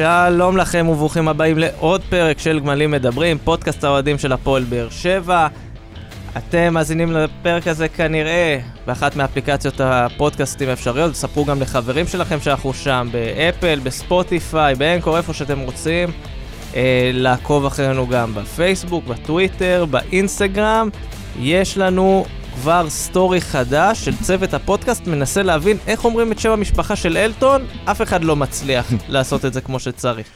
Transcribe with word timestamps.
שלום 0.00 0.56
לכם 0.56 0.88
וברוכים 0.88 1.28
הבאים 1.28 1.58
לעוד 1.58 2.02
פרק 2.10 2.38
של 2.38 2.60
גמלים 2.60 2.90
מדברים, 2.90 3.38
פודקאסט 3.38 3.84
האוהדים 3.84 4.18
של 4.18 4.32
הפועל 4.32 4.64
באר 4.64 4.88
שבע. 4.90 5.46
אתם 6.36 6.74
מאזינים 6.74 7.12
לפרק 7.12 7.66
הזה 7.66 7.88
כנראה 7.88 8.58
באחת 8.86 9.16
מאפליקציות 9.16 9.80
הפודקאסטים 9.80 10.68
האפשריות, 10.68 11.12
תספרו 11.12 11.44
גם 11.44 11.60
לחברים 11.60 12.06
שלכם 12.06 12.40
שאנחנו 12.40 12.74
שם, 12.74 13.08
באפל, 13.12 13.80
בספוטיפיי, 13.82 14.74
באנקור, 14.74 15.16
איפה 15.16 15.34
שאתם 15.34 15.60
רוצים. 15.60 16.08
אה, 16.76 17.10
לעקוב 17.14 17.66
אחרינו 17.66 18.06
גם 18.06 18.34
בפייסבוק, 18.34 19.04
בטוויטר, 19.04 19.84
באינסטגרם. 19.90 20.88
יש 21.40 21.78
לנו 21.78 22.24
כבר 22.54 22.90
סטורי 22.90 23.40
חדש 23.40 24.04
של 24.04 24.16
צוות 24.16 24.54
הפודקאסט 24.54 25.06
מנסה 25.06 25.42
להבין 25.42 25.76
איך 25.86 26.04
אומרים 26.04 26.32
את 26.32 26.38
שם 26.38 26.50
המשפחה 26.50 26.96
של 26.96 27.16
אלטון, 27.16 27.62
אף 27.84 28.02
אחד 28.02 28.24
לא 28.24 28.36
מצליח 28.36 28.92
לעשות 29.08 29.44
את 29.44 29.52
זה 29.52 29.60
כמו 29.60 29.78
שצריך. 29.78 30.26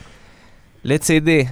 לצידי, 0.83 1.45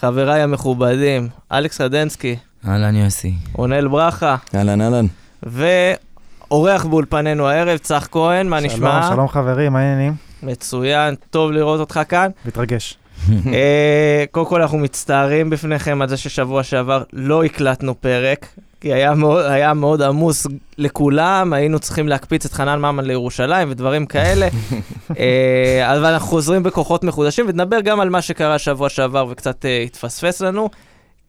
חבריי 0.00 0.42
המכובדים, 0.42 1.28
אלכס 1.52 1.80
רדנסקי, 1.80 2.36
אהלן 2.68 2.94
יוסי. 2.96 3.34
רונל 3.52 3.88
ברכה, 3.88 4.36
אהלן, 4.54 4.80
אהלן. 4.80 5.06
ואורח 5.42 6.84
באולפנינו 6.84 7.48
הערב, 7.48 7.78
צח 7.78 8.08
כהן, 8.10 8.48
מה 8.48 8.60
נשמע? 8.60 9.00
שלום, 9.02 9.14
שלום 9.14 9.28
חברים, 9.28 9.72
מה 9.72 9.78
העניינים? 9.78 10.14
מצוין, 10.42 11.14
טוב 11.30 11.52
לראות 11.52 11.80
אותך 11.80 12.00
כאן. 12.08 12.30
מתרגש. 12.46 12.98
אה, 13.46 14.24
קודם 14.30 14.46
כל 14.46 14.62
אנחנו 14.62 14.78
מצטערים 14.78 15.50
בפניכם 15.50 16.02
על 16.02 16.08
זה 16.08 16.16
ששבוע 16.16 16.62
שעבר 16.62 17.02
לא 17.12 17.44
הקלטנו 17.44 18.00
פרק, 18.00 18.46
כי 18.82 18.92
היה 18.92 19.14
מאוד, 19.14 19.44
היה 19.44 19.74
מאוד 19.74 20.02
עמוס 20.02 20.46
לכולם, 20.78 21.52
היינו 21.52 21.78
צריכים 21.78 22.08
להקפיץ 22.08 22.44
את 22.44 22.52
חנן 22.52 22.78
ממן 22.78 23.04
לירושלים 23.04 23.70
ודברים 23.70 24.06
כאלה. 24.06 24.48
אה, 25.18 25.96
אבל 25.96 26.12
אנחנו 26.12 26.28
חוזרים 26.28 26.62
בכוחות 26.62 27.04
מחודשים 27.04 27.46
ונדבר 27.48 27.80
גם 27.80 28.00
על 28.00 28.10
מה 28.10 28.22
שקרה 28.22 28.58
שבוע 28.58 28.88
שעבר 28.88 29.26
וקצת 29.30 29.64
אה, 29.64 29.82
התפספס 29.82 30.40
לנו, 30.40 30.70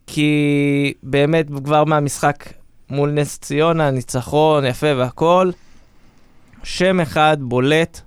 כי 0.06 0.94
באמת 1.02 1.46
כבר 1.64 1.84
מהמשחק 1.84 2.44
מול 2.90 3.10
נס 3.10 3.38
ציונה, 3.38 3.90
ניצחון 3.90 4.64
יפה 4.64 4.96
והכול, 4.96 5.52
שם 6.62 7.00
אחד 7.00 7.36
בולט 7.40 8.00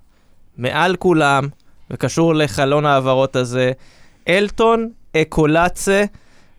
מעל 0.58 0.96
כולם, 0.96 1.48
וקשור 1.92 2.36
לחלון 2.36 2.86
ההעברות 2.86 3.36
הזה, 3.36 3.72
אלטון 4.28 4.90
אקולצה, 5.16 6.04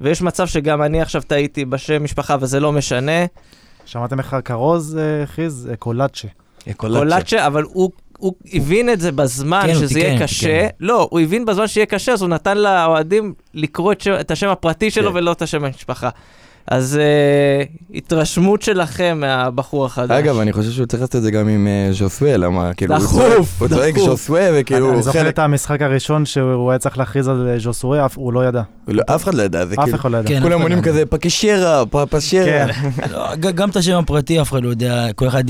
ויש 0.00 0.22
מצב 0.22 0.46
שגם 0.46 0.82
אני 0.82 1.02
עכשיו 1.02 1.22
טעיתי 1.22 1.64
בשם 1.64 2.04
משפחה, 2.04 2.36
וזה 2.40 2.60
לא 2.60 2.72
משנה. 2.72 3.26
שמעתם 3.84 4.18
איך 4.18 4.36
כרוז 4.44 4.98
אה, 4.98 5.22
הכריז? 5.22 5.70
קולאצ'ה. 5.78 6.28
קולאצ'ה, 6.76 7.46
אבל 7.46 7.62
הוא... 7.62 7.90
הוא 8.18 8.34
הבין 8.52 8.90
את 8.90 9.00
זה 9.00 9.12
בזמן 9.12 9.62
כן, 9.66 9.74
שזה 9.74 10.00
יהיה 10.00 10.20
קשה. 10.22 10.46
כן. 10.46 10.68
לא, 10.80 11.08
הוא 11.10 11.20
הבין 11.20 11.44
בזמן 11.44 11.66
שיהיה 11.66 11.86
קשה, 11.86 12.12
אז 12.12 12.22
הוא 12.22 12.28
נתן 12.28 12.58
לאוהדים 12.58 13.34
לקרוא 13.54 13.92
את, 13.92 14.00
שם, 14.00 14.12
את 14.20 14.30
השם 14.30 14.48
הפרטי 14.48 14.90
שלו 14.90 15.10
כן. 15.10 15.16
ולא 15.16 15.32
את 15.32 15.42
השם 15.42 15.64
המשפחה. 15.64 16.08
אז 16.70 16.98
uh, 17.00 17.96
התרשמות 17.96 18.62
שלכם 18.62 19.18
מהבחור 19.20 19.86
החדש. 19.86 20.10
אגב, 20.18 20.38
אני 20.38 20.52
חושב 20.52 20.70
שהוא 20.70 20.86
צריך 20.86 21.00
לעשות 21.00 21.16
את 21.16 21.22
זה 21.22 21.30
גם 21.30 21.48
עם 21.48 21.66
אה, 21.66 21.88
ז'וסווה, 21.92 22.36
למה 22.36 22.74
כאילו... 22.74 22.94
הוא 22.96 23.02
דחוף, 23.04 23.60
הוא 23.62 23.68
צועק 23.68 23.94
דחוף. 23.94 24.08
ז'וסווה, 24.08 24.40
וכאילו... 24.54 24.86
אני 24.86 24.94
הוא 24.94 25.02
זוכר 25.02 25.18
חלק- 25.18 25.34
את 25.34 25.38
המשחק 25.38 25.82
הראשון 25.82 26.26
שהוא 26.26 26.70
היה 26.70 26.78
צריך 26.78 26.98
להכריז 26.98 27.28
על 27.28 27.48
אה, 27.52 27.58
ז'וסורי, 27.58 28.04
אף- 28.04 28.16
הוא 28.16 28.32
לא 28.32 28.44
ידע. 28.44 28.62
לא, 28.88 29.02
אף 29.14 29.24
אחד 29.24 29.34
לא 29.34 29.42
ידע, 29.42 29.66
זה 29.66 29.74
אף 29.74 29.80
כאילו... 29.84 29.96
אחד 29.96 30.10
לא 30.10 30.18
ידע. 30.18 30.28
כן, 30.28 30.40
כולם 30.42 30.54
אף 30.58 30.62
עונים 30.62 30.78
לא 30.78 30.82
כזה 30.82 31.06
פקשרה, 31.06 31.86
פפשרה. 31.86 32.44
כן. 32.44 32.68
לא, 33.12 33.34
ג- 33.34 33.50
גם 33.54 33.68
את 33.70 33.76
השם 33.76 33.94
הפרטי 33.98 34.40
אף 34.40 34.50
אחד 34.52 34.62
לא 34.62 34.68
יודע, 34.68 35.06
כל 35.14 35.28
אחד 35.28 35.44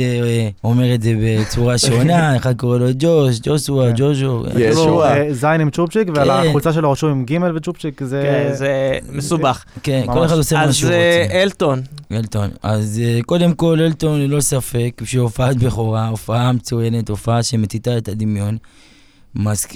אומר 0.65 0.95
את 0.95 1.03
זה 1.03 1.13
בצורה 1.23 1.79
שונה, 1.79 2.37
אחד 2.37 2.57
קורא 2.57 2.79
לו 2.79 2.87
ג'וש, 2.99 3.41
ג'וסווה, 3.43 3.87
כן. 3.89 3.95
ג'וז'ו. 3.97 4.45
יש. 4.47 4.55
יש 4.57 4.77
לו 4.77 4.83
ישוע. 4.83 5.09
אה, 5.09 5.27
זין 5.33 5.61
עם 5.61 5.71
צ'ופצ'יק, 5.71 6.09
ועל 6.15 6.29
כן. 6.43 6.49
החולצה 6.49 6.73
שלו 6.73 6.93
רשום 6.93 7.11
עם 7.11 7.25
גימל 7.25 7.57
וצ'ופצ'יק, 7.57 8.01
זה... 8.05 8.23
כן, 8.25 8.55
זה 8.55 8.69
מסובך. 9.13 9.65
כן, 9.83 10.03
כל. 10.07 10.25
אחד 10.25 10.37
עושה 10.37 10.57
מה 10.57 10.63
אלטון, 11.33 11.83
אלטון. 12.13 12.51
אז 12.63 13.01
אה, 13.05 13.21
קודם 13.27 13.55
כל, 13.55 13.81
אלטון 13.81 14.21
ללא 14.21 14.41
ספק, 14.41 15.03
שהופעת 15.05 15.57
בכורה, 15.57 16.09
הופעה 16.09 16.53
מצוינת, 16.53 17.09
הופעה 17.09 17.43
שמציתה 17.43 17.99
את 17.99 18.09
הדמיון. 18.09 18.57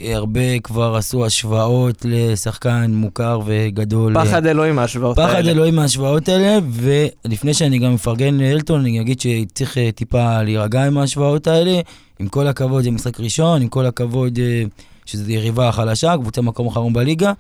הרבה 0.04 0.59
כבר 0.62 0.97
עשו 0.97 1.26
השוואות 1.26 2.06
לשחקן 2.09 2.91
מוכר 2.94 3.41
וגדול. 3.47 4.15
פחד 4.15 4.47
אלוהים 4.47 4.76
מההשוואות 4.76 5.19
האלה. 5.19 5.28
פחד 5.32 5.47
אלוהים 5.47 5.76
מההשוואות 5.76 6.28
האלה, 6.28 6.59
ולפני 6.72 7.54
שאני 7.54 7.78
גם 7.78 7.94
מפרגן 7.94 8.34
לאלטון, 8.34 8.81
אני 8.81 9.00
אגיד 9.00 9.20
שצריך 9.20 9.78
אה, 9.78 9.93
טיפה 9.93 10.43
להירגע 10.43 10.84
עם 10.84 10.99
ההשוואות 10.99 11.47
האלה. 11.47 11.81
עם 12.19 12.28
כל 12.28 12.47
הכבוד, 12.47 12.84
זה 12.84 12.91
משחק 12.91 13.20
ראשון, 13.20 13.62
עם 13.62 13.69
כל 13.69 13.87
הכבוד 13.87 14.38
אה, 14.38 14.62
שזו 15.06 15.31
יריבה 15.32 15.72
חלשה, 15.72 16.14
קבוצה 16.16 16.43
מקום 16.43 16.66
אחרון 16.66 16.93
בליגה. 16.93 17.32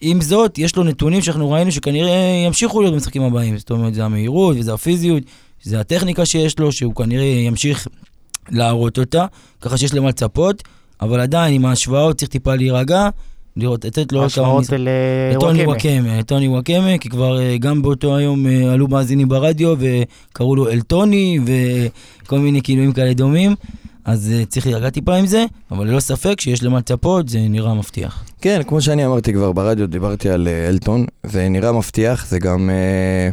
עם 0.00 0.20
זאת, 0.20 0.58
יש 0.58 0.76
לו 0.76 0.84
נתונים 0.84 1.22
שאנחנו 1.22 1.50
ראינו 1.50 1.72
שכנראה 1.72 2.42
ימשיכו 2.46 2.80
להיות 2.80 2.94
במשחקים 2.94 3.22
הבאים. 3.22 3.58
זאת 3.58 3.70
אומרת, 3.70 3.94
זה 3.94 4.04
המהירות 4.04 4.56
וזה 4.58 4.74
הפיזיות, 4.74 5.22
זה 5.62 5.80
הטכניקה 5.80 6.26
שיש 6.26 6.58
לו, 6.58 6.72
שהוא 6.72 6.94
כנראה 6.94 7.24
ימשיך 7.24 7.88
להראות 8.50 8.98
אותה, 8.98 9.26
ככה 9.60 9.76
שיש 9.76 9.94
למה 9.94 10.08
לצפות, 10.08 10.62
אבל 11.00 11.20
עדיין, 11.20 11.54
עם 11.54 11.64
ההשוואות 11.64 12.18
צריך 12.18 12.30
טיפה 12.30 12.54
להירגע, 12.54 13.08
לראות, 13.56 13.84
לתת 13.84 14.12
לו 14.12 14.22
עוד 14.22 14.32
כמה 14.32 14.44
השוואות. 14.44 14.64
לטוני 15.34 15.64
וואקמה, 15.64 16.22
טוני 16.22 16.48
וואקמה, 16.48 16.98
כי 17.00 17.08
כבר 17.08 17.40
אה, 17.40 17.56
גם 17.58 17.82
באותו 17.82 18.16
היום 18.16 18.46
אה, 18.46 18.72
עלו 18.72 18.88
מאזינים 18.88 19.28
ברדיו 19.28 19.74
וקראו 19.78 20.56
לו 20.56 20.70
אלטוני 20.70 21.38
וכל 21.44 22.38
מיני 22.38 22.62
כינויים 22.62 22.92
כאלה 22.92 23.14
דומים, 23.14 23.54
אז 24.04 24.32
אה, 24.32 24.44
צריך 24.44 24.66
להירגע 24.66 24.90
טיפה 24.90 25.16
עם 25.16 25.26
זה, 25.26 25.44
אבל 25.70 25.86
ללא 25.86 26.00
ספק 26.00 26.40
שיש 26.40 26.62
למה 26.62 26.78
לצפות, 26.78 27.28
זה 27.28 27.38
נראה 27.40 27.74
מבטיח. 27.74 28.24
כן, 28.40 28.60
כמו 28.66 28.80
שאני 28.80 29.06
אמרתי 29.06 29.32
כבר 29.32 29.52
ברדיו, 29.52 29.86
דיברתי 29.86 30.30
על 30.30 30.48
אה, 30.48 30.68
אלטון, 30.68 31.06
זה 31.26 31.48
נראה 31.48 31.72
מבטיח, 31.72 32.26
זה 32.26 32.38
גם... 32.38 32.70
אה, 32.70 33.30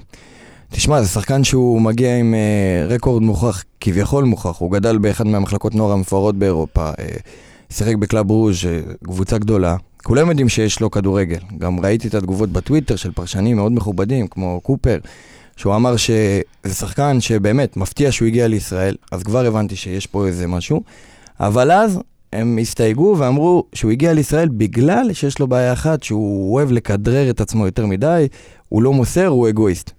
תשמע, 0.72 1.02
זה 1.02 1.08
שחקן 1.08 1.44
שהוא 1.44 1.82
מגיע 1.82 2.18
עם 2.18 2.36
רקורד 2.90 3.22
מוכח, 3.24 3.64
כביכול 3.82 4.24
מוכח, 4.24 4.58
הוא 4.58 4.72
גדל 4.72 4.98
באחד 4.98 5.28
מהמחלקות 5.28 5.76
נוער 5.76 5.92
המפוארות 5.92 6.36
באירופה, 6.36 6.90
שיחק 7.70 7.96
בקלאב 7.96 8.30
ברוז', 8.30 8.56
קבוצה 9.04 9.38
גדולה. 9.38 9.76
כולם 10.04 10.30
יודעים 10.30 10.50
שיש 10.50 10.80
לו 10.80 10.92
כדורגל. 10.92 11.40
גם 11.58 11.80
ראיתי 11.80 12.08
את 12.08 12.16
התגובות 12.16 12.50
בטוויטר 12.50 12.96
של 12.96 13.12
פרשנים 13.12 13.58
מאוד 13.58 13.72
מכובדים, 13.72 14.28
כמו 14.28 14.60
קופר, 14.64 14.98
שהוא 15.58 15.76
אמר 15.76 15.98
שזה 15.98 16.74
שחקן 16.74 17.22
שבאמת 17.22 17.78
מפתיע 17.78 18.12
שהוא 18.12 18.28
הגיע 18.28 18.48
לישראל, 18.48 18.96
אז 19.12 19.24
כבר 19.24 19.46
הבנתי 19.46 19.76
שיש 19.76 20.08
פה 20.08 20.28
איזה 20.28 20.48
משהו. 20.48 20.82
אבל 21.40 21.72
אז 21.72 22.00
הם 22.34 22.58
הסתייגו 22.62 23.16
ואמרו 23.18 23.64
שהוא 23.74 23.92
הגיע 23.92 24.14
לישראל 24.14 24.50
בגלל 24.50 25.14
שיש 25.14 25.40
לו 25.40 25.48
בעיה 25.48 25.74
אחת, 25.74 26.04
שהוא 26.04 26.54
אוהב 26.56 26.72
לכדרר 26.72 27.30
את 27.30 27.42
עצמו 27.42 27.66
יותר 27.66 27.86
מדי, 27.86 28.28
הוא 28.70 28.84
לא 28.84 28.94
מוסר, 28.94 29.28
הוא 29.28 29.50
אגואיסט. 29.50 29.92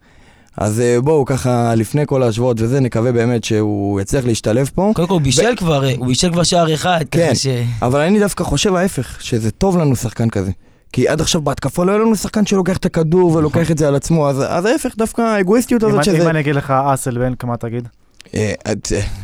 אז 0.56 0.80
אה, 0.80 1.00
בואו 1.00 1.24
ככה, 1.24 1.74
לפני 1.74 2.02
כל 2.06 2.22
ההשוואות 2.22 2.60
וזה, 2.60 2.80
נקווה 2.80 3.12
באמת 3.12 3.44
שהוא 3.44 4.00
יצליח 4.00 4.24
להשתלב 4.24 4.70
פה. 4.74 4.92
קודם 4.94 5.08
כל 5.08 5.14
הוא 5.14 5.22
בישל 5.22 5.56
כבר, 5.56 5.84
אה, 5.84 5.94
הוא 5.98 6.06
בישל 6.06 6.32
כבר 6.32 6.42
שער 6.42 6.74
אחד, 6.74 7.04
כן. 7.10 7.34
ש... 7.34 7.47
אבל 7.82 8.00
אני 8.00 8.18
דווקא 8.18 8.44
חושב 8.44 8.74
ההפך, 8.74 9.22
שזה 9.22 9.50
טוב 9.50 9.78
לנו 9.78 9.97
שחקן 9.97 10.30
כזה. 10.30 10.50
כי 10.93 11.09
עד 11.09 11.21
עכשיו 11.21 11.41
בהתקפה 11.41 11.84
לא 11.84 11.91
היה 11.93 12.00
לנו 12.00 12.16
שחקן 12.16 12.47
שלוקח 12.47 12.76
את 12.76 12.84
הכדור 12.87 13.32
ולוקח 13.34 13.71
את 13.71 13.78
זה 13.78 13.88
על 13.88 13.94
עצמו, 13.94 14.28
אז, 14.28 14.43
אז 14.49 14.65
ההפך, 14.65 14.94
דווקא 14.99 15.22
האגואיסטיות 15.22 15.82
הזאת 15.82 16.04
שזה... 16.04 16.22
אם 16.22 16.28
אני 16.28 16.41
אגיד 16.41 16.54
לך 16.54 16.71
אסלבנק, 16.71 17.44
מה 17.44 17.56
תגיד? 17.56 17.88
אה, 18.34 18.53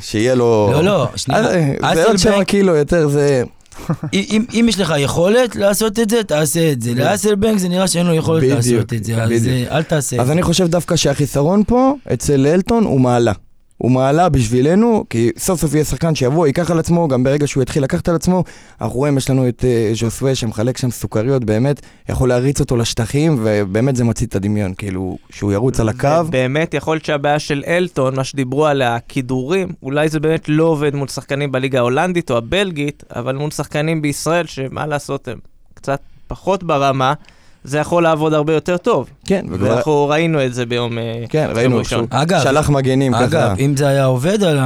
שיהיה 0.00 0.34
לו... 0.34 0.68
לא, 0.72 0.84
לא, 0.84 1.08
שנייה. 1.16 1.40
אז, 1.40 1.46
אה, 1.84 1.94
זה 1.94 2.04
עוד 2.04 2.16
שבע 2.16 2.44
קילו 2.44 2.74
יותר, 2.76 3.08
זה... 3.08 3.42
אם- 4.12 4.44
אם- 4.54 4.66
יש 4.68 4.80
לך 4.80 4.94
יכולת 4.98 5.56
לעשות 5.56 5.98
את 5.98 6.10
זה, 6.10 6.24
תעשה 6.24 6.72
את 6.72 6.82
זה. 6.82 6.94
לאסלבנק 6.94 7.58
זה 7.58 7.68
נראה 7.68 7.88
שאין 7.88 8.06
לו 8.06 8.14
יכולת 8.14 8.42
בדיוק, 8.42 8.56
לעשות 8.56 8.92
את 8.92 9.04
זה, 9.04 9.22
אז 9.22 9.30
בדיוק. 9.30 9.68
אה, 9.70 9.76
אל 9.76 9.82
תעשה 9.82 10.16
את 10.16 10.20
אז 10.20 10.26
זה. 10.26 10.32
אני 10.32 10.42
חושב 10.42 10.66
דווקא 10.66 10.96
שהחיסרון 10.96 11.62
פה, 11.66 11.94
אצל 12.12 12.46
אלטון, 12.46 12.84
הוא 12.84 13.00
מעלה. 13.00 13.32
הוא 13.78 13.90
מעלה 13.90 14.28
בשבילנו, 14.28 15.04
כי 15.10 15.30
סוף 15.38 15.60
סוף 15.60 15.74
יהיה 15.74 15.84
שחקן 15.84 16.14
שיבוא, 16.14 16.46
ייקח 16.46 16.70
על 16.70 16.78
עצמו, 16.78 17.08
גם 17.08 17.24
ברגע 17.24 17.46
שהוא 17.46 17.62
יתחיל 17.62 17.82
לקחת 17.82 18.08
על 18.08 18.14
עצמו, 18.14 18.44
אנחנו 18.80 18.98
רואים, 18.98 19.16
יש 19.16 19.30
לנו 19.30 19.48
את 19.48 19.60
uh, 19.60 19.96
ז'וסווה 19.96 20.34
שמחלק 20.34 20.78
שם 20.78 20.90
סוכריות, 20.90 21.44
באמת, 21.44 21.80
יכול 22.08 22.28
להריץ 22.28 22.60
אותו 22.60 22.76
לשטחים, 22.76 23.38
ובאמת 23.42 23.96
זה 23.96 24.04
מצית 24.04 24.28
את 24.28 24.36
הדמיון, 24.36 24.74
כאילו, 24.74 25.18
שהוא 25.30 25.52
ירוץ 25.52 25.80
על 25.80 25.88
הקו. 25.88 26.08
באמת 26.30 26.74
יכול 26.74 26.94
להיות 26.94 27.04
שהבעיה 27.04 27.38
של 27.38 27.62
אלטון, 27.66 28.16
מה 28.16 28.24
שדיברו 28.24 28.66
על 28.66 28.82
הכידורים, 28.82 29.68
אולי 29.82 30.08
זה 30.08 30.20
באמת 30.20 30.48
לא 30.48 30.64
עובד 30.64 30.94
מול 30.94 31.08
שחקנים 31.08 31.52
בליגה 31.52 31.78
ההולנדית 31.78 32.30
או 32.30 32.36
הבלגית, 32.36 33.04
אבל 33.16 33.36
מול 33.36 33.50
שחקנים 33.50 34.02
בישראל, 34.02 34.46
שמה 34.46 34.86
לעשות, 34.86 35.28
הם 35.28 35.38
קצת 35.74 36.00
פחות 36.26 36.62
ברמה, 36.62 37.14
זה 37.64 37.78
יכול 37.78 38.02
לעבוד 38.02 38.34
הרבה 38.34 38.52
יותר 38.52 38.76
טוב. 38.76 39.10
כן, 39.26 39.46
וכבר... 39.50 39.70
ואנחנו 39.70 40.08
ראינו 40.08 40.44
את 40.46 40.54
זה 40.54 40.66
ביום 40.66 40.98
אה, 40.98 41.24
כן, 41.28 41.48
ראינו 41.54 41.76
ראשון. 41.76 42.06
שהוא 42.10 42.22
אגב, 42.22 42.40
שלח 42.42 42.70
מגנים 42.70 43.12
ככה. 43.12 43.24
אגב, 43.24 43.56
אם 43.58 43.76
זה 43.76 43.88
היה 43.88 44.04
עובד 44.04 44.42
על 44.42 44.58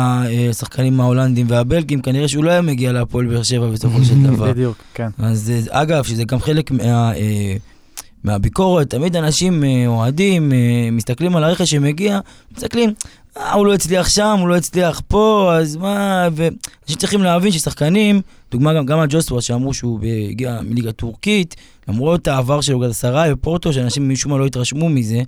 השחקנים 0.50 1.00
ההולנדים 1.00 1.46
והבלגים, 1.48 2.00
כנראה 2.00 2.28
שהוא 2.28 2.44
לא 2.44 2.50
היה 2.50 2.60
מגיע 2.60 2.92
להפועל 2.92 3.26
באר 3.26 3.42
שבע 3.42 3.66
בסופו 3.66 4.04
של 4.04 4.22
דבר. 4.26 4.52
בדיוק, 4.52 4.76
כן. 4.94 5.08
אז 5.18 5.52
אה, 5.72 5.82
אגב, 5.82 6.04
שזה 6.04 6.24
גם 6.24 6.38
חלק 6.38 6.70
מה, 6.70 7.12
אה, 7.16 7.56
מהביקורת, 8.24 8.90
תמיד 8.90 9.16
אנשים 9.16 9.64
אוהדים, 9.86 10.52
מסתכלים 10.92 11.36
על 11.36 11.44
הרכש 11.44 11.70
שמגיע, 11.70 12.20
מסתכלים, 12.56 12.92
אה, 13.38 13.52
הוא 13.52 13.66
לא 13.66 13.74
הצליח 13.74 14.08
שם, 14.08 14.36
הוא 14.40 14.48
לא 14.48 14.56
הצליח 14.56 15.02
פה, 15.08 15.52
אז 15.54 15.76
מה, 15.76 16.28
ואנשים 16.32 16.96
צריכים 16.98 17.22
להבין 17.22 17.52
ששחקנים, 17.52 18.20
דוגמה 18.50 18.74
גם, 18.74 18.86
גם 18.86 18.98
על 18.98 19.06
ג'וסווה, 19.10 19.40
שאמרו 19.40 19.74
שהוא 19.74 20.00
הגיע 20.30 20.60
מליגה 20.62 20.92
טורקית, 20.92 21.56
למרות 21.88 22.28
העבר 22.28 22.60
שלו 22.60 22.78
גלסראי 22.78 23.32
ופורטו, 23.32 23.72
שאנשים 23.72 24.08
משום 24.08 24.32
מה 24.32 24.38
לא 24.38 24.46
התרשמו 24.46 24.88
מזה, 24.88 25.22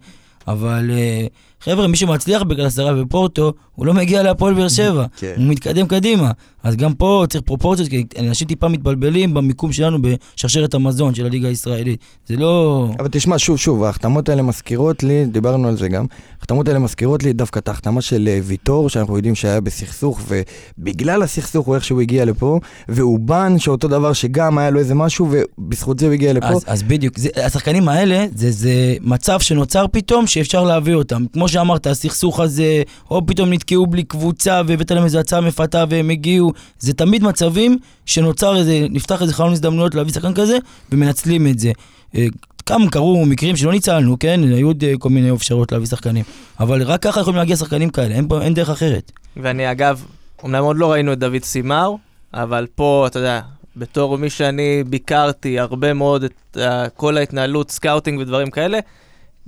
אבל 0.48 0.90
אה, 0.90 1.26
חבר'ה, 1.60 1.86
מי 1.86 1.96
שמצליח 1.96 2.42
בגלסראי 2.42 3.00
ופורטו, 3.00 3.52
הוא 3.74 3.86
לא 3.86 3.94
מגיע 3.94 4.22
להפועל 4.22 4.54
באר 4.54 4.68
שבע, 4.68 5.06
כן. 5.16 5.34
הוא 5.36 5.46
מתקדם 5.46 5.86
קדימה. 5.86 6.30
אז 6.62 6.76
גם 6.76 6.94
פה 6.94 7.24
צריך 7.28 7.44
פרופורציות, 7.44 7.88
כי 7.88 8.04
אנשים 8.18 8.48
טיפה 8.48 8.68
מתבלבלים 8.68 9.34
במיקום 9.34 9.72
שלנו 9.72 9.98
בשרשרת 10.02 10.74
המזון 10.74 11.14
של 11.14 11.26
הליגה 11.26 11.48
הישראלית. 11.48 12.00
זה 12.26 12.36
לא... 12.36 12.88
אבל 12.98 13.08
תשמע, 13.10 13.38
שוב, 13.38 13.56
שוב, 13.56 13.84
ההחתמות 13.84 14.28
האלה 14.28 14.42
מזכירות 14.42 15.02
לי, 15.02 15.26
דיברנו 15.26 15.68
על 15.68 15.76
זה 15.76 15.88
גם, 15.88 16.06
ההחתמות 16.38 16.68
האלה 16.68 16.78
מזכירות 16.78 17.22
לי 17.22 17.32
דווקא 17.32 17.58
את 17.58 17.68
ההחתמה 17.68 18.00
של 18.00 18.28
אה, 18.28 18.40
ויטור, 18.44 18.88
שאנחנו 18.88 19.16
יודעים 19.16 19.34
שהיה 19.34 19.60
בסכסוך, 19.60 20.20
ובגלל 20.28 21.22
הסכסוך 21.22 21.66
הוא 21.66 21.74
איכשהו 21.74 22.00
הגיע 22.00 22.24
לפה, 22.24 22.60
ואובן 22.88 23.58
שאותו 23.58 23.88
דבר 23.88 24.12
שגם 24.12 24.58
היה 24.58 24.70
לו 24.70 24.78
איזה 24.78 24.94
משהו, 24.94 25.28
ובזכות 25.58 25.98
זה 25.98 26.06
הוא 26.06 26.12
הגיע 26.12 26.32
לפה. 26.32 26.46
אז, 26.46 26.64
אז 26.66 26.82
בדיוק, 26.82 27.18
זה, 27.18 27.28
השחקנים 27.44 27.88
האלה, 27.88 28.26
זה, 28.34 28.50
זה 28.50 28.94
מצב 29.00 29.40
שנוצר 29.40 29.86
פתאום 29.92 30.26
שאפשר 30.26 30.64
להביא 30.64 30.94
אותם. 30.94 31.24
כמו 31.32 31.48
שאמרת, 31.50 31.86
הסכסוך 31.86 32.40
הזה, 32.40 32.82
או 33.10 33.26
פתאום 33.26 33.52
נתקעו 33.52 33.86
בלי 33.86 34.02
קבוצה 34.02 34.62
והבאת 34.66 34.90
להם 34.90 35.04
איזו 35.04 35.18
הצעה 35.18 35.40
מפתה 35.40 35.84
והם 35.90 36.10
הגיעו, 36.10 36.52
זה 36.78 36.92
תמיד 36.92 37.22
מצבים 37.22 37.78
שנוצר 38.06 38.56
איזה, 38.56 38.86
נפתח 38.90 39.22
איזה 39.22 39.34
חלון 39.34 39.52
הזדמנויות 39.52 39.94
להביא 39.94 40.12
שחקן 40.12 40.34
כזה, 40.34 40.58
ומנצלים 40.92 41.46
את 41.46 41.58
זה. 41.58 41.72
אה, 42.16 42.26
כמה 42.66 42.90
קרו 42.90 43.26
מקרים 43.26 43.56
שלא 43.56 43.72
ניצלנו, 43.72 44.18
כן? 44.18 44.40
היו 44.44 44.66
עוד 44.66 44.84
אה, 44.84 44.92
כל 44.98 45.08
מיני 45.08 45.32
אפשרויות 45.32 45.72
להביא 45.72 45.86
שחקנים. 45.86 46.24
אבל 46.60 46.82
רק 46.82 47.02
ככה 47.02 47.20
יכולים 47.20 47.36
להגיע 47.36 47.56
שחקנים 47.56 47.90
כאלה, 47.90 48.14
אין, 48.14 48.28
אין 48.42 48.54
דרך 48.54 48.70
אחרת. 48.70 49.12
ואני 49.36 49.70
אגב, 49.70 50.04
אמנם 50.44 50.64
עוד 50.64 50.76
לא 50.76 50.92
ראינו 50.92 51.12
את 51.12 51.18
דוד 51.18 51.44
סימאו, 51.44 51.98
אבל 52.34 52.66
פה, 52.74 53.04
אתה 53.06 53.18
יודע, 53.18 53.40
בתור 53.76 54.18
מי 54.18 54.30
שאני 54.30 54.84
ביקרתי 54.86 55.58
הרבה 55.58 55.94
מאוד 55.94 56.24
את 56.24 56.56
אה, 56.56 56.60
כל 56.96 57.16
ההתנהלות, 57.16 57.70
סקאוטינג 57.70 58.20
ודברים 58.20 58.50
כאלה, 58.50 58.78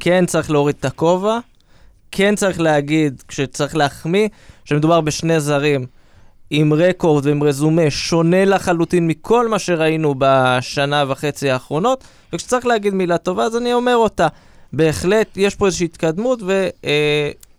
כן 0.00 0.26
צריך 0.26 0.50
להוריד 0.50 0.76
את 0.80 0.84
הכובע, 0.84 1.38
כן 2.12 2.34
צריך 2.34 2.60
להגיד, 2.60 3.22
כשצריך 3.28 3.76
להחמיא, 3.76 4.28
שמדובר 4.64 5.00
בשני 5.00 5.40
זרים 5.40 5.86
עם 6.50 6.72
רקורד 6.72 7.26
ועם 7.26 7.42
רזומה 7.42 7.90
שונה 7.90 8.44
לחלוטין 8.44 9.06
מכל 9.06 9.48
מה 9.48 9.58
שראינו 9.58 10.14
בשנה 10.18 11.04
וחצי 11.08 11.50
האחרונות, 11.50 12.04
וכשצריך 12.32 12.66
להגיד 12.66 12.94
מילה 12.94 13.18
טובה, 13.18 13.44
אז 13.44 13.56
אני 13.56 13.72
אומר 13.72 13.96
אותה. 13.96 14.28
בהחלט, 14.72 15.36
יש 15.36 15.54
פה 15.54 15.66
איזושהי 15.66 15.84
התקדמות, 15.84 16.42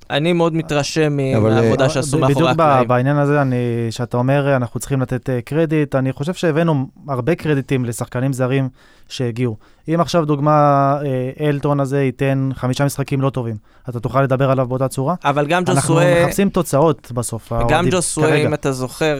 ואני 0.09 0.33
מאוד 0.33 0.55
מתרשם 0.55 1.17
אבל, 1.37 1.53
מהעבודה 1.53 1.83
אה, 1.83 1.89
שעשו 1.89 2.19
מאחורי 2.19 2.35
בדיוק 2.35 2.49
הקלעים. 2.49 2.87
בעניין 2.87 3.17
הזה, 3.17 3.41
אני, 3.41 3.55
שאתה 3.89 4.17
אומר, 4.17 4.47
אה, 4.47 4.55
אנחנו 4.55 4.79
צריכים 4.79 5.01
לתת 5.01 5.29
אה, 5.29 5.41
קרדיט, 5.41 5.95
אני 5.95 6.13
חושב 6.13 6.33
שהבאנו 6.33 6.87
הרבה 7.07 7.35
קרדיטים 7.35 7.85
לשחקנים 7.85 8.33
זרים 8.33 8.69
שהגיעו. 9.09 9.57
אם 9.87 9.99
עכשיו 9.99 10.25
דוגמה, 10.25 10.97
אה, 11.05 11.47
אלטון 11.49 11.79
הזה 11.79 12.03
ייתן 12.03 12.49
חמישה 12.53 12.85
משחקים 12.85 13.21
לא 13.21 13.29
טובים, 13.29 13.55
אתה 13.89 13.99
תוכל 13.99 14.21
לדבר 14.21 14.51
עליו 14.51 14.67
באותה 14.67 14.87
צורה? 14.87 15.15
אבל 15.25 15.47
גם 15.47 15.63
אנחנו 15.67 15.95
ג'וסווה, 15.95 16.25
מחפשים 16.25 16.49
תוצאות 16.49 17.11
בסוף. 17.11 17.53
גם 17.69 17.89
ג'וסווה. 17.89 18.35
אם 18.35 18.53
אתה 18.53 18.71
זוכר, 18.71 19.19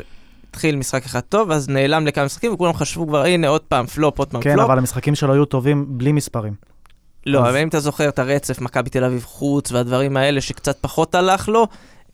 התחיל 0.50 0.76
משחק 0.76 1.06
אחד 1.06 1.20
טוב, 1.20 1.52
אז 1.52 1.70
נעלם 1.70 2.08
לכמה 2.08 2.26
משחקים, 2.26 2.54
וכולם 2.54 2.74
חשבו 2.74 3.08
כבר, 3.08 3.24
הנה, 3.24 3.48
עוד 3.48 3.62
פעם 3.62 3.86
פלופ, 3.86 4.20
עוד 4.20 4.28
פעם 4.28 4.42
כן, 4.42 4.54
פלופ. 4.54 4.66
אבל 4.66 4.78
המשחקים 4.78 5.16
שלו 5.16 5.34
היו 5.34 5.46
טובים 5.46 5.86
בלי 5.90 6.12
מספרים. 6.12 6.73
לא, 7.26 7.40
אבל 7.40 7.58
אם 7.58 7.68
אתה 7.68 7.80
זוכר 7.80 8.10
את 8.10 8.20
הרצף, 8.20 8.62
מכבי 8.62 8.90
תל 8.90 9.04
אביב 9.04 9.24
חוץ 9.24 9.72
והדברים 9.72 10.18
האלה 10.18 10.42
שקצת 10.42 10.78
פחות 10.82 11.16
הלך 11.16 11.50
לו, 11.50 11.68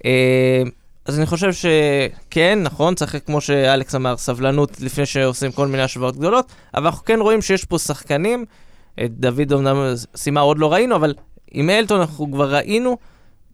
אה, 0.05 0.63
אז 1.05 1.17
אני 1.17 1.25
חושב 1.25 1.49
שכן, 1.53 2.59
נכון, 2.63 2.95
צריך, 2.95 3.17
כמו 3.25 3.41
שאלכס 3.41 3.95
אמר, 3.95 4.17
סבלנות 4.17 4.81
לפני 4.81 5.05
שעושים 5.05 5.51
כל 5.51 5.67
מיני 5.67 5.83
השוואות 5.83 6.17
גדולות, 6.17 6.51
אבל 6.73 6.85
אנחנו 6.85 7.05
כן 7.05 7.19
רואים 7.19 7.41
שיש 7.41 7.65
פה 7.65 7.79
שחקנים, 7.79 8.45
את 9.05 9.19
דוד 9.19 9.53
אמנם 9.53 9.93
סימה 10.15 10.39
עוד 10.39 10.59
לא 10.59 10.73
ראינו, 10.73 10.95
אבל 10.95 11.13
עם 11.51 11.69
אלטון 11.69 11.99
אנחנו 11.99 12.31
כבר 12.31 12.55
ראינו, 12.55 12.97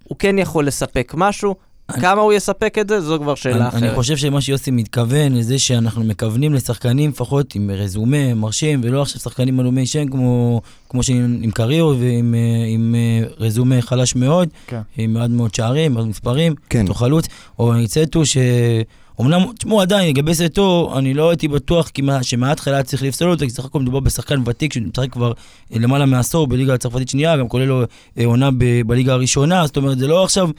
הוא 0.04 0.18
כן 0.20 0.40
יכול 0.40 0.68
לספק 0.68 1.14
משהו. 1.18 1.56
אני- 1.90 2.02
כמה 2.02 2.22
הוא 2.22 2.34
יספק 2.34 2.78
את 2.82 2.90
זה, 2.90 3.02
זו 3.02 3.20
כבר 3.20 3.36
שאלה 3.36 3.56
אני, 3.56 3.68
אחרת. 3.68 3.84
אני 3.84 3.96
חושב 3.96 4.18
שמה 4.18 4.42
שיוסי 4.42 4.72
מתכוון 4.72 5.36
לזה 5.36 5.60
שאנחנו 5.60 6.04
מכוונים 6.04 6.54
לשחקנים 6.54 7.10
לפחות 7.10 7.56
עם 7.56 7.72
רזומה 7.74 8.34
מרשים, 8.34 8.82
ולא 8.84 9.02
עכשיו 9.02 9.22
שחקנים 9.22 9.60
עלומי 9.60 9.86
שם 9.86 10.08
כמו, 10.08 10.62
כמו 10.90 11.04
שעם 11.04 11.40
עם 11.42 11.52
קריו 11.52 11.86
ועם 12.00 12.36
אה, 12.36 12.66
עם 12.74 12.96
אה, 12.96 13.28
רזומה 13.40 13.82
חלש 13.82 14.16
מאוד, 14.16 14.50
כן. 14.68 14.82
עם 14.98 15.14
מעט 15.14 15.30
מאוד 15.30 15.56
שערים, 15.56 15.94
מעט 15.94 16.06
מספרים, 16.06 16.56
כן. 16.70 16.82
אותו 16.82 16.94
חלוץ, 16.94 17.26
או 17.60 17.74
ניצטו 17.74 18.26
ש... 18.26 18.38
אמנם, 19.22 19.40
תשמעו, 19.60 19.82
עדיין, 19.82 20.10
לגבי 20.10 20.34
סטו, 20.36 20.94
אני 20.98 21.14
לא 21.14 21.30
הייתי 21.30 21.48
בטוח 21.48 21.88
כי 21.88 22.02
מה- 22.02 22.24
שמההתחלה 22.24 22.84
צריך 22.84 23.04
לפסול 23.04 23.32
אותו, 23.32 23.46
כי 23.46 23.50
סך 23.52 23.66
הכל 23.66 23.80
מדובר 23.80 24.00
בשחקן 24.00 24.42
ותיק 24.46 24.74
שמשחק 24.74 25.12
כבר 25.12 25.32
אה, 25.74 25.80
למעלה 25.80 26.06
מעשור 26.06 26.48
בליגה 26.48 26.74
הצרפתית 26.74 27.10
שנייה, 27.10 27.38
גם 27.38 27.48
כולל 27.48 27.66
לו 27.66 27.84
עונה 28.26 28.50
בליגה 28.86 29.14
הראשונה, 29.14 29.68
זאת 29.68 29.78
אומרת, 29.78 30.00
זה 30.00 30.08
לא 30.08 30.24
עכשיו, 30.24 30.50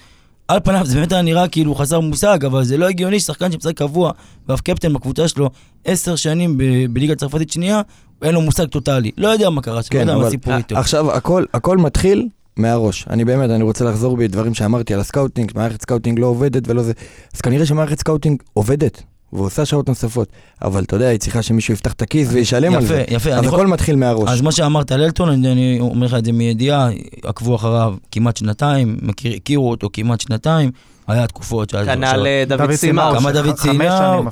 על 0.48 0.60
פניו 0.64 0.86
זה 0.86 0.94
באמת 0.94 1.12
היה 1.12 1.22
נראה 1.22 1.48
כאילו 1.48 1.74
חסר 1.74 2.00
מושג, 2.00 2.44
אבל 2.44 2.64
זה 2.64 2.76
לא 2.76 2.88
הגיוני 2.88 3.20
ששחקן 3.20 3.52
שמשחק 3.52 3.76
קבוע, 3.76 4.12
ואף 4.48 4.60
קפטן 4.60 4.92
בקבוצה 4.92 5.28
שלו 5.28 5.50
עשר 5.84 6.16
שנים 6.16 6.58
ב- 6.58 6.86
בליגה 6.90 7.12
הצרפתית 7.12 7.50
שנייה, 7.50 7.80
אין 8.22 8.34
לו 8.34 8.40
מושג 8.40 8.64
טוטאלי. 8.64 9.10
לא 9.18 9.28
יודע 9.28 9.50
מה 9.50 9.62
קרה 9.62 9.82
שם, 9.82 9.88
לא 9.94 10.00
כן, 10.00 10.08
יודע 10.08 10.20
מה 10.20 10.26
הסיפור 10.26 10.54
איתו. 10.56 10.76
עכשיו 10.76 11.12
הכל, 11.12 11.44
הכל 11.54 11.78
מתחיל 11.78 12.28
מהראש. 12.56 13.06
אני 13.10 13.24
באמת, 13.24 13.50
אני 13.50 13.62
רוצה 13.62 13.84
לחזור 13.84 14.16
בדברים 14.16 14.54
שאמרתי 14.54 14.94
על 14.94 15.00
הסקאוטינג, 15.00 15.50
שמערכת 15.50 15.82
סקאוטינג 15.82 16.18
לא 16.18 16.26
עובדת 16.26 16.68
ולא 16.68 16.82
זה. 16.82 16.92
אז 17.34 17.40
כנראה 17.40 17.66
שמערכת 17.66 17.98
סקאוטינג 18.00 18.42
עובדת, 18.52 19.02
ועושה 19.32 19.64
שעות 19.64 19.88
נוספות. 19.88 20.28
אבל 20.62 20.82
אתה 20.82 20.96
יודע, 20.96 21.08
היא 21.08 21.18
צריכה 21.18 21.42
שמישהו 21.42 21.74
יפתח 21.74 21.92
את 21.92 22.02
הכיס 22.02 22.28
וישלם 22.32 22.72
על 22.74 22.78
יפה, 22.78 22.86
זה. 22.88 23.04
יפה. 23.10 23.30
אז 23.30 23.38
אני 23.38 23.46
יכול- 23.46 23.58
הכל 23.60 23.66
מתחיל 23.66 23.96
מהראש. 23.96 24.30
אז 24.30 24.40
מה 24.40 24.52
שאמרת 24.52 24.92
על 24.92 25.02
אלטון, 25.02 25.28
אני, 25.28 25.52
אני 25.52 25.78
אומר 25.80 26.06
לך 26.06 26.14
את 26.14 26.24
זה 26.24 26.32
מידיעה, 26.32 26.88
עקבו 27.24 27.56
אחריו 27.56 27.94
כמעט 28.10 28.36
שנתיים, 28.36 28.96
מכיר, 29.02 29.32
הכירו 29.36 29.70
אותו 29.70 29.88
כמעט 29.92 30.20
שנתיים, 30.20 30.70
היה 31.06 31.26
תקופות 31.26 31.70
שהיה... 31.70 31.84
כנ"ל 31.84 32.26
אה, 32.26 32.44
דוד 32.48 32.72
סימאו. 32.72 32.76
סימאו. 32.76 33.18
כמה 33.20 33.32
דוד 33.32 33.56
שנים 33.62 33.80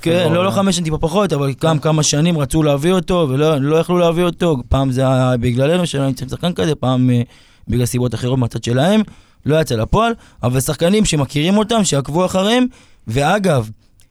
כן. 0.02 0.32
לא, 0.32 0.44
לא 0.44 0.50
חמש 0.50 0.74
שנים, 0.76 0.84
טיפה 0.84 0.98
פחות, 0.98 1.32
אבל 1.32 1.52
גם 1.62 1.78
כמה 1.78 2.02
שנים 2.02 2.38
רצו 2.38 2.62
להביא 2.62 2.92
אותו, 2.92 3.26
ולא 3.30 3.56
לא 3.60 3.76
יכלו 3.76 3.98
להביא 3.98 4.24
אותו, 4.24 4.56
פעם 4.68 4.90
זה 4.92 5.00
היה 5.00 5.36
בגללנו, 5.40 5.86
שלא 5.86 6.06
נמצאים 6.06 6.28
שחקן 6.30 6.52
כזה, 6.52 6.74
פעם 6.74 7.10
אה, 7.10 7.22
בגלל 7.68 7.86
סיבות 7.86 8.14
אחרות 8.14 8.38
מהצד 8.38 8.64
שלהם, 8.64 9.00
לא 9.46 9.60
יצא 9.60 9.74
לפועל, 9.74 10.12
אבל 10.42 10.60
שחקנים 10.60 11.04
שמכירים 11.04 11.58
אותם, 11.58 11.84
שעקבו 11.84 12.24
אחריהם, 12.24 12.64
ואגב, 13.08 13.70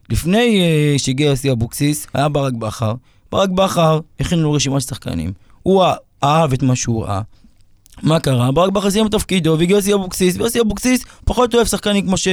לפני 0.10 0.62
אה, 0.62 1.00
שהגיע 1.00 1.28
יוסי 1.28 1.52
אבוקסיס, 1.52 2.08
היה 2.14 2.30
ברק 2.30 2.54
בכר, 2.54 2.94
ברק 3.32 3.50
בכר 3.50 4.00
הכין 4.20 4.40
לו 4.40 4.52
רשימת 4.52 4.82
שחקנים, 4.82 5.34
הוא 5.64 5.84
אה- 5.84 5.96
אהב 6.24 6.54
את 6.54 6.64
מה 6.64 6.76
שהוא 6.76 7.04
ראה. 7.04 7.22
מה 8.02 8.20
קרה? 8.20 8.52
ברק 8.52 8.72
בכר 8.72 8.92
סיים 8.92 9.06
את 9.06 9.12
תפקידו 9.12 9.56
והגיע 9.60 9.76
יוסי 9.76 9.94
אבוקסיס, 9.94 10.38
ויוסי 10.38 10.62
אבוקסיס 10.62 11.06
פחות 11.26 11.56
אוהב 11.56 11.68
שחקנים 11.68 12.06
כמו 12.06 12.18
ש... 12.18 12.28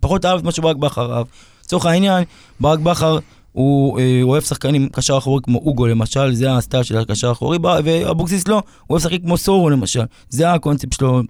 פחות 0.00 0.24
אהב 0.24 0.38
את 0.38 0.44
מה 0.44 0.52
שברק 0.52 0.76
בכר 0.76 1.16
אהב. 1.16 1.26
לצורך 1.64 1.86
העניין, 1.86 2.24
ברק 2.60 2.78
בכר 2.78 3.18
הוא, 3.52 3.98
אה, 3.98 4.20
הוא 4.22 4.30
אוהב 4.30 4.42
שחקנים 4.42 4.88
קשר 4.88 5.18
אחורי 5.18 5.40
כמו 5.42 5.58
אוגו 5.58 5.86
למשל, 5.86 6.34
זה 6.34 6.52
הסטייל 6.52 6.82
של 6.82 6.98
הקשר 6.98 7.28
האחורי, 7.28 7.58
ואבוקסיס 7.62 8.48
לא, 8.48 8.54
הוא 8.54 8.62
אוהב 8.90 9.00
לשחק 9.00 9.22
כמו 9.22 9.36
סורו 9.36 9.70
למשל, 9.70 10.02
זה 10.28 10.52
הקונספט 10.52 10.92
שלו, 10.92 11.22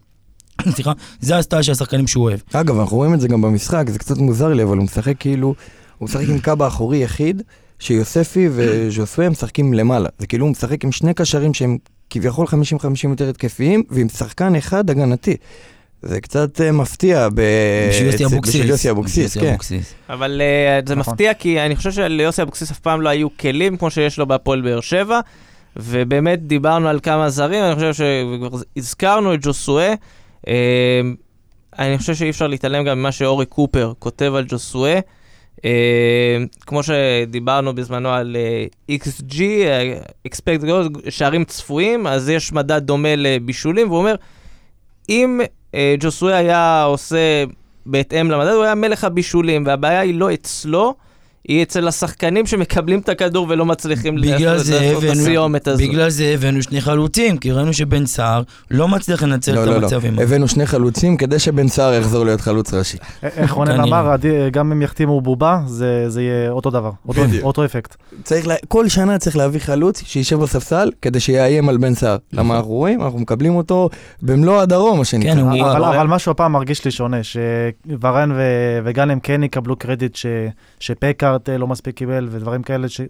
סליחה, 0.74 0.92
זה 1.20 1.36
הסטייל 1.36 1.62
של 1.62 1.72
השחקנים 1.72 2.06
שהוא 2.06 2.24
אוהב. 2.24 2.38
אגב, 2.52 2.78
אנחנו 2.78 2.96
רואים 2.96 3.14
את 3.14 3.20
זה 3.20 3.28
גם 3.28 3.42
במשחק, 3.42 3.84
זה 3.88 3.98
קצת 3.98 4.18
מוזר 4.18 4.48
לי, 4.48 4.62
אבל 4.62 4.76
הוא 4.76 4.84
משחק 4.84 5.14
כאילו, 5.18 5.54
הוא 5.98 6.06
משחק 6.08 6.28
עם 6.28 6.38
קאבה 6.38 6.66
אחורי 6.66 6.98
יחיד, 6.98 7.42
שיוספי 7.78 8.48
וז'וסואה 8.52 9.28
משחקים 9.28 9.74
למעלה. 9.74 10.08
זה 10.18 10.26
כאילו 10.26 10.44
הוא 10.44 10.50
משחק 10.50 10.84
עם 10.84 10.92
שני 10.92 11.14
קשרים 11.14 11.54
שהם 11.54 11.78
כביכול 12.10 12.46
50-50 12.46 12.52
יותר 13.08 13.28
התקפיים, 13.28 13.82
ועם 13.90 14.08
שחקן 14.08 14.54
אחד 14.54 14.90
הגנתי. 14.90 15.36
זה 16.02 16.20
קצת 16.20 16.60
אה, 16.60 16.72
מפתיע 16.72 17.28
ב... 17.34 17.40
בשביל 17.88 18.06
יוסי 18.68 18.90
אבוקסיס. 18.90 19.36
כן. 19.36 19.56
אבל 20.08 20.40
אה, 20.84 20.88
זה 20.88 20.94
נכון. 20.94 21.12
מפתיע, 21.12 21.34
כי 21.34 21.60
אני 21.60 21.76
חושב 21.76 21.92
שליוסי 21.92 22.42
אבוקסיס 22.42 22.70
אף 22.70 22.78
פעם 22.78 23.00
לא 23.00 23.08
היו 23.08 23.28
כלים 23.36 23.76
כמו 23.76 23.90
שיש 23.90 24.18
לו 24.18 24.26
בהפועל 24.26 24.60
באר 24.60 24.80
שבע, 24.80 25.20
ובאמת 25.76 26.46
דיברנו 26.46 26.88
על 26.88 27.00
כמה 27.02 27.30
זרים, 27.30 27.64
אני 27.64 27.74
חושב 27.74 27.92
שכבר 27.92 28.58
הזכרנו 28.76 29.34
את 29.34 29.38
ג'וסואה. 29.42 29.94
Uh, 30.46 30.48
אני 31.78 31.98
חושב 31.98 32.14
שאי 32.14 32.30
אפשר 32.30 32.46
להתעלם 32.46 32.84
גם 32.84 32.98
ממה 32.98 33.12
שאורי 33.12 33.46
קופר 33.46 33.92
כותב 33.98 34.32
על 34.36 34.44
ג'וסואה. 34.48 35.00
Uh, 35.56 35.60
כמו 36.60 36.80
שדיברנו 36.82 37.74
בזמנו 37.74 38.08
על 38.08 38.36
uh, 38.88 38.92
XG, 38.92 39.34
uh, 39.34 40.28
expect 40.28 40.62
goals, 40.62 41.10
שערים 41.10 41.44
צפויים, 41.44 42.06
אז 42.06 42.28
יש 42.28 42.52
מדד 42.52 42.82
דומה 42.86 43.16
לבישולים, 43.16 43.88
והוא 43.88 43.98
אומר, 43.98 44.14
אם 45.08 45.40
uh, 45.72 45.76
ג'וסואה 46.00 46.36
היה 46.36 46.82
עושה 46.82 47.44
בהתאם 47.86 48.30
למדד, 48.30 48.50
הוא 48.50 48.64
היה 48.64 48.74
מלך 48.74 49.04
הבישולים, 49.04 49.66
והבעיה 49.66 50.00
היא 50.00 50.14
לא 50.14 50.34
אצלו, 50.34 50.94
היא 51.48 51.62
אצל 51.62 51.88
השחקנים 51.88 52.46
שמקבלים 52.46 52.98
את 52.98 53.08
הכדור 53.08 53.46
ולא 53.48 53.66
מצליחים 53.66 54.18
לעשות 54.18 54.66
את 54.98 55.10
הסיומת 55.10 55.68
הזו. 55.68 55.82
בגלל 55.82 56.10
זה 56.10 56.24
הבאנו 56.34 56.62
שני 56.62 56.80
חלוצים, 56.80 57.36
כי 57.38 57.52
ראינו 57.52 57.72
שבן 57.72 58.06
סער 58.06 58.42
לא 58.70 58.88
מצליח 58.88 59.22
לנצל 59.22 59.54
לא, 59.54 59.62
את 59.62 59.66
לא, 59.66 59.72
לא. 59.76 59.82
המצבים. 59.82 60.18
הבאנו 60.18 60.48
שני 60.48 60.66
חלוצים 60.66 61.16
כדי 61.16 61.38
שבן 61.38 61.68
סער 61.68 61.94
יחזור 61.94 62.24
להיות 62.24 62.40
חלוץ 62.40 62.74
ראשי. 62.74 62.96
איך 63.22 63.52
רונן 63.52 63.70
כנראה. 63.76 63.84
אמר, 64.00 64.14
גם 64.52 64.72
אם 64.72 64.82
יחתימו 64.82 65.20
בובה, 65.20 65.60
זה 65.66 66.04
זה 66.08 66.22
יהיה 66.22 66.50
אותו 66.50 66.70
דבר, 66.70 66.90
אותו- 67.42 67.64
אפקט. 67.64 67.96
צריך, 68.24 68.46
לה... 68.46 68.54
כל 68.68 68.88
שנה 68.88 69.18
צריך 69.18 69.36
להביא 69.36 69.60
חלוץ 69.60 70.02
שישב 70.06 70.36
בספסל 70.40 70.90
כדי 71.02 71.20
שיאיים 71.20 71.68
על 71.68 71.76
בן 71.76 71.94
סער. 71.94 72.16
נכון. 72.32 72.44
למה 72.44 72.56
אנחנו 72.56 72.70
רואים? 72.70 73.02
אנחנו 73.02 73.18
מקבלים 73.18 73.56
אותו 73.56 73.90
במלוא 74.22 74.60
הדרום, 74.60 74.98
מה 74.98 75.04
שנקרא. 75.04 75.34
כן, 75.34 75.38
אבל, 75.60 76.06
משהו 76.06 76.32
הפעם 76.32 76.52
מרגיש 76.52 76.84
לי 76.84 76.90
שונה, 76.90 77.16
שוורן 77.22 78.32
ו- 78.32 78.80
וגאנם 78.84 79.20
כן 79.20 79.42
יקבלו 79.42 79.76
קרדיט 79.76 80.16
ש- 80.16 80.26
שפקארט 81.36 81.48
אה, 81.48 81.58
לא 81.58 81.66
מספיק 81.66 81.96
קיבל 81.96 82.28
ודברים 82.30 82.62
כאלה, 82.62 82.88
ש... 82.88 83.00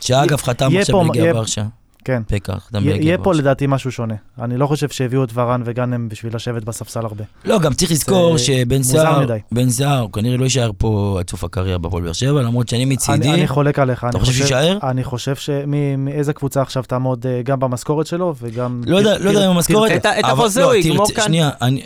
שאגב, 0.00 0.36
חתם 0.42 0.68
עכשיו 0.78 1.00
בליגה 1.00 1.18
יהיה- 1.20 1.36
ורשה. 1.36 1.64
כן. 2.04 2.22
פקאר, 2.26 2.58
חתם 2.58 2.84
יהיה- 2.84 3.18
פה. 3.18 3.34
לדעתי 3.34 3.64
משהו 3.68 3.92
שונה. 3.92 4.14
אני 4.42 4.56
לא 4.56 4.66
חושב 4.66 4.88
שהביאו 4.88 5.24
את 5.24 5.28
ורן 5.34 5.62
וגאנם 5.64 6.08
בשביל 6.08 6.36
לשבת 6.36 6.64
בספסל 6.64 7.00
הרבה. 7.00 7.24
לא, 7.44 7.58
גם 7.58 7.74
צריך 7.74 7.90
לזכור 7.90 8.38
זה 8.38 8.44
שבן 8.44 8.82
סער. 8.82 9.26
בן 9.52 9.70
סער, 9.70 9.98
הוא 9.98 10.12
כנראה 10.12 10.36
לא 10.36 10.44
יישאר 10.44 10.70
פה 10.78 11.16
עד 11.18 11.30
סוף 11.30 11.44
הקריירה 11.44 11.78
בפועל 11.78 12.02
באר 12.02 12.12
שבע, 12.12 12.42
למרות 12.42 12.68
שאני 12.68 12.84
אני, 12.84 12.94
מצידי, 12.94 13.30
אני 13.30 13.46
חולק 13.48 13.78
עליך. 13.78 13.98
אתה 14.04 14.16
אני 14.18 14.20
חושב 14.20 14.32
שיישאר? 14.32 14.78
אני 14.82 15.04
חושב 15.04 15.36
שמאיזה 15.36 16.32
קבוצה 16.32 16.62
עכשיו 16.62 16.82
תעמוד 16.82 17.26
אה, 17.26 17.42
גם 17.42 17.60
במשכורת 17.60 18.06
שלו 18.06 18.34
וגם... 18.40 18.82
לא 18.86 18.96
יודע, 18.96 19.18
לא 19.18 19.30
יודע 19.30 19.46
אם 19.46 19.50
המשכורת, 19.50 19.92
את 20.06 20.24
החוזה 20.24 20.60
לא, 20.60 20.66
הוא 20.66 20.74
יגמור 20.74 21.06
כאן. 21.14 21.24
שנייה, 21.24 21.50
אני- 21.62 21.82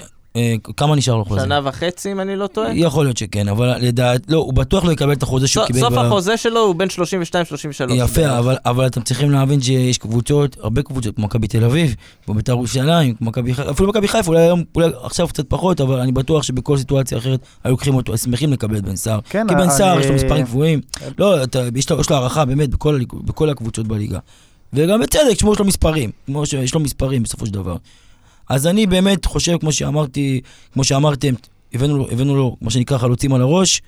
כמה 0.76 0.96
נשאר 0.96 1.16
לו 1.16 1.24
חוזה? 1.24 1.40
שנה 1.40 1.60
וחצי, 1.64 2.12
אם 2.12 2.20
אני 2.20 2.36
לא 2.36 2.46
טועה. 2.46 2.70
יכול 2.74 3.04
להיות 3.04 3.16
שכן, 3.16 3.48
אבל 3.48 3.74
לדעת, 3.80 4.20
לא, 4.28 4.38
הוא 4.38 4.54
בטוח 4.54 4.84
לא 4.84 4.92
יקבל 4.92 5.12
את 5.12 5.22
החוזה 5.22 5.48
שהוא 5.48 5.66
קיבל. 5.66 5.80
סוף 5.80 5.92
החוזה 5.92 6.36
שלו 6.36 6.60
הוא 6.60 6.74
בין 6.74 6.88
32-33. 6.88 7.92
יפה, 7.92 8.38
אבל, 8.38 8.56
אבל 8.64 8.86
אתם 8.86 9.00
צריכים 9.00 9.30
להבין 9.30 9.60
שיש 9.60 9.98
קבוצות, 9.98 10.56
הרבה 10.60 10.82
קבוצות, 10.82 11.16
כמו 11.16 11.24
מכבי 11.24 11.48
תל 11.48 11.64
אביב, 11.64 11.94
כמו 12.24 12.34
בית"ר 12.34 12.52
ירושלים, 12.52 13.14
כמו 13.14 13.28
מכבי 13.28 13.54
חיפה, 13.54 13.70
אפילו 13.70 13.88
מכבי 13.88 14.08
חיפה, 14.08 14.28
אולי 14.28 14.40
היום, 14.40 14.64
אולי 14.74 14.88
עכשיו 15.02 15.28
קצת 15.28 15.44
פחות, 15.48 15.80
אבל 15.80 16.00
אני 16.00 16.12
בטוח 16.12 16.42
שבכל 16.42 16.78
סיטואציה 16.78 17.18
אחרת 17.18 17.40
היו 17.64 17.70
לוקחים 17.70 17.94
אותו, 17.94 18.18
שמחים 18.18 18.52
לקבל 18.52 18.76
את 18.76 18.82
בן 18.82 18.96
סער. 18.96 19.20
כן, 19.30 19.48
כי 19.48 19.54
בן 19.54 19.70
סער 19.70 20.00
יש 20.00 20.06
לו 20.06 20.14
מספרים 20.14 20.44
גבוהים, 20.44 20.80
לא, 21.18 21.44
אתה, 21.44 21.62
יש, 21.74 21.90
לו, 21.90 21.98
הערכה 22.10 22.44
באמת 22.44 22.68
בכל, 23.26 23.50
הקבוצות 23.50 23.86
בליגה. 23.86 24.18
וגם 24.72 25.00
בצדק, 25.00 25.38
שמו 25.40 25.52
יש 25.52 25.58
לו 25.58 25.64
מספרים, 25.64 26.10
כמו 26.26 26.46
שיש 26.46 26.74
לו 26.74 26.80
מספרים 26.80 27.22
בסופו 27.22 27.46
של 27.46 27.52
דבר. 27.52 27.76
אז 28.52 28.66
אני 28.66 28.86
באמת 28.86 29.24
חושב, 29.24 29.58
כמו 29.58 29.72
שאמרתי, 29.72 30.40
כמו 30.72 30.84
שאמרתם, 30.84 31.34
הבאנו 31.74 31.98
לו, 31.98 32.08
הבאנו 32.10 32.36
לו, 32.36 32.56
מה 32.60 32.70
שנקרא, 32.70 32.98
חלוצים 32.98 33.34
על 33.34 33.40
הראש. 33.40 33.82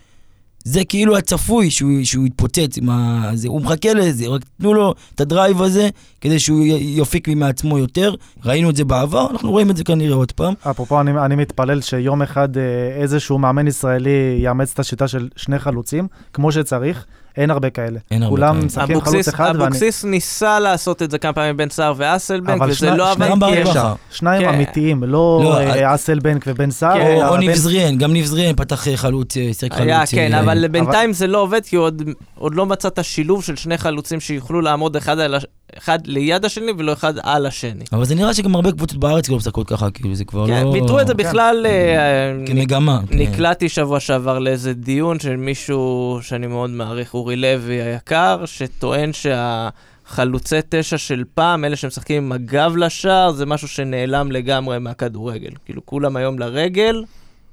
זה 0.64 0.84
כאילו 0.84 1.16
הצפוי 1.16 1.70
שהוא, 1.70 1.90
שהוא 2.04 2.26
יתפוצץ 2.26 2.78
עם 2.78 2.90
ה... 2.90 3.30
זה, 3.34 3.48
הוא 3.48 3.62
מחכה 3.62 3.94
לזה, 3.94 4.28
רק 4.28 4.42
תנו 4.58 4.74
לו 4.74 4.94
את 5.14 5.20
ה 5.20 5.27
drive 5.27 5.62
הזה 5.62 5.88
כדי 6.20 6.38
שהוא 6.38 6.64
יפיק 6.80 7.28
מעצמו 7.28 7.78
יותר. 7.78 8.14
ראינו 8.44 8.70
את 8.70 8.76
זה 8.76 8.84
בעבר, 8.84 9.30
אנחנו 9.30 9.50
רואים 9.50 9.70
את 9.70 9.76
זה 9.76 9.84
כנראה 9.84 10.14
עוד 10.14 10.32
פעם. 10.32 10.54
אפרופו, 10.70 11.00
אני, 11.00 11.10
אני 11.10 11.36
מתפלל 11.36 11.80
שיום 11.80 12.22
אחד 12.22 12.56
אה, 12.56 12.62
איזשהו 13.02 13.38
מאמן 13.38 13.66
ישראלי 13.66 14.38
יאמץ 14.38 14.72
את 14.72 14.78
השיטה 14.78 15.08
של 15.08 15.28
שני 15.36 15.58
חלוצים, 15.58 16.08
כמו 16.32 16.52
שצריך, 16.52 17.06
אין 17.36 17.50
הרבה 17.50 17.70
כאלה. 17.70 17.98
אין 18.10 18.22
הרבה 18.22 18.36
כולם 18.36 18.54
כאלה. 18.54 18.66
משחקים 18.66 19.00
חלוץ 19.00 19.14
אבוקסיס- 19.14 19.34
אחד, 19.34 19.52
ואני... 19.54 19.64
אבוקסיס 19.64 20.04
ניסה 20.04 20.60
לעשות 20.60 21.02
את 21.02 21.10
זה 21.10 21.18
כמה 21.18 21.32
פעמים 21.32 21.56
בין 21.56 21.68
סער 21.70 21.92
ואסלבנק, 21.96 22.60
אבל 22.60 22.68
וזה 22.70 22.78
שני- 22.78 22.98
לא 22.98 23.10
עבד 23.10 23.28
כי. 23.44 23.50
יש- 23.58 23.68
ככה. 23.68 23.94
שניים 24.10 24.42
כן. 24.42 24.54
אמיתיים, 24.54 25.04
לא 25.04 25.40
לא, 25.44 25.58
אה, 25.58 25.94
אסלבנק 25.94 26.44
ובן 26.46 26.70
סער, 26.70 26.94
כן. 26.94 27.00
או, 27.00 27.06
אלא 27.20 27.28
או 27.28 27.32
בן- 27.34 27.40
ניב 27.40 27.54
זריאן, 27.54 27.98
גם 27.98 28.12
ניב 28.12 28.24
זריאן 28.24 28.56
פתח 28.56 28.88
אה, 28.88 28.96
חלוץ, 28.96 29.36
אה, 29.36 29.50
שיחק 29.52 29.72
חלוץ. 29.72 29.86
היה, 29.86 30.02
כן, 30.06 30.34
אבל 30.34 30.68
בינתיים 30.68 31.12
זה 31.12 31.26
לא 31.26 31.38
עובד, 31.42 31.60
כי 31.66 31.76
הוא 31.76 31.84
עוד- 31.84 32.02
עוד 32.38 32.54
לא 32.54 32.66
מצא 32.66 32.88
את 32.88 32.98
השילוב 32.98 33.44
של 33.44 33.56
שני 33.56 33.78
חלוצים 33.78 34.20
שיוכלו 34.20 34.60
לעמוד 34.60 34.96
אחד 34.96 35.18
על 35.18 35.34
הש- 35.34 35.44
אחד 35.78 35.98
ליד 36.06 36.44
השני 36.44 36.72
ולא 36.78 36.92
אחד 36.92 37.14
על 37.22 37.46
השני. 37.46 37.84
אבל 37.92 38.04
זה 38.04 38.14
נראה 38.14 38.34
שגם 38.34 38.54
הרבה 38.54 38.72
קבוצות 38.72 38.98
בארץ 38.98 39.28
לא 39.28 39.36
משחקות 39.36 39.68
ככה, 39.68 39.90
כאילו 39.90 40.14
זה 40.14 40.24
כבר 40.24 40.46
כן, 40.46 40.64
לא... 40.64 40.72
ביטרו 40.72 41.00
את 41.00 41.06
זה 41.06 41.14
כן. 41.14 41.18
בכלל, 41.18 41.66
אה, 41.68 42.32
כמגמה. 42.46 43.00
כן. 43.08 43.18
נקלעתי 43.18 43.68
שבוע 43.68 44.00
שעבר 44.00 44.38
לאיזה 44.38 44.72
דיון 44.72 45.18
של 45.20 45.36
מישהו 45.36 46.18
שאני 46.22 46.46
מאוד 46.46 46.70
מעריך, 46.70 47.14
אורי 47.24 47.36
לוי 47.36 47.82
היקר, 47.82 48.42
שטוען 48.46 49.10
שהחלוצי 49.12 50.58
תשע 50.68 50.98
של 50.98 51.24
פעם, 51.34 51.64
אלה 51.64 51.76
שמשחקים 51.76 52.24
עם 52.24 52.32
הגב 52.32 52.76
לשער, 52.76 53.32
זה 53.32 53.46
משהו 53.46 53.68
שנעלם 53.68 54.32
לגמרי 54.32 54.78
מהכדורגל. 54.78 55.50
כאילו, 55.64 55.86
כולם 55.86 56.16
היום 56.16 56.38
לרגל 56.38 57.04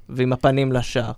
ועם 0.08 0.32
הפנים 0.32 0.72
לשער. 0.72 1.12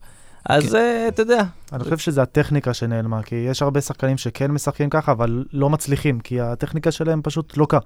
אז 0.44 0.72
כן. 0.72 0.76
אה, 0.76 1.08
אתה 1.08 1.22
יודע, 1.22 1.42
אני 1.72 1.84
חושב 1.84 1.98
שזה 1.98 2.22
הטכניקה 2.22 2.74
שנעלמה, 2.74 3.22
כי 3.22 3.34
יש 3.34 3.62
הרבה 3.62 3.80
שחקנים 3.80 4.18
שכן 4.18 4.50
משחקים 4.50 4.90
ככה, 4.90 5.12
אבל 5.12 5.44
לא 5.52 5.70
מצליחים, 5.70 6.20
כי 6.20 6.40
הטכניקה 6.40 6.90
שלהם 6.90 7.20
פשוט 7.22 7.56
לוקה. 7.56 7.76
אה, 7.76 7.82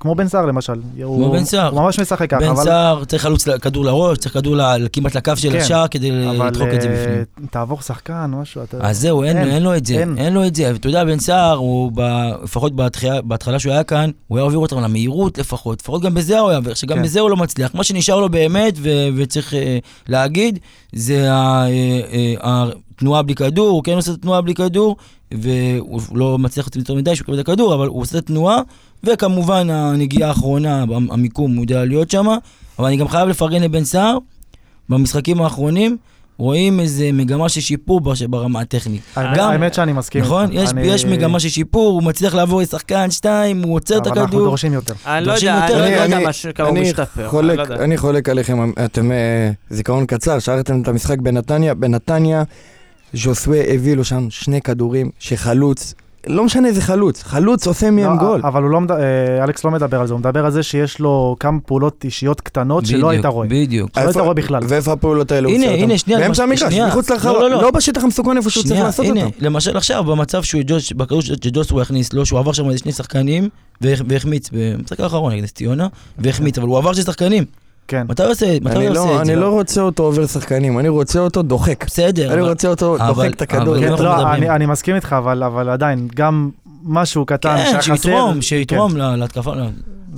כמו 0.00 0.14
בן 0.14 0.28
סער 0.28 0.46
למשל. 0.46 0.72
הוא- 1.02 1.32
בן 1.32 1.44
סער. 1.44 1.68
הוא 1.70 1.80
ממש 1.82 1.98
משחק 2.00 2.30
ככה, 2.30 2.40
בן 2.40 2.48
אבל... 2.48 2.64
סער 2.64 3.04
צריך 3.04 3.22
חלוץ 3.22 3.48
כדור 3.48 3.84
לראש, 3.84 4.18
צריך 4.18 4.34
כדור 4.34 4.56
ל- 4.56 4.86
כמעט 4.92 5.14
לקו 5.14 5.32
של 5.36 5.52
כן, 5.52 5.58
השער 5.58 5.88
כדי 5.88 6.10
לדחוק 6.10 6.68
את 6.74 6.80
זה 6.80 6.88
אה, 6.88 6.94
בפנים. 7.02 7.46
תעבור 7.50 7.82
שחקן, 7.82 8.30
משהו, 8.40 8.62
אתה... 8.62 8.76
אז 8.80 9.00
זהו, 9.00 9.22
אין, 9.22 9.36
אין, 9.36 9.48
אין 9.48 9.62
לו 9.62 9.76
את 9.76 9.86
זה, 9.86 9.94
אין. 9.94 10.18
אין 10.18 10.32
לו 10.32 10.46
את 10.46 10.54
זה. 10.54 10.70
ואתה 10.72 10.88
יודע, 10.88 11.04
בן 11.04 11.18
סער, 11.18 11.56
הוא, 11.56 11.92
ב, 11.94 12.00
לפחות 12.42 12.76
בהתחלה, 12.76 13.22
בהתחלה 13.22 13.58
שהוא 13.58 13.72
היה 13.72 13.84
כאן, 13.84 14.10
הוא 14.28 14.38
היה 14.38 14.44
עובר 14.44 14.58
אותם 14.58 14.80
למהירות 14.80 15.38
לפחות, 15.38 15.80
לפחות 15.82 16.02
גם 16.02 16.14
בזה 16.14 16.38
הוא 16.38 16.48
היה 16.48 16.58
עובר, 16.58 16.74
שגם 16.74 16.96
כן. 16.96 17.02
בזה 17.02 17.20
הוא 17.20 17.30
לא 17.30 17.36
מצליח. 17.36 17.74
מה 17.74 17.84
שנשאר 17.84 18.20
לו 18.20 18.28
באמת, 18.28 18.74
ו, 18.78 18.88
וצריך 19.16 19.54
אה, 19.54 19.78
להגיד, 20.08 20.58
זה 20.92 21.32
ה, 21.32 21.66
אה, 21.66 22.00
אה, 22.44 22.64
התנועה 22.94 23.22
בלי 23.22 23.34
כדור, 23.34 23.68
הוא 23.68 23.82
כן 23.84 23.92
עושה 23.92 24.12
את 24.12 24.16
התנועה 24.16 24.40
בלי 24.40 24.54
כדור, 24.54 24.96
והוא 25.32 26.00
לא 26.14 26.38
מצליח 26.38 26.68
יותר 26.76 26.94
מדי 26.94 27.16
שהוא 27.16 27.24
יקבל 27.24 27.40
את 27.40 27.48
הכדור, 27.48 27.74
אבל 27.74 27.86
הוא 27.86 28.00
עושה 28.02 28.18
את 28.18 28.24
התנועה, 28.24 28.58
וכמובן 29.06 29.70
הנגיעה 29.70 30.28
האחרונה, 30.28 30.84
המיקום, 31.10 31.54
הוא 31.56 31.62
יודע 31.64 31.84
להיות 31.84 32.10
שם, 32.10 32.26
אבל 32.78 32.86
אני 32.86 32.96
גם 32.96 33.08
חייב 33.08 33.28
לפרגן 33.28 33.62
לבן 33.62 33.84
סער, 33.84 34.18
במשחקים 34.88 35.42
האחרונים, 35.42 35.96
רואים 36.38 36.80
איזה 36.80 37.10
מגמה 37.12 37.48
של 37.48 37.60
שיפור 37.60 38.00
ברמה 38.28 38.60
הטכנית. 38.60 39.00
האמת- 39.16 39.38
גם- 39.38 39.50
האמת 39.50 39.74
שאני 39.74 39.92
מסכים. 39.92 40.22
נכון? 40.24 40.48
יש, 40.52 40.70
אני- 40.70 40.82
יש 40.86 41.04
מגמה 41.04 41.40
של 41.40 41.48
שיפור, 41.48 41.92
הוא 41.92 42.02
מצליח 42.02 42.34
לעבור 42.34 42.60
לשחקן, 42.60 43.10
שתיים, 43.10 43.62
הוא 43.62 43.74
עוצר 43.74 43.96
את 43.98 44.06
אבל 44.06 44.10
אנחנו 44.18 44.24
הכדור. 44.24 44.44
דורשים 44.44 44.72
יותר. 44.72 44.94
אני 45.06 45.24
לא 45.24 45.32
דורשים 45.32 45.48
יודע, 45.48 45.66
אני. 45.66 45.74
לא 45.98 46.02
יודע 46.02 46.18
מה 46.26 46.32
ש- 46.32 46.46
כמה 46.46 46.68
הוא 46.68 46.76
אני 46.76 46.86
משתפר. 46.88 47.28
לא. 47.42 47.62
אני 47.74 47.96
חולק 47.96 48.28
עליכם, 48.28 48.70
אתם 48.84 49.12
אה, 49.12 49.16
זיכרון 49.70 50.06
קצר, 50.06 50.38
שרתם 50.38 50.82
את 50.82 50.88
המשחק 50.88 51.18
בנתניה, 51.18 51.74
בנתניה 51.74 52.42
ז'וסווה 53.14 53.74
הביא 53.74 53.94
לו 53.94 54.04
שם 54.04 54.26
שני 54.30 54.60
כדורים 54.60 55.10
שחלוץ, 55.18 55.94
לא 56.26 56.44
משנה 56.44 56.68
איזה 56.68 56.80
חלוץ, 56.82 57.22
חלוץ 57.22 57.66
עושה 57.66 57.90
מהם 57.90 58.12
לא, 58.12 58.18
גול. 58.18 58.40
אבל 58.44 58.62
הוא 58.62 58.70
לא, 58.70 58.80
מד- 58.80 58.90
אה, 58.90 59.44
אלכס 59.44 59.64
לא 59.64 59.70
מדבר 59.70 60.00
על 60.00 60.06
זה, 60.06 60.12
הוא 60.12 60.20
מדבר 60.20 60.44
על 60.44 60.50
זה 60.50 60.62
שיש 60.62 60.98
לו 60.98 61.36
כמה 61.40 61.58
פעולות 61.60 62.04
אישיות 62.04 62.40
קטנות 62.40 62.86
שלא 62.86 63.10
היית 63.10 63.26
רואה. 63.26 63.46
בדיוק. 63.50 63.90
שלא 63.94 64.02
היית 64.04 64.16
רואה 64.16 64.34
בכלל. 64.34 64.62
ואיפה 64.68 64.92
הפעולות 64.92 65.32
האלה 65.32 65.46
הוא 65.48 65.54
הנה, 65.54 65.64
עושה 65.64 65.74
אותם? 65.74 65.84
הנה, 65.84 65.98
שנייה, 65.98 66.18
באמצע 66.20 66.42
המגרש. 66.42 66.74
מחוץ 66.74 67.10
לא, 67.10 67.16
לרחבה, 67.16 67.32
לא, 67.32 67.50
לא. 67.50 67.62
לא 67.62 67.70
בשטח 67.70 68.04
המסוכן 68.04 68.36
איפה 68.36 68.50
שהוא 68.50 68.64
צריך 68.64 68.80
לעשות 68.80 69.06
הנה, 69.06 69.24
אותם. 69.24 69.36
למשל 69.44 69.76
עכשיו, 69.76 70.04
במצב 70.04 70.42
שהוא 70.42 70.62
ג'וש, 70.66 70.92
בכדור 70.92 71.20
שג'וס 71.22 71.70
הוא 71.70 71.80
הכניס 71.80 72.12
לו, 72.12 72.26
שהוא 72.26 72.38
עבר 72.38 72.52
שם 72.52 72.66
איזה 72.68 72.78
שני 72.78 72.92
שחקנים, 72.92 73.48
והח- 73.80 74.02
והחמיץ, 74.08 74.50
במשחק 74.52 75.00
האחרון 75.00 75.32
נגד 75.32 75.46
ציונה, 75.46 75.86
והחמיץ, 76.18 76.58
אבל 76.58 76.66
הוא 76.68 76.78
עבר 76.78 76.92
שני 76.92 77.02
שחקנים. 77.04 77.44
כן. 77.92 78.06
מתי 78.08 78.22
הוא 78.22 78.30
עושה 78.32 78.58
מתי 78.62 78.76
אני 78.76 78.88
לא- 78.88 79.04
את 79.20 79.26
זה? 79.26 79.32
אני 79.32 79.40
לא 79.40 79.48
רוצה 79.48 79.80
אותו 79.80 80.02
עובר 80.02 80.26
שחקנים, 80.26 80.78
אני 80.78 80.88
רוצה 80.88 81.18
אותו 81.20 81.42
דוחק. 81.42 81.84
בסדר, 81.86 82.32
אני 82.32 82.40
אבל- 82.40 82.48
רוצה 82.50 82.68
אותו 82.68 82.96
אבל- 82.96 83.06
דוחק 83.06 83.30
את 83.34 83.42
הכדור. 83.42 83.80
כן, 83.80 83.92
לא. 84.02 84.32
אני, 84.32 84.50
אני 84.50 84.66
מסכים 84.66 84.94
איתך, 84.94 85.12
אבל, 85.18 85.42
אבל 85.42 85.68
עדיין, 85.68 86.08
גם 86.14 86.50
משהו 86.84 87.26
קטן 87.26 87.56
כן, 87.56 87.64
שהיה 87.64 87.78
חסר. 87.80 87.94
שיתרום, 87.94 88.42
שיתרום 88.42 88.96
ל- 88.96 89.16
להתקפה. 89.16 89.54
לא. 89.54 89.64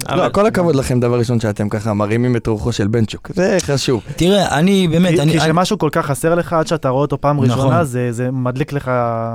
אבל- 0.08 0.24
לא, 0.24 0.28
כל 0.32 0.46
הכבוד 0.46 0.76
לכם, 0.76 1.00
דבר 1.00 1.18
ראשון 1.18 1.40
שאתם 1.40 1.68
ככה 1.68 1.92
מרימים 1.94 2.36
את 2.36 2.46
רוחו 2.46 2.72
של 2.72 2.86
בנצ'וק, 2.86 3.30
זה 3.34 3.56
חשוב. 3.60 4.00
תראה, 4.16 4.58
אני 4.58 4.88
באמת, 4.88 5.14
כי, 5.14 5.20
אני... 5.22 5.32
כי 5.32 5.38
אני- 5.38 5.44
כשמשהו 5.46 5.78
כל 5.78 5.88
כך 5.92 6.06
חסר 6.06 6.34
לך, 6.34 6.52
עד 6.52 6.66
שאתה 6.66 6.88
רואה 6.88 7.02
אותו 7.02 7.20
פעם 7.20 7.36
נכון. 7.44 7.50
ראשונה, 7.50 7.84
זה, 7.84 8.12
זה 8.12 8.30
מדליק 8.32 8.72
לך... 8.72 8.90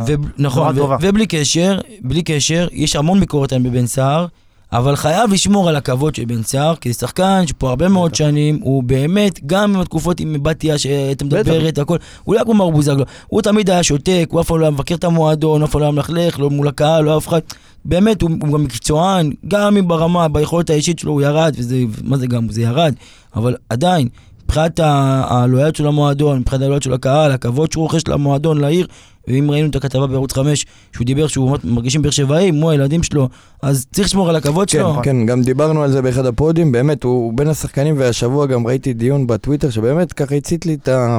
ו- 0.08 0.14
נכון, 0.38 0.80
ו-. 0.80 0.84
ובלי 1.02 1.28
קשר, 1.28 1.80
בלי 2.02 2.22
קשר, 2.24 2.68
יש 2.72 2.96
המון 2.96 3.20
ביקורת 3.20 3.52
היום 3.52 3.64
בבן 3.64 3.86
סער, 3.86 4.26
אבל 4.74 4.96
חייב 4.96 5.34
לשמור 5.34 5.70
על 5.70 5.76
הכבוד 5.76 6.16
של 6.16 6.26
בן 6.26 6.44
סער, 6.44 6.76
כי 6.76 6.94
זה 6.94 7.00
שחקן 7.00 7.48
שפה 7.48 7.70
הרבה 7.70 7.90
מאוד 7.90 8.16
שנים, 8.16 8.60
הוא 8.62 8.84
באמת, 8.84 9.40
גם 9.46 9.76
עם 9.76 9.82
התקופות 9.82 10.20
עם 10.20 10.36
בתיה 10.42 10.78
שאתה 10.78 11.26
מדברת 11.26 11.78
והכל, 11.78 11.98
הוא 12.24 12.36
לא 12.36 12.44
כמו 12.44 12.54
מר 12.54 12.70
בוזגלו, 12.70 13.06
הוא 13.28 13.42
תמיד 13.42 13.70
היה 13.70 13.84
שותק, 13.84 14.28
הוא 14.32 14.42
אף 14.42 14.48
פעם 14.48 14.60
לא 14.60 14.66
היה 14.66 14.72
מבקר 14.72 14.96
את 14.96 15.04
המועדון, 15.04 15.64
אף 15.64 15.72
פעם 15.72 15.82
לא 15.82 15.86
היה 15.86 15.92
מלכלך, 15.92 16.40
לא 16.40 16.50
מול 16.50 16.68
הקהל, 16.68 17.04
לא 17.04 17.18
אף 17.18 17.28
אחד, 17.28 17.40
באמת, 17.86 18.22
הוא, 18.22 18.30
הוא 18.42 18.54
גם 18.54 18.64
מקצוען, 18.64 19.32
גם 19.48 19.78
אם 19.78 19.88
ברמה, 19.88 20.28
ביכולת 20.28 20.70
האישית 20.70 21.00
שלו 21.00 21.12
הוא 21.12 21.22
ירד, 21.22 21.56
וזה, 21.58 21.84
מה 22.04 22.18
זה 22.18 22.28
גם, 22.28 22.50
זה 22.50 22.62
ירד, 22.62 22.94
אבל 23.36 23.56
עדיין, 23.70 24.08
מבחינת 24.46 24.80
הלויאליות 24.84 25.76
של 25.76 25.88
המועדון, 25.88 26.40
מבחינת 26.40 26.62
הלויאליות 26.62 26.84
של 26.84 26.94
הקהל, 26.94 27.32
הכבוד 27.32 27.72
שהוא 27.72 27.82
רוכש 27.82 28.02
למועדון, 28.08 28.58
לעיר, 28.58 28.88
ואם 29.30 29.52
ראינו 29.52 29.70
את 29.70 29.76
הכתבה 29.76 30.08
בערוץ 30.08 30.34
5, 30.34 30.66
שהוא 30.92 31.06
דיבר 31.06 31.28
שהוא 31.28 31.50
ממש 31.50 31.60
מרגישים 31.64 32.02
באר 32.02 32.12
שבעים, 32.12 32.56
כמו 32.56 32.70
הילדים 32.70 33.04
שלו, 33.04 33.30
אז 33.62 33.86
צריך 33.92 34.08
לשמור 34.08 34.30
על 34.30 34.36
הכבוד 34.36 34.70
כן, 34.70 34.78
שלו. 34.78 34.96
כן, 35.04 35.26
גם 35.26 35.42
דיברנו 35.42 35.84
על 35.84 35.92
זה 35.92 36.02
באחד 36.02 36.26
הפודים, 36.26 36.72
באמת, 36.72 37.04
הוא 37.04 37.34
בין 37.34 37.48
השחקנים, 37.48 37.96
והשבוע 37.98 38.46
גם 38.46 38.68
ראיתי 38.68 38.94
דיון 38.94 39.28
בטוויטר, 39.28 39.70
שבאמת 39.70 40.14
ככה 40.14 40.36
הצית 40.36 40.66
לי 40.66 40.74
את 40.74 40.88
ה... 40.88 41.18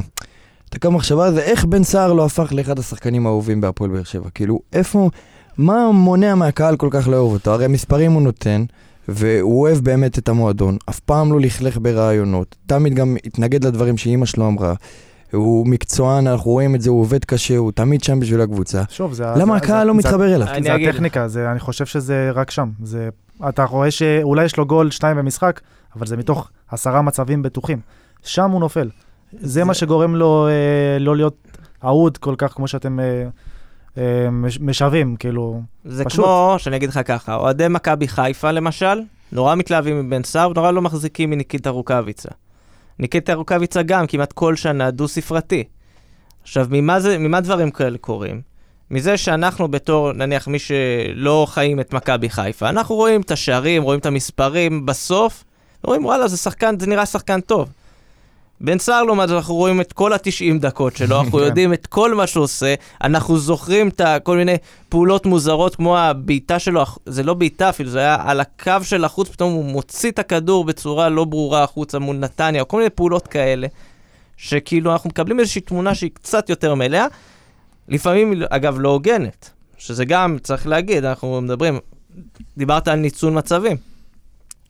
דקה 0.74 0.90
מחשבה 0.90 1.32
זה 1.32 1.40
איך 1.40 1.64
בן 1.64 1.84
סהר 1.84 2.12
לא 2.12 2.24
הפך 2.24 2.52
לאחד 2.52 2.78
השחקנים 2.78 3.26
האהובים 3.26 3.60
בהפועל 3.60 3.90
באר 3.90 4.02
שבע. 4.02 4.28
כאילו, 4.34 4.60
איפה, 4.72 5.10
מה 5.58 5.92
מונע 5.92 6.34
מהקהל 6.34 6.76
כל 6.76 6.88
כך 6.90 7.08
לאהוב 7.08 7.32
אותו? 7.32 7.50
הרי 7.50 7.66
מספרים 7.66 8.12
הוא 8.12 8.22
נותן, 8.22 8.64
והוא 9.08 9.60
אוהב 9.60 9.78
באמת 9.78 10.18
את 10.18 10.28
המועדון. 10.28 10.76
אף 10.88 11.00
פעם 11.00 11.32
לא 11.32 11.40
לכלך 11.40 11.78
בראיונות. 11.82 12.56
תמיד 12.66 12.94
גם 12.94 13.16
התנגד 13.24 13.64
לדברים 13.64 13.96
שאימא 13.96 14.26
שלו 14.26 14.46
אמרה. 14.46 14.74
הוא 15.32 15.66
מקצוען, 15.66 16.26
אנחנו 16.26 16.50
רואים 16.50 16.74
את 16.74 16.80
זה, 16.80 16.90
הוא 16.90 17.00
עובד 17.00 17.24
קשה, 17.24 17.56
הוא 17.56 17.72
תמיד 17.72 18.02
שם 18.04 18.20
בשביל 18.20 18.40
הקבוצה. 18.40 18.82
שוב, 18.88 19.12
זה... 19.12 19.24
למה 19.36 19.52
זה- 19.52 19.56
הקהל 19.56 19.78
זה- 19.78 19.84
לא 19.84 19.92
זה- 19.92 19.98
מתחבר 19.98 20.34
אליו? 20.34 20.48
אני 20.48 20.62
זה 20.62 20.74
אגיד. 20.74 20.88
הטכניקה, 20.88 21.28
זה, 21.28 21.50
אני 21.50 21.60
חושב 21.60 21.86
שזה 21.86 22.30
רק 22.34 22.50
שם. 22.50 22.70
זה, 22.82 23.08
אתה 23.48 23.64
רואה 23.64 23.90
שאולי 23.90 24.44
יש 24.44 24.56
לו 24.56 24.66
גול, 24.66 24.90
שתיים 24.90 25.16
במשחק, 25.16 25.60
אבל 25.96 26.06
זה 26.06 26.16
מתוך 26.16 26.48
עשרה 26.70 27.02
מצבים 27.02 27.42
בטוחים. 27.42 27.78
שם 28.22 28.50
הוא 28.50 28.60
נופל. 28.60 28.90
זה, 29.32 29.38
זה- 29.48 29.64
מה 29.64 29.74
שגורם 29.74 30.16
לו 30.16 30.48
אה, 30.48 30.98
לא 30.98 31.16
להיות 31.16 31.36
אהוד 31.84 32.18
כל 32.18 32.34
כך 32.38 32.52
כמו 32.54 32.68
שאתם 32.68 33.00
אה, 33.00 33.04
אה, 33.98 34.30
מש- 34.30 34.60
משווים, 34.60 35.16
כאילו. 35.16 35.62
זה 35.84 36.04
פשוט. 36.04 36.24
כמו, 36.24 36.54
שאני 36.58 36.76
אגיד 36.76 36.88
לך 36.88 37.00
ככה, 37.04 37.34
אוהדי 37.34 37.66
מכבי 37.70 38.08
חיפה 38.08 38.50
למשל, 38.50 39.00
נורא 39.32 39.54
מתלהבים 39.54 40.06
מבן 40.06 40.22
סער, 40.24 40.50
ונורא 40.50 40.70
לא 40.70 40.82
מחזיקים 40.82 41.30
מניקיטה 41.30 41.70
רוקאביצה. 41.70 42.28
ניקיטה 43.00 43.34
רוקאביצה 43.34 43.82
גם 43.82 44.06
כמעט 44.06 44.32
כל 44.32 44.56
שנה 44.56 44.90
דו-ספרתי. 44.90 45.64
עכשיו, 46.42 46.66
ממה, 46.70 47.00
זה, 47.00 47.18
ממה 47.18 47.40
דברים 47.40 47.70
כאלה 47.70 47.98
קורים? 47.98 48.40
מזה 48.90 49.16
שאנחנו 49.16 49.68
בתור, 49.68 50.12
נניח, 50.12 50.48
מי 50.48 50.58
שלא 50.58 51.46
חיים 51.48 51.80
את 51.80 51.92
מכבי 51.92 52.30
חיפה, 52.30 52.68
אנחנו 52.68 52.94
רואים 52.94 53.20
את 53.20 53.30
השערים, 53.30 53.82
רואים 53.82 54.00
את 54.00 54.06
המספרים 54.06 54.86
בסוף, 54.86 55.44
רואים, 55.84 56.04
וואלה, 56.04 56.28
זה 56.28 56.36
שחקן, 56.36 56.80
זה 56.80 56.86
נראה 56.86 57.06
שחקן 57.06 57.40
טוב. 57.40 57.68
בן 58.60 58.78
סער, 58.78 59.02
לעומת 59.02 59.28
זאת, 59.28 59.36
אנחנו 59.36 59.54
רואים 59.54 59.80
את 59.80 59.92
כל 59.92 60.12
ה-90 60.12 60.58
דקות 60.60 60.96
שלו, 60.96 61.20
אנחנו 61.20 61.38
כן. 61.38 61.44
יודעים 61.44 61.72
את 61.72 61.86
כל 61.86 62.14
מה 62.14 62.26
שהוא 62.26 62.44
עושה, 62.44 62.74
אנחנו 63.02 63.38
זוכרים 63.38 63.88
את 63.88 64.00
כל 64.22 64.36
מיני 64.36 64.56
פעולות 64.88 65.26
מוזרות, 65.26 65.74
כמו 65.74 65.98
הבעיטה 65.98 66.58
שלו, 66.58 66.84
זה 67.06 67.22
לא 67.22 67.34
בעיטה 67.34 67.68
אפילו, 67.68 67.90
זה 67.90 67.98
היה 67.98 68.16
על 68.24 68.40
הקו 68.40 68.72
של 68.82 69.04
החוץ, 69.04 69.28
פתאום 69.28 69.52
הוא 69.52 69.64
מוציא 69.64 70.10
את 70.10 70.18
הכדור 70.18 70.64
בצורה 70.64 71.08
לא 71.08 71.24
ברורה 71.24 71.62
החוצה 71.62 71.98
מול 71.98 72.16
נתניה, 72.16 72.62
או 72.62 72.68
כל 72.68 72.76
מיני 72.76 72.90
פעולות 72.90 73.26
כאלה, 73.26 73.66
שכאילו 74.36 74.92
אנחנו 74.92 75.08
מקבלים 75.08 75.40
איזושהי 75.40 75.60
תמונה 75.60 75.94
שהיא 75.94 76.10
קצת 76.14 76.50
יותר 76.50 76.74
מלאה, 76.74 77.06
לפעמים, 77.88 78.42
אגב, 78.50 78.76
לא 78.80 78.88
הוגנת, 78.88 79.50
שזה 79.78 80.04
גם, 80.04 80.36
צריך 80.42 80.66
להגיד, 80.66 81.04
אנחנו 81.04 81.40
מדברים, 81.40 81.78
דיברת 82.56 82.88
על 82.88 82.98
ניצול 82.98 83.32
מצבים. 83.32 83.89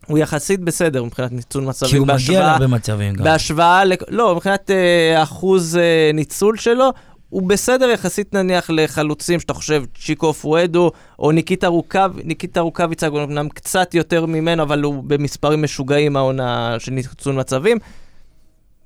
הוא 0.06 0.18
יחסית 0.18 0.60
בסדר 0.60 1.04
מבחינת 1.04 1.32
ניצול 1.32 1.64
מצבים, 1.64 1.90
כי 1.90 1.96
הוא 1.96 2.06
מגיע 2.06 2.16
בהשוואה- 2.16 2.40
להרבה 2.40 2.66
מצבים 2.66 3.14
גם. 3.14 3.24
בהשוואה, 3.24 3.84
ל... 3.84 3.92
לא, 4.08 4.34
מבחינת 4.34 4.70
אה, 4.70 5.22
אחוז 5.22 5.76
אה, 5.76 6.10
ניצול 6.14 6.56
שלו, 6.56 6.90
הוא 7.28 7.48
בסדר 7.48 7.88
יחסית 7.88 8.34
נניח 8.34 8.70
לחלוצים 8.70 9.40
שאתה 9.40 9.54
חושב, 9.54 9.82
צ'יקו 10.04 10.32
פואדו, 10.34 10.90
או 11.18 11.32
ניקיטה 11.32 11.66
רוקאב, 11.66 12.12
ניקיטה 12.24 12.60
רוקאביצה, 12.60 13.06
הוא 13.06 13.22
אמנם 13.22 13.48
קצת 13.48 13.94
יותר 13.94 14.26
ממנו, 14.26 14.62
אבל 14.62 14.82
הוא 14.82 15.04
במספרים 15.06 15.62
משוגעים 15.62 16.16
העונה 16.16 16.76
של 16.78 16.92
ניצול 16.92 17.34
מצבים. 17.34 17.78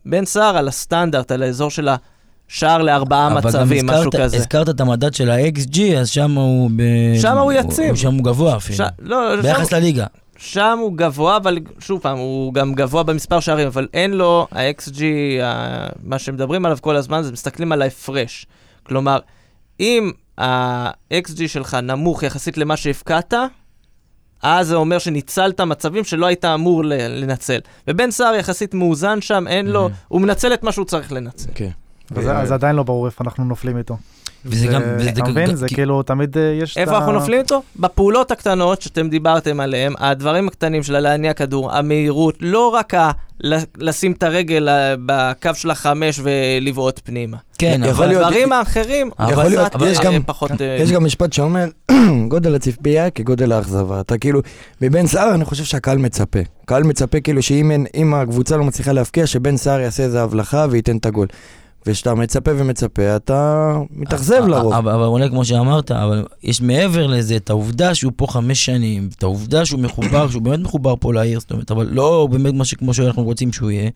בן 0.06 0.24
סער 0.24 0.56
על 0.56 0.68
הסטנדרט, 0.68 1.30
על 1.32 1.42
האזור 1.42 1.70
של 1.70 1.88
השער 2.48 2.82
לארבעה 2.82 3.26
אבל 3.26 3.40
גם 3.40 3.46
מצבים, 3.46 3.86
משהו 3.86 3.98
הזכרת- 4.02 4.20
כזה. 4.22 4.36
הזכרת 4.36 4.68
את 4.68 4.80
המדד 4.80 5.14
של 5.14 5.30
ה-XG, 5.30 5.80
אז 5.98 6.08
שם 6.08 6.30
הוא... 6.30 6.70
ב- 6.76 7.18
שם 7.20 7.38
הוא 7.38 7.52
יציב. 7.52 7.94
שם 7.94 8.14
הוא 8.14 8.24
גבוה 8.24 8.56
אפילו. 8.56 8.76
ש... 8.78 8.80
לא, 8.98 9.36
שם- 9.36 9.42
ביחס 9.42 9.72
לליגה. 9.72 10.06
שם 10.44 10.78
הוא 10.82 10.92
גבוה, 10.96 11.36
אבל 11.36 11.58
שוב 11.78 12.00
פעם, 12.00 12.18
הוא 12.18 12.54
גם 12.54 12.74
גבוה 12.74 13.02
במספר 13.02 13.40
שערים, 13.40 13.66
אבל 13.66 13.88
אין 13.94 14.12
לו, 14.12 14.46
ה-XG, 14.52 15.00
ה- 15.42 15.86
מה 16.02 16.18
שמדברים 16.18 16.64
עליו 16.66 16.78
כל 16.80 16.96
הזמן, 16.96 17.22
זה 17.22 17.32
מסתכלים 17.32 17.72
על 17.72 17.82
ההפרש. 17.82 18.46
כלומר, 18.82 19.18
אם 19.80 20.10
ה-XG 20.38 21.48
שלך 21.48 21.74
נמוך 21.74 22.22
יחסית 22.22 22.58
למה 22.58 22.76
שהפקעת, 22.76 23.34
אז 24.42 24.66
זה 24.68 24.74
אומר 24.74 24.98
שניצלת 24.98 25.60
מצבים 25.60 26.04
שלא 26.04 26.26
היית 26.26 26.44
אמור 26.44 26.84
ל- 26.84 26.92
לנצל. 27.22 27.58
ובן 27.88 28.10
סער 28.10 28.34
יחסית 28.34 28.74
מאוזן 28.74 29.20
שם, 29.20 29.44
אין 29.48 29.66
לו. 29.66 29.80
הוא 30.08 30.20
מנצל 30.20 30.54
את 30.54 30.62
מה 30.62 30.72
שהוא 30.72 30.84
צריך 30.84 31.12
לנצל. 31.12 31.50
כן. 31.54 31.70
אז, 32.16 32.26
אז 32.32 32.52
עדיין 32.52 32.76
לא 32.76 32.82
ברור 32.82 33.06
איפה 33.06 33.24
אנחנו 33.24 33.44
נופלים 33.44 33.78
איתו. 33.78 33.96
וזה 34.46 34.66
גם- 34.66 34.82
וזה 34.98 35.08
אתה 35.10 35.20
גם- 35.20 35.30
מבין? 35.30 35.56
זה 35.56 35.66
כאילו, 35.68 36.02
תמיד 36.02 36.38
אה, 36.38 36.42
יש 36.62 36.72
את 36.72 36.78
איפה 36.78 36.96
אנחנו 36.96 37.12
נופלים 37.12 37.40
איתו? 37.40 37.62
בפעולות 37.76 38.30
הקטנות 38.30 38.82
שאתם 38.82 39.08
דיברתם 39.08 39.60
עליהן, 39.60 39.92
הדברים 39.98 40.48
הקטנים 40.48 40.82
של 40.82 40.98
להניע 40.98 41.32
כדור, 41.32 41.72
המהירות, 41.72 42.34
לא 42.40 42.68
רק 42.68 42.94
ה... 42.94 43.10
ל- 43.40 43.54
לשים 43.78 44.12
את 44.12 44.22
הרגל 44.22 44.68
אה, 44.68 44.94
בקו 45.06 45.50
של 45.54 45.70
החמש 45.70 46.20
ולבעוט 46.22 47.00
פנימה. 47.04 47.36
כן, 47.58 47.82
אבל... 47.82 48.14
הדברים 48.16 48.52
האחרים, 48.52 49.10
אבל- 49.18 49.32
יכול 49.32 49.44
להיות, 49.44 49.72
יש 49.86 49.98
אה, 49.98 50.04
גם- 50.04 50.22
פחות... 50.26 50.50
יש 50.80 50.92
גם 50.92 51.04
משפט 51.04 51.32
שאומר, 51.32 51.64
גודל 52.28 52.54
הציפייה 52.54 53.10
כגודל 53.10 53.52
האכזבה. 53.52 54.00
אתה 54.00 54.18
כאילו, 54.18 54.40
מבן 54.80 55.06
סער 55.06 55.34
אני 55.34 55.44
חושב 55.44 55.64
שהקהל 55.64 55.98
מצפה. 55.98 56.38
הקהל 56.64 56.82
מצפה 56.82 57.20
כאילו 57.20 57.42
שאם 57.42 58.14
הקבוצה 58.14 58.56
לא 58.56 58.64
מצליחה 58.64 58.92
להבקיע, 58.92 59.26
שבן 59.26 59.56
סער 59.56 59.80
יעשה 59.80 60.02
איזה 60.02 60.22
הבלחה 60.22 60.66
וייתן 60.70 60.96
את 60.96 61.06
הגול. 61.06 61.26
וכשאתה 61.86 62.14
מצפה 62.14 62.50
ומצפה, 62.58 63.16
אתה 63.16 63.72
מתאכזב 63.90 64.44
לרוב. 64.46 64.72
אבל, 64.72 64.92
אבל 64.92 65.04
אולי 65.04 65.28
כמו 65.28 65.44
שאמרת, 65.44 65.90
אבל 65.90 66.24
יש 66.42 66.60
מעבר 66.60 67.06
לזה 67.06 67.36
את 67.36 67.50
העובדה 67.50 67.94
שהוא 67.94 68.12
פה 68.16 68.26
חמש 68.26 68.64
שנים, 68.64 69.08
את 69.18 69.22
העובדה 69.22 69.64
שהוא 69.64 69.80
מחובר, 69.80 70.28
שהוא 70.30 70.42
באמת 70.42 70.58
מחובר 70.60 70.94
פה 71.00 71.12
לעיר, 71.14 71.40
זאת 71.40 71.50
אומרת, 71.52 71.70
אבל 71.70 71.88
לא 71.90 72.28
באמת 72.30 72.54
מה 72.54 72.64
שכמו 72.64 72.94
שאנחנו 72.94 73.24
רוצים 73.24 73.52
שהוא 73.52 73.70
יהיה. 73.70 73.90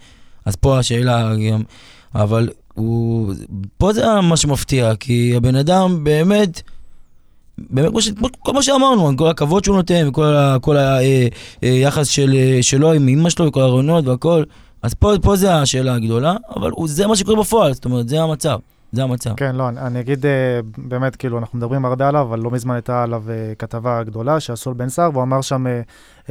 אז 0.45 0.57
פה 0.57 0.79
השאלה 0.79 1.33
גם, 1.51 1.63
אבל 2.15 2.49
הוא, 2.75 3.33
פה 3.79 3.93
זה 3.93 4.05
מה 4.23 4.37
שמפתיע, 4.37 4.95
כי 5.01 5.33
הבן 5.37 5.57
אדם 5.57 6.05
באמת, 6.05 6.63
באמת 7.71 7.91
כמו 7.91 8.01
ש, 8.03 8.09
כמו- 8.11 8.29
כל 8.39 8.53
מה 8.53 8.63
שאמרנו, 8.63 9.17
כל 9.17 9.29
הכבוד 9.29 9.65
שהוא 9.65 9.77
נותן, 9.77 10.09
וכל 10.09 10.25
ה- 10.27 10.57
כל 10.61 10.77
היחס 11.63 12.09
של, 12.09 12.35
אה, 12.35 12.59
שלו 12.63 12.93
עם 12.93 13.09
אמא 13.09 13.31
שלו, 13.31 13.47
וכל 13.47 13.61
הרעיונות 13.61 14.07
והכל, 14.07 14.43
אז 14.83 14.95
פה, 14.95 15.13
פה 15.23 15.37
זה 15.37 15.55
השאלה 15.55 15.95
הגדולה, 15.95 16.37
אבל 16.57 16.71
זה 16.87 17.07
מה 17.07 17.17
שקורה 17.17 17.41
בפועל, 17.41 17.75
זאת 17.75 17.85
אומרת, 17.85 18.09
זה 18.09 18.23
המצב, 18.23 18.59
זה 18.93 19.03
המצב. 19.03 19.35
כן, 19.37 19.57
לא, 19.57 19.69
אני, 19.69 19.81
אני 19.81 20.01
אגיד, 20.01 20.27
אה, 20.27 20.61
באמת, 20.79 21.17
כאילו, 21.17 21.39
אנחנו 21.39 21.59
מדברים 21.59 21.85
הרבה 21.85 22.09
עליו, 22.09 22.23
אבל 22.23 22.39
לא 22.39 22.51
מזמן 22.51 22.75
הייתה 22.75 23.03
עליו 23.03 23.23
אה, 23.31 23.53
כתבה 23.59 24.03
גדולה 24.03 24.41
שעשו 24.41 24.71
על 24.71 24.77
בן 24.77 24.89
סער, 24.89 25.11
והוא 25.13 25.23
אמר 25.23 25.41
שם, 25.41 25.67
אה, 25.67 25.81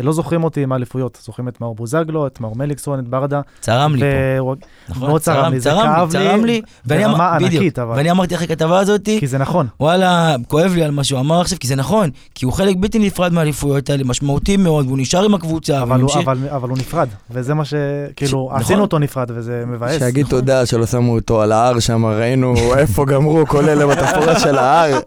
לא 0.04 0.14
זוכרים 0.14 0.44
אותי 0.44 0.64
עם 0.64 0.72
האליפויות, 0.72 1.20
זוכרים 1.26 1.48
את 1.48 1.62
מאור 1.62 1.76
בוזגלו, 1.76 2.28
את 2.28 2.42
מאור 2.42 2.56
מליקסון, 2.56 3.00
את 3.00 3.08
ברדה. 3.08 3.42
צרם 3.60 3.96
לי 3.96 4.02
פה. 4.02 4.54
נכון, 4.90 5.08
מאוד 5.10 5.22
צרם 5.22 5.54
לי, 5.54 5.60
זה 5.60 5.70
צרם 5.70 5.84
כאב 5.96 6.08
לי 6.08 6.12
צרם 6.12 6.46
לי, 6.46 6.62
ברמה. 6.86 7.36
ענקית, 7.36 7.80
אבל. 7.80 7.96
ואני 7.98 8.12
אמרתי 8.12 8.36
אחרי 8.36 8.46
הכתבה 8.46 8.80
הזאתי, 8.80 9.20
כי 9.20 9.28
זה 9.28 9.38
נכון. 9.38 9.68
וואלה, 9.80 10.36
כואב 10.48 10.72
לי 10.76 10.84
על 10.84 10.92
מה 10.92 11.04
שהוא 11.04 11.20
אמר 11.20 11.42
עכשיו, 11.42 11.60
כי 11.60 11.68
זה 11.68 11.76
נכון, 11.76 12.10
כי 12.36 12.46
הוא 12.46 12.54
חלק 12.54 12.76
בלתי 12.80 13.00
נפרד 13.00 13.34
מהאליפויות 13.34 13.90
האלה, 13.90 14.04
משמעותי 14.04 14.58
מאוד, 14.58 14.86
והוא 14.86 14.98
נשאר 14.98 15.24
עם 15.26 15.34
הקבוצה, 15.34 15.82
אבל 15.82 16.00
הוא, 16.02 16.10
וממשיך- 16.10 16.28
אבל, 16.28 16.38
אבל 16.56 16.70
הוא 16.70 16.78
נפרד, 16.78 17.08
וזה 17.32 17.54
מה 17.54 17.66
ש... 17.66 17.74
כאילו, 18.16 18.46
נכון. 18.50 18.62
עשינו 18.62 18.82
אותו 18.82 19.00
נפרד, 19.00 19.32
וזה 19.36 19.64
מבאס. 19.68 20.00
שיגיד 20.00 20.26
תודה 20.30 20.66
שלא 20.66 20.86
שמו 20.86 21.16
אותו 21.16 21.42
על 21.42 21.52
ההר 21.52 21.80
שם, 21.80 22.06
ראינו 22.06 22.56
איפה 22.78 23.06
גמרו 23.06 23.46
כל 23.48 23.70
אלה 23.70 23.88
בתפאורה 23.88 24.40
של 24.40 24.58
ההר. 24.58 25.00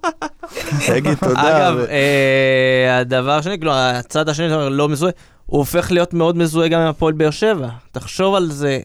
שיגיד 0.80 1.14
תודה. 1.14 1.40
אגב, 1.68 1.78
אה, 1.78 2.98
הדבר 2.98 3.30
השני, 3.32 3.58
כאילו, 3.58 3.72
הצד 3.74 4.28
השני 4.28 4.48
לא 4.80 4.88
מזוהה, 4.88 5.12
הוא 5.46 5.58
הופך 5.58 5.92
להיות 5.92 6.14
מאוד 6.14 6.36
מזוהה 6.36 6.68
גם 6.68 6.80
עם 6.80 6.86
הפועל 6.86 7.12
באר 7.12 7.30
שבע. 7.30 7.68
תחשוב 7.92 8.34
על 8.34 8.50
זה, 8.50 8.80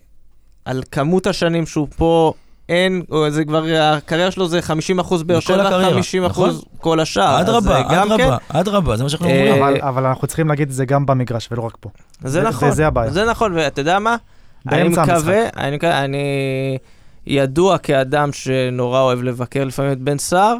על 0.65 0.83
כמות 0.91 1.27
השנים 1.27 1.65
שהוא 1.65 1.87
פה, 1.97 2.33
אין, 2.69 3.01
או 3.11 3.29
זה 3.29 3.45
כבר, 3.45 3.63
הקריירה 3.81 4.31
שלו 4.31 4.47
זה 4.47 4.61
50 4.61 4.99
אחוז 4.99 5.23
באר 5.23 5.37
בכל 5.37 5.45
שבע, 5.53 5.63
הקריירה, 5.67 5.93
50 5.93 6.25
אחוז 6.25 6.57
נכון. 6.57 6.69
כל 6.77 6.99
השאר. 6.99 7.23
אז 7.39 7.41
אדרבה, 7.45 7.75
זה 7.75 7.95
גם 7.95 8.07
כן, 8.07 8.13
אדרבה, 8.23 8.37
אדרבה, 8.49 8.97
זה 8.97 9.03
מה 9.03 9.09
שאנחנו 9.09 9.27
אה, 9.27 9.51
אומרים. 9.51 9.63
אבל, 9.63 9.81
אבל 9.81 10.05
אנחנו 10.05 10.27
צריכים 10.27 10.47
להגיד 10.47 10.67
את 10.69 10.73
זה 10.73 10.85
גם 10.85 11.05
במגרש, 11.05 11.47
ולא 11.51 11.61
רק 11.61 11.77
פה. 11.79 11.89
זה 12.23 12.41
נכון, 12.41 12.69
וזה 12.69 12.87
הבעיה. 12.87 13.11
זה 13.11 13.25
נכון, 13.25 13.53
ואתה 13.55 13.81
יודע 13.81 13.99
מה? 13.99 14.15
אני 14.71 14.87
מקווה, 14.89 15.43
אני, 15.57 15.75
מקווה- 15.75 16.03
אני 16.03 16.17
ידוע 17.27 17.77
כאדם 17.77 18.29
שנורא 18.33 18.99
אוהב 19.01 19.23
לבקר 19.23 19.63
לפעמים 19.63 19.91
את 19.91 19.99
בן 20.01 20.17
סער, 20.17 20.55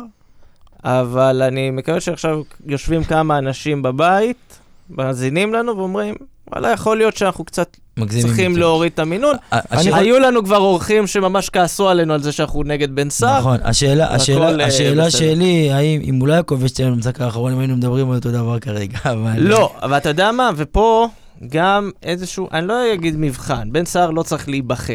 אבל 0.83 1.41
אני 1.41 1.71
מקווה 1.71 1.99
שעכשיו 1.99 2.41
יושבים 2.65 3.03
כמה 3.03 3.37
אנשים 3.37 3.81
בבית, 3.81 4.59
מאזינים 4.89 5.53
לנו 5.53 5.77
ואומרים, 5.77 6.15
וואלה, 6.51 6.71
יכול 6.71 6.97
להיות 6.97 7.17
שאנחנו 7.17 7.43
קצת 7.45 7.77
צריכים 8.09 8.51
יותר. 8.51 8.61
להוריד 8.61 8.91
את 8.93 8.99
המינון. 8.99 9.35
השאלה- 9.51 9.97
היו 9.97 10.19
לנו 10.19 10.43
כבר 10.43 10.57
אורחים 10.57 11.07
שממש 11.07 11.49
כעסו 11.49 11.89
עלינו 11.89 12.13
על 12.13 12.21
זה 12.23 12.31
שאנחנו 12.31 12.63
נגד 12.63 12.95
בן 12.95 13.09
סער. 13.09 13.39
נכון, 13.39 13.57
השאלה, 13.63 14.13
השאלה, 14.15 14.59
אה, 14.63 14.65
השאלה. 14.67 15.11
שלי, 15.11 15.71
האם 15.71 16.01
אם 16.03 16.15
הוא 16.19 16.27
לא 16.27 16.33
היה 16.33 16.43
כובש 16.43 16.71
את 16.71 16.79
המשחק 16.79 17.21
האחרון, 17.21 17.51
אם 17.53 17.59
היינו 17.59 17.75
מדברים 17.75 18.09
על 18.11 18.15
אותו 18.17 18.31
דבר 18.31 18.59
כרגע, 18.59 18.97
אבל... 19.13 19.39
לא, 19.39 19.73
אבל 19.81 19.97
אתה 19.97 20.09
יודע 20.09 20.31
מה? 20.31 20.49
ופה 20.55 21.07
גם 21.49 21.91
איזשהו, 22.03 22.47
אני 22.51 22.67
לא 22.67 22.93
אגיד 22.93 23.15
מבחן, 23.17 23.71
בן 23.71 23.85
סער 23.85 24.09
לא 24.11 24.23
צריך 24.23 24.49
להיבחן. 24.49 24.93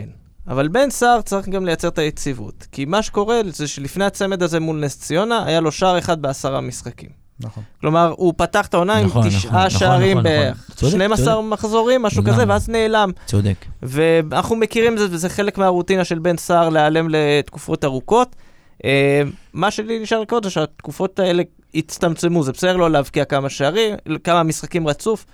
אבל 0.48 0.68
בן 0.68 0.90
סער 0.90 1.20
צריך 1.20 1.48
גם 1.48 1.64
לייצר 1.66 1.88
את 1.88 1.98
היציבות. 1.98 2.66
כי 2.72 2.84
מה 2.84 3.02
שקורה 3.02 3.40
זה 3.46 3.68
שלפני 3.68 4.04
הצמד 4.04 4.42
הזה 4.42 4.60
מול 4.60 4.76
נס 4.84 4.98
ציונה, 4.98 5.44
היה 5.46 5.60
לו 5.60 5.72
שער 5.72 5.98
אחד 5.98 6.22
בעשרה 6.22 6.60
משחקים. 6.60 7.19
נכון. 7.40 7.62
כלומר, 7.80 8.14
הוא 8.16 8.34
פתח 8.36 8.66
את 8.66 8.74
העונה 8.74 8.96
עם 8.96 9.06
נכון, 9.06 9.26
נכון, 9.26 9.38
תשעה 9.38 9.66
נכון, 9.66 9.78
שערים 9.78 10.18
נכון, 10.18 10.32
נכון. 10.32 10.74
צודק, 10.74 10.94
ב-12 11.10 11.16
צודק. 11.16 11.38
מחזורים, 11.44 12.02
משהו 12.02 12.22
לגמרי. 12.22 12.36
כזה, 12.36 12.44
ואז 12.48 12.68
נעלם. 12.68 13.10
צודק. 13.26 13.64
ואנחנו 13.82 14.56
מכירים 14.56 14.92
את 14.92 14.98
זה, 14.98 15.06
וזה 15.10 15.28
חלק 15.28 15.58
מהרוטינה 15.58 16.04
של 16.04 16.18
בן 16.18 16.36
סער 16.36 16.68
להיעלם 16.68 17.08
לתקופות 17.10 17.84
ארוכות. 17.84 18.36
אה, 18.84 19.22
מה 19.52 19.70
שלי 19.70 19.98
נשאר 19.98 20.20
לקרות 20.20 20.44
זה 20.44 20.50
שהתקופות 20.50 21.18
האלה 21.18 21.42
הצטמצמו, 21.74 22.42
זה 22.42 22.52
בסדר 22.52 22.76
לא 22.76 22.90
להבקיע 22.90 23.24
כמה 23.24 23.48
שערים, 23.48 23.94
כמה 24.24 24.42
משחקים 24.42 24.88
רצוף. 24.88 25.26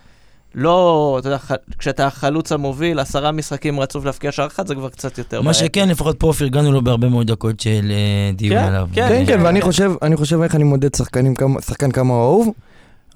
לא, 0.57 1.17
אתה 1.21 1.29
יודע, 1.29 1.39
ח- 1.39 1.53
כשאתה 1.79 2.07
החלוץ 2.07 2.53
המוביל, 2.53 2.99
עשרה 2.99 3.33
משחקים 3.33 3.81
רצוף 3.81 4.05
להבקיע 4.05 4.33
שער 4.33 4.47
אחד, 4.47 4.67
זה 4.67 4.75
כבר 4.75 4.89
קצת 4.89 5.19
יותר 5.19 5.43
מה 5.43 5.55
שכן, 5.55 5.89
לפחות 5.89 6.17
פה 6.21 6.33
פרגנו 6.39 6.73
לו 6.73 6.83
בהרבה 6.85 7.09
מאוד 7.09 7.27
דקות 7.27 7.61
של 7.61 7.93
אה, 7.93 8.33
דיון 8.33 8.59
כן, 8.59 8.65
עליו. 8.65 8.89
כן, 8.93 9.09
כן, 9.09 9.25
כן, 9.27 9.37
כן. 9.39 9.45
ואני 9.45 9.61
חושב, 9.61 9.93
אני 10.03 10.17
חושב 10.17 10.43
איך 10.43 10.55
אני 10.55 10.65
מודד 10.65 10.95
שחקנים, 10.95 11.35
שחקן 11.67 11.91
כמה 11.91 12.15
הוא 12.15 12.23
אהוב. 12.23 12.49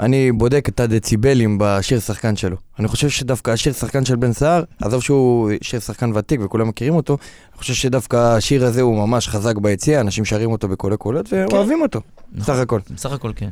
אני 0.01 0.33
בודק 0.33 0.69
את 0.69 0.81
הדציבלים 0.81 1.59
בשיר 1.61 2.01
שחקן 2.01 2.37
שלו. 2.37 2.57
אני 2.79 2.89
חושב 2.89 3.09
שדווקא 3.09 3.51
השיר 3.51 3.73
שחקן 3.73 4.05
של 4.05 4.17
בן 4.17 4.33
סער, 4.33 4.63
עזוב 4.83 5.03
שהוא 5.03 5.51
שיר 5.63 5.81
שחקן 5.81 6.11
ותיק 6.15 6.41
וכולם 6.45 6.69
מכירים 6.69 6.95
אותו, 6.95 7.17
אני 7.53 7.59
חושב 7.59 7.75
שדווקא 7.75 8.17
השיר 8.37 8.65
הזה 8.65 8.81
הוא 8.83 8.97
ממש 9.07 9.29
חזק 9.29 9.57
ביציע, 9.57 10.01
אנשים 10.01 10.25
שרים 10.25 10.53
אותו 10.53 10.69
בקולי 10.69 10.97
קולות 10.97 11.33
ואוהבים 11.33 11.83
אותו, 11.83 12.01
נכון. 12.33 12.55
סך 12.55 12.61
הכל. 12.61 12.81
בסך 12.95 13.13
הכל 13.13 13.33
כן. 13.37 13.49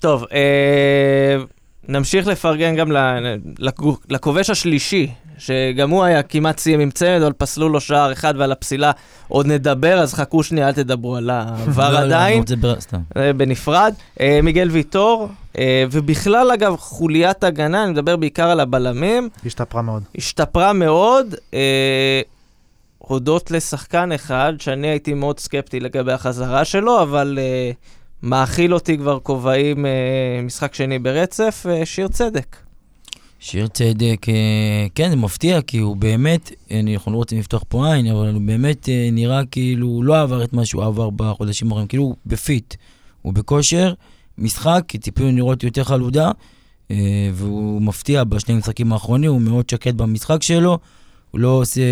טוב, 0.00 0.24
אה, 0.32 1.36
נמשיך 1.90 2.26
לפרגן 2.26 2.76
גם 2.76 2.92
לכובש 4.08 4.50
השלישי, 4.50 5.10
שגם 5.38 5.90
הוא 5.90 6.04
היה 6.04 6.22
כמעט 6.22 6.58
סיים 6.58 6.80
עם 6.80 6.90
צמד, 6.90 7.22
אבל 7.22 7.32
פסלו 7.32 7.68
לו 7.68 7.80
שער 7.80 8.12
אחד 8.12 8.34
ועל 8.36 8.52
הפסילה 8.52 8.90
עוד 9.28 9.46
נדבר, 9.46 9.98
אז 9.98 10.14
חכו 10.14 10.42
שנייה, 10.42 10.68
אל 10.68 10.72
תדברו 10.72 11.16
על 11.16 11.30
העבר 11.30 11.92
לא, 11.92 12.00
לא, 12.00 12.04
עדיין. 12.04 12.42
סתם. 12.78 12.98
אה, 13.16 13.32
בנפרד. 13.32 13.94
אה, 14.20 14.40
מיגל 14.42 14.68
ויטור, 14.70 15.28
אה, 15.58 15.84
ובכלל, 15.90 16.50
אגב, 16.50 16.76
חוליית 16.76 17.44
הגנה, 17.44 17.84
אני 17.84 17.92
מדבר 17.92 18.16
בעיקר 18.16 18.50
על 18.50 18.60
הבלמים, 18.60 19.28
השתפרה 19.46 19.82
מאוד. 19.82 20.02
השתפרה 20.16 20.72
מאוד, 20.72 21.34
הודות 22.98 23.50
לשחקן 23.50 24.12
אחד, 24.12 24.52
שאני 24.58 24.88
הייתי 24.88 25.14
מאוד 25.14 25.38
סקפטי 25.40 25.80
לגבי 25.80 26.12
החזרה 26.12 26.64
שלו, 26.64 27.02
אבל 27.02 27.38
אה, 27.40 27.70
מאכיל 28.22 28.74
אותי 28.74 28.98
כבר 28.98 29.18
כובעים 29.20 29.86
אה, 29.86 30.40
משחק 30.42 30.74
שני 30.74 30.98
ברצף, 30.98 31.66
אה, 31.68 31.86
שיר 31.86 32.08
צדק. 32.08 32.56
שיר 33.38 33.66
צדק, 33.66 34.26
אה, 34.28 34.86
כן, 34.94 35.10
זה 35.10 35.16
מפתיע, 35.16 35.62
כי 35.62 35.78
הוא 35.78 35.96
באמת, 35.96 36.52
אנחנו 36.88 37.12
לא 37.12 37.16
רוצים 37.16 37.38
לפתוח 37.38 37.64
פה 37.68 37.92
עין, 37.94 38.06
אבל 38.06 38.34
הוא 38.34 38.42
באמת 38.42 38.88
אה, 38.88 39.08
נראה 39.12 39.44
כאילו 39.50 39.86
הוא 39.86 40.04
לא 40.04 40.20
עבר 40.20 40.44
את 40.44 40.52
מה 40.52 40.64
שהוא 40.64 40.84
עבר 40.84 41.10
בחודשים 41.10 41.66
האחרונים, 41.66 41.88
כאילו 41.88 42.02
הוא 42.02 42.14
בפיט, 42.26 42.74
הוא 43.22 43.32
בכושר, 43.32 43.94
משחק, 44.38 44.84
כי 44.88 44.98
ציפינו 44.98 45.36
לראות 45.36 45.64
יותר 45.64 45.84
חלודה, 45.84 46.30
והוא 47.32 47.82
מפתיע 47.82 48.24
בשני 48.24 48.54
המשחקים 48.54 48.92
האחרונים, 48.92 49.30
הוא 49.30 49.40
מאוד 49.40 49.70
שקט 49.70 49.94
במשחק 49.94 50.42
שלו, 50.42 50.78
הוא 51.30 51.40
לא 51.40 51.48
עושה, 51.48 51.82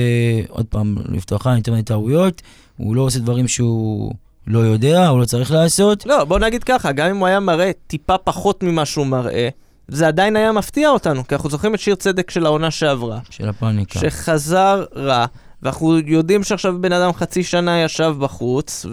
עוד 0.49 0.67
פעם, 0.67 0.97
לפתוח 1.09 1.47
עין, 1.47 1.57
יותר 1.57 1.73
מדי 1.73 1.83
טעויות, 1.83 2.43
הוא 2.77 2.97
לא 2.97 3.03
עושה 3.03 3.19
דברים 3.19 3.49
שהוא 3.49 4.15
לא 4.49 4.59
יודע, 4.59 5.09
הוא 5.09 5.21
לא 5.21 5.25
צריך 5.25 5.53
לעשות. 5.53 6.07
לא, 6.07 6.25
בוא 6.25 6.39
נגיד 6.39 6.65
ככה, 6.65 6.93
גם 6.93 7.09
אם 7.09 7.17
הוא 7.17 7.27
היה 7.27 7.41
מראה 7.41 7.71
טיפה 7.87 8.19
פחות 8.19 8.63
ממה 8.63 8.85
שהוא 8.85 9.07
מראה, 9.07 9.49
זה 9.89 10.09
עדיין 10.09 10.37
היה 10.37 10.53
מפתיע 10.53 10.91
אותנו, 10.91 11.27
כי 11.27 11.35
אנחנו 11.35 11.51
זוכרים 11.51 11.75
את 11.75 11.81
שיר 11.81 11.95
צדק 11.95 12.31
של 12.31 12.47
העונה 12.47 12.71
שעברה. 12.71 13.19
של 13.31 13.49
הפאניקה. 13.49 13.99
שחזר 14.01 14.85
רע, 14.97 15.27
ואנחנו 15.63 15.99
יודעים 15.99 16.45
שעכשיו 16.45 16.75
בן 16.81 16.93
אדם 16.93 17.13
חצי 17.13 17.43
שנה 17.43 17.83
ישב 17.83 18.15
בחוץ, 18.19 18.87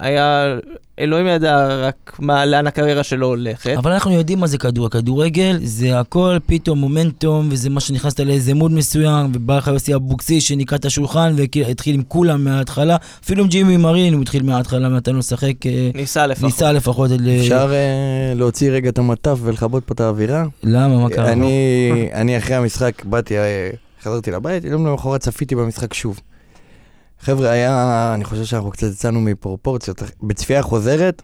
והיה, 0.00 0.56
אלוהים 0.98 1.26
ידע 1.26 1.66
רק 1.66 2.16
מה, 2.18 2.46
לאן 2.46 2.66
הקריירה 2.66 3.02
שלו 3.02 3.26
הולכת. 3.26 3.74
אבל 3.78 3.92
אנחנו 3.92 4.12
יודעים 4.12 4.40
מה 4.40 4.46
זה 4.46 4.58
כדור. 4.58 4.86
הכדורגל 4.86 5.58
זה 5.62 6.00
הכל 6.00 6.36
פתאום 6.46 6.78
מומנטום, 6.78 7.48
וזה 7.50 7.70
מה 7.70 7.80
שנכנסת 7.80 8.20
לאיזה 8.20 8.54
מוד 8.54 8.72
מסוים, 8.72 9.30
ובא 9.34 9.56
לך 9.56 9.66
יוסי 9.66 9.94
אבוקסיס 9.94 10.44
שניקה 10.44 10.76
את 10.76 10.84
השולחן 10.84 11.34
והתחיל 11.36 11.94
עם 11.94 12.02
כולם 12.08 12.44
מההתחלה. 12.44 12.96
אפילו 13.24 13.42
עם 13.42 13.48
ג'ימי 13.48 13.76
מרין 13.76 14.14
הוא 14.14 14.22
התחיל 14.22 14.42
מההתחלה, 14.42 14.88
נתן 14.88 15.12
לו 15.12 15.18
לשחק, 15.18 15.54
ניסה 15.94 16.26
לפחות. 16.26 16.44
ניסה 16.44 16.72
לפחות. 16.72 17.10
אפשר 17.40 17.72
אה, 17.72 18.34
להוציא 18.34 18.70
רגע 18.70 18.88
את 18.88 18.98
המטף 18.98 19.38
ולכבות 19.42 19.84
פה 19.84 19.94
את 19.94 20.00
האווירה? 20.00 20.44
למה, 20.62 20.98
מה 20.98 21.10
קרה? 21.10 21.32
אני, 21.32 22.08
אני 22.12 22.38
אחרי 22.38 22.56
המשחק 22.56 23.04
באתי, 23.04 23.38
אה, 23.38 23.70
חזרתי 24.02 24.30
לבית, 24.30 24.64
יום 24.64 24.86
למחרת 24.86 25.20
צפיתי 25.20 25.54
במשחק 25.54 25.94
שוב. 25.94 26.20
חבר'ה, 27.20 27.50
היה, 27.50 28.10
אני 28.14 28.24
חושב 28.24 28.44
שאנחנו 28.44 28.70
קצת 28.70 28.86
יצאנו 28.86 29.20
מפרופורציות. 29.20 30.02
בצפייה 30.22 30.62
חוזרת, 30.62 31.22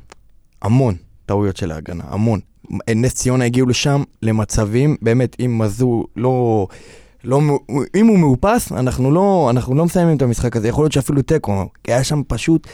המון 0.62 0.94
טעויות 1.26 1.56
של 1.56 1.72
ההגנה, 1.72 2.04
המון. 2.08 2.40
נס 2.88 3.14
ציונה 3.14 3.44
הגיעו 3.44 3.68
לשם 3.68 4.02
למצבים, 4.22 4.96
באמת, 5.02 5.36
אם 5.40 5.58
מזו 5.58 6.04
לא... 6.16 6.66
לא, 7.24 7.40
אם 7.94 8.06
הוא 8.06 8.18
מאופס, 8.18 8.72
אנחנו 8.72 9.10
לא, 9.10 9.48
אנחנו 9.50 9.74
לא 9.74 9.84
מסיימים 9.84 10.16
את 10.16 10.22
המשחק 10.22 10.56
הזה, 10.56 10.68
יכול 10.68 10.84
להיות 10.84 10.92
שאפילו 10.92 11.22
תיקו, 11.22 11.68
כי 11.84 11.92
היה 11.92 12.04
שם 12.04 12.22
פשוט 12.28 12.68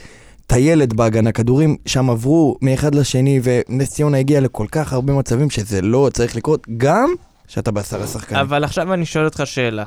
טיילת 0.46 0.92
בהגנה, 0.92 1.32
כדורים 1.32 1.76
שם 1.86 2.10
עברו 2.10 2.56
מאחד 2.62 2.94
לשני, 2.94 3.40
ונס 3.42 3.90
ציונה 3.90 4.18
הגיע 4.18 4.40
לכל 4.40 4.66
כך 4.72 4.92
הרבה 4.92 5.12
מצבים 5.12 5.50
שזה 5.50 5.82
לא 5.82 6.10
צריך 6.12 6.36
לקרות, 6.36 6.66
גם 6.76 7.10
שאתה 7.48 7.70
בעשרה 7.70 8.06
שחקנים. 8.06 8.40
אבל 8.40 8.64
עכשיו 8.64 8.94
אני 8.94 9.06
שואל 9.06 9.24
אותך 9.24 9.42
שאלה. 9.44 9.84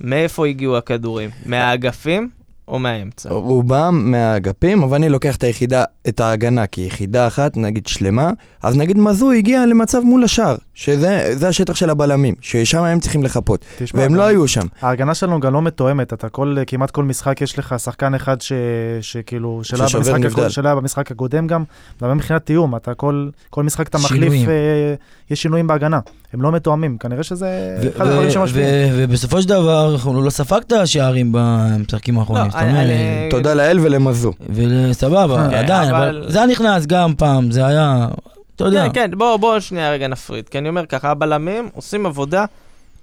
מאיפה 0.00 0.46
הגיעו 0.46 0.76
הכדורים? 0.76 1.30
מהאגפים 1.46 2.28
או 2.68 2.78
מהאמצע? 2.78 3.28
רובם 3.32 4.10
מהאגפים, 4.10 4.82
אבל 4.82 4.96
אני 4.96 5.08
לוקח 5.08 5.36
את 5.36 5.42
היחידה, 5.42 5.84
את 6.08 6.20
ההגנה 6.20 6.66
כיחידה 6.66 7.26
אחת, 7.26 7.56
נגיד 7.56 7.86
שלמה, 7.86 8.30
אז 8.62 8.76
נגיד 8.76 8.98
מזו 8.98 9.30
הגיע 9.32 9.66
למצב 9.66 10.00
מול 10.00 10.24
השער, 10.24 10.56
שזה 10.74 11.30
זה 11.32 11.48
השטח 11.48 11.74
של 11.74 11.90
הבלמים, 11.90 12.34
ששם 12.40 12.82
הם 12.82 13.00
צריכים 13.00 13.22
לחפות, 13.22 13.64
תשמע, 13.78 14.00
והם 14.00 14.14
לא 14.14 14.22
היו 14.22 14.48
שם. 14.48 14.66
ההגנה 14.80 15.14
שלנו 15.14 15.40
גם 15.40 15.52
לא 15.52 15.62
מתואמת, 15.62 16.12
אתה 16.12 16.28
כל, 16.28 16.56
כמעט 16.66 16.90
כל 16.90 17.04
משחק 17.04 17.40
יש 17.40 17.58
לך 17.58 17.74
שחקן 17.78 18.14
אחד 18.14 18.40
ש, 18.40 18.52
שכאילו, 19.00 19.60
שלא 19.62 19.78
היה 19.78 19.88
ששובר 19.88 20.12
במשחק. 20.14 20.32
הקוד- 20.38 20.50
שלא 20.50 20.68
היה 20.68 20.74
במשחק 20.74 21.10
הקודם 21.10 21.46
גם, 21.46 21.64
גם 22.02 22.16
מבחינת 22.16 22.46
תיאום, 22.46 22.76
אתה 22.76 22.94
כל, 22.94 23.28
כל 23.50 23.62
משחק 23.62 23.88
אתה 23.88 23.98
מחליף, 23.98 24.22
שינויים. 24.22 24.48
אה, 24.48 24.94
יש 25.30 25.42
שינויים 25.42 25.66
בהגנה, 25.66 26.00
הם 26.32 26.42
לא 26.42 26.52
מתואמים, 26.52 26.98
כנראה 26.98 27.22
שזה 27.22 27.76
ו- 27.82 27.96
אחד 27.96 28.06
הדברים 28.06 28.28
ו- 28.28 28.30
שמשפיעים. 28.30 28.68
ו- 28.68 28.96
ובסופו 28.98 29.42
של 29.42 29.48
דבר, 29.48 29.92
אנחנו 29.92 30.22
לא 30.22 30.30
ספגת 30.30 30.72
שערים 30.84 31.28
במשחקים 31.32 32.18
האחרונים. 32.18 32.44
לא, 32.44 32.50
זאת 32.50 32.60
אני- 32.60 32.70
אומרת, 32.70 32.86
אני- 32.86 33.28
תודה 33.30 33.54
לאל 33.54 33.78
ולמזו. 33.82 34.32
וסבבה, 34.50 35.48
כן, 35.50 35.56
עדיין, 35.56 35.88
אבל- 35.94 36.08
אבל 36.22 36.30
זה 36.30 36.38
היה 36.38 36.46
נכנס 36.46 36.86
גם 36.86 37.14
פעם, 37.14 37.50
זה 37.50 37.66
היה, 37.66 38.08
אתה 38.56 38.64
יודע. 38.64 38.88
כן, 38.88 39.10
כן, 39.10 39.18
בוא, 39.18 39.36
בוא 39.36 39.60
שנייה 39.60 39.90
רגע 39.92 40.08
נפריד. 40.08 40.48
כי 40.48 40.58
אני 40.58 40.68
אומר 40.68 40.86
ככה, 40.86 41.10
הבלמים 41.10 41.68
עושים 41.74 42.06
עבודה 42.06 42.44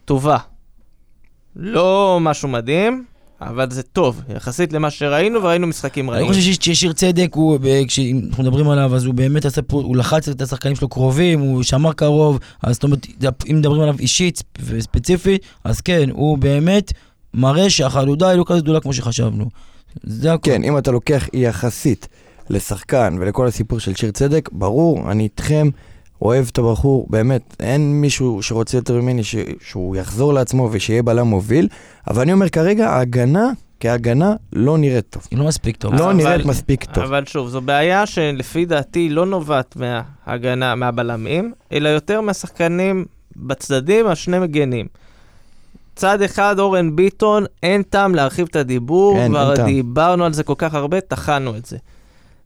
טובה. 0.06 0.38
לא 1.56 2.18
משהו 2.22 2.50
מדהים, 2.50 3.04
אבל 3.50 3.72
זה 3.72 3.84
טוב, 3.84 4.22
יחסית 4.36 4.74
למה 4.74 4.90
שראינו, 4.92 5.44
וראינו 5.44 5.68
משחקים 5.68 6.10
אני 6.10 6.16
רעים. 6.18 6.28
חושב 6.28 6.42
שיש- 6.42 6.58
ששיר 6.62 6.94
צדק, 6.94 7.30
הוא, 7.34 7.58
ב- 7.62 7.84
כשאנחנו 7.88 8.44
מדברים 8.44 8.70
עליו, 8.70 8.96
אז 8.96 9.06
הוא 9.06 9.14
באמת 9.14 9.46
עשה 9.46 9.62
פה, 9.62 9.78
הוא 9.78 9.98
לחץ 9.98 10.30
את 10.30 10.42
השחקנים 10.42 10.76
שלו 10.76 10.88
קרובים, 10.90 11.40
הוא 11.40 11.64
שמר 11.64 11.94
קרוב, 11.94 12.40
אז 12.64 12.74
זאת 12.74 12.84
אומרת, 12.84 13.08
אם 13.52 13.56
מדברים 13.58 13.82
עליו 13.82 13.96
אישית 14.00 14.44
וספציפית, 14.66 15.42
אז 15.64 15.82
כן, 15.82 16.10
הוא 16.12 16.38
באמת 16.38 16.94
מראה 17.34 17.70
שהחלודה 17.70 18.30
היא 18.30 18.38
לא 18.38 18.44
כזאת 18.48 18.64
גדולה 18.64 18.80
כמו 18.80 18.94
שחשבנו. 18.94 19.46
זה 20.04 20.34
הכול. 20.34 20.54
כן, 20.54 20.64
אם 20.64 20.78
אתה 20.78 20.92
לוקח 20.92 21.28
יחסית 21.34 22.08
לשחקן 22.50 23.18
ולכל 23.20 23.48
הסיפור 23.48 23.80
של 23.80 23.96
שיר 23.96 24.12
צדק, 24.12 24.50
ברור, 24.52 25.12
אני 25.12 25.24
איתכם, 25.24 25.70
אוהב 26.24 26.46
את 26.52 26.58
הבחור, 26.58 27.08
באמת, 27.10 27.56
אין 27.60 28.02
מישהו 28.02 28.44
שרוצה 28.44 28.78
יותר 28.78 29.02
ממני 29.02 29.24
ש... 29.24 29.36
שהוא 29.62 29.96
יחזור 29.96 30.34
לעצמו 30.34 30.70
ושיהיה 30.72 31.04
בלם 31.04 31.28
מוביל, 31.28 31.68
אבל 32.08 32.22
אני 32.22 32.34
אומר 32.34 32.50
כרגע, 32.50 32.90
ההגנה, 32.90 33.50
כהגנה, 33.80 34.34
לא 34.54 34.78
נראית 34.78 35.06
טוב. 35.10 35.28
היא 35.32 35.40
לא 35.40 35.46
מספיק 35.46 35.78
טוב. 35.78 35.94
לא 35.94 36.04
אבל- 36.06 36.14
נראית 36.14 36.46
מספיק 36.46 36.84
טוב. 36.84 37.04
אבל 37.04 37.26
שוב, 37.26 37.50
זו 37.50 37.62
בעיה 37.62 38.06
שלפי 38.06 38.66
דעתי 38.66 39.10
לא 39.10 39.26
נובעת 39.26 39.76
מההגנה, 39.76 40.76
מהבלמים, 40.76 41.54
אלא 41.72 41.90
יותר 41.90 42.22
מהשחקנים 42.22 43.06
בצדדים, 43.36 44.08
השני 44.08 44.40
מגנים. 44.40 44.88
צד 45.96 46.22
אחד, 46.22 46.60
אורן 46.60 46.96
ביטון, 46.96 47.44
אין 47.64 47.82
טעם 47.84 48.16
להרחיב 48.16 48.48
את 48.52 48.56
הדיבור, 48.56 49.18
אין, 49.18 49.32
כבר 49.32 49.48
אין 49.50 49.56
טעם. 49.56 49.66
דיברנו 49.66 50.26
על 50.26 50.34
זה 50.34 50.44
כל 50.44 50.56
כך 50.58 50.74
הרבה, 50.74 51.02
טחנו 51.02 51.58
את 51.58 51.66
זה. 51.66 51.78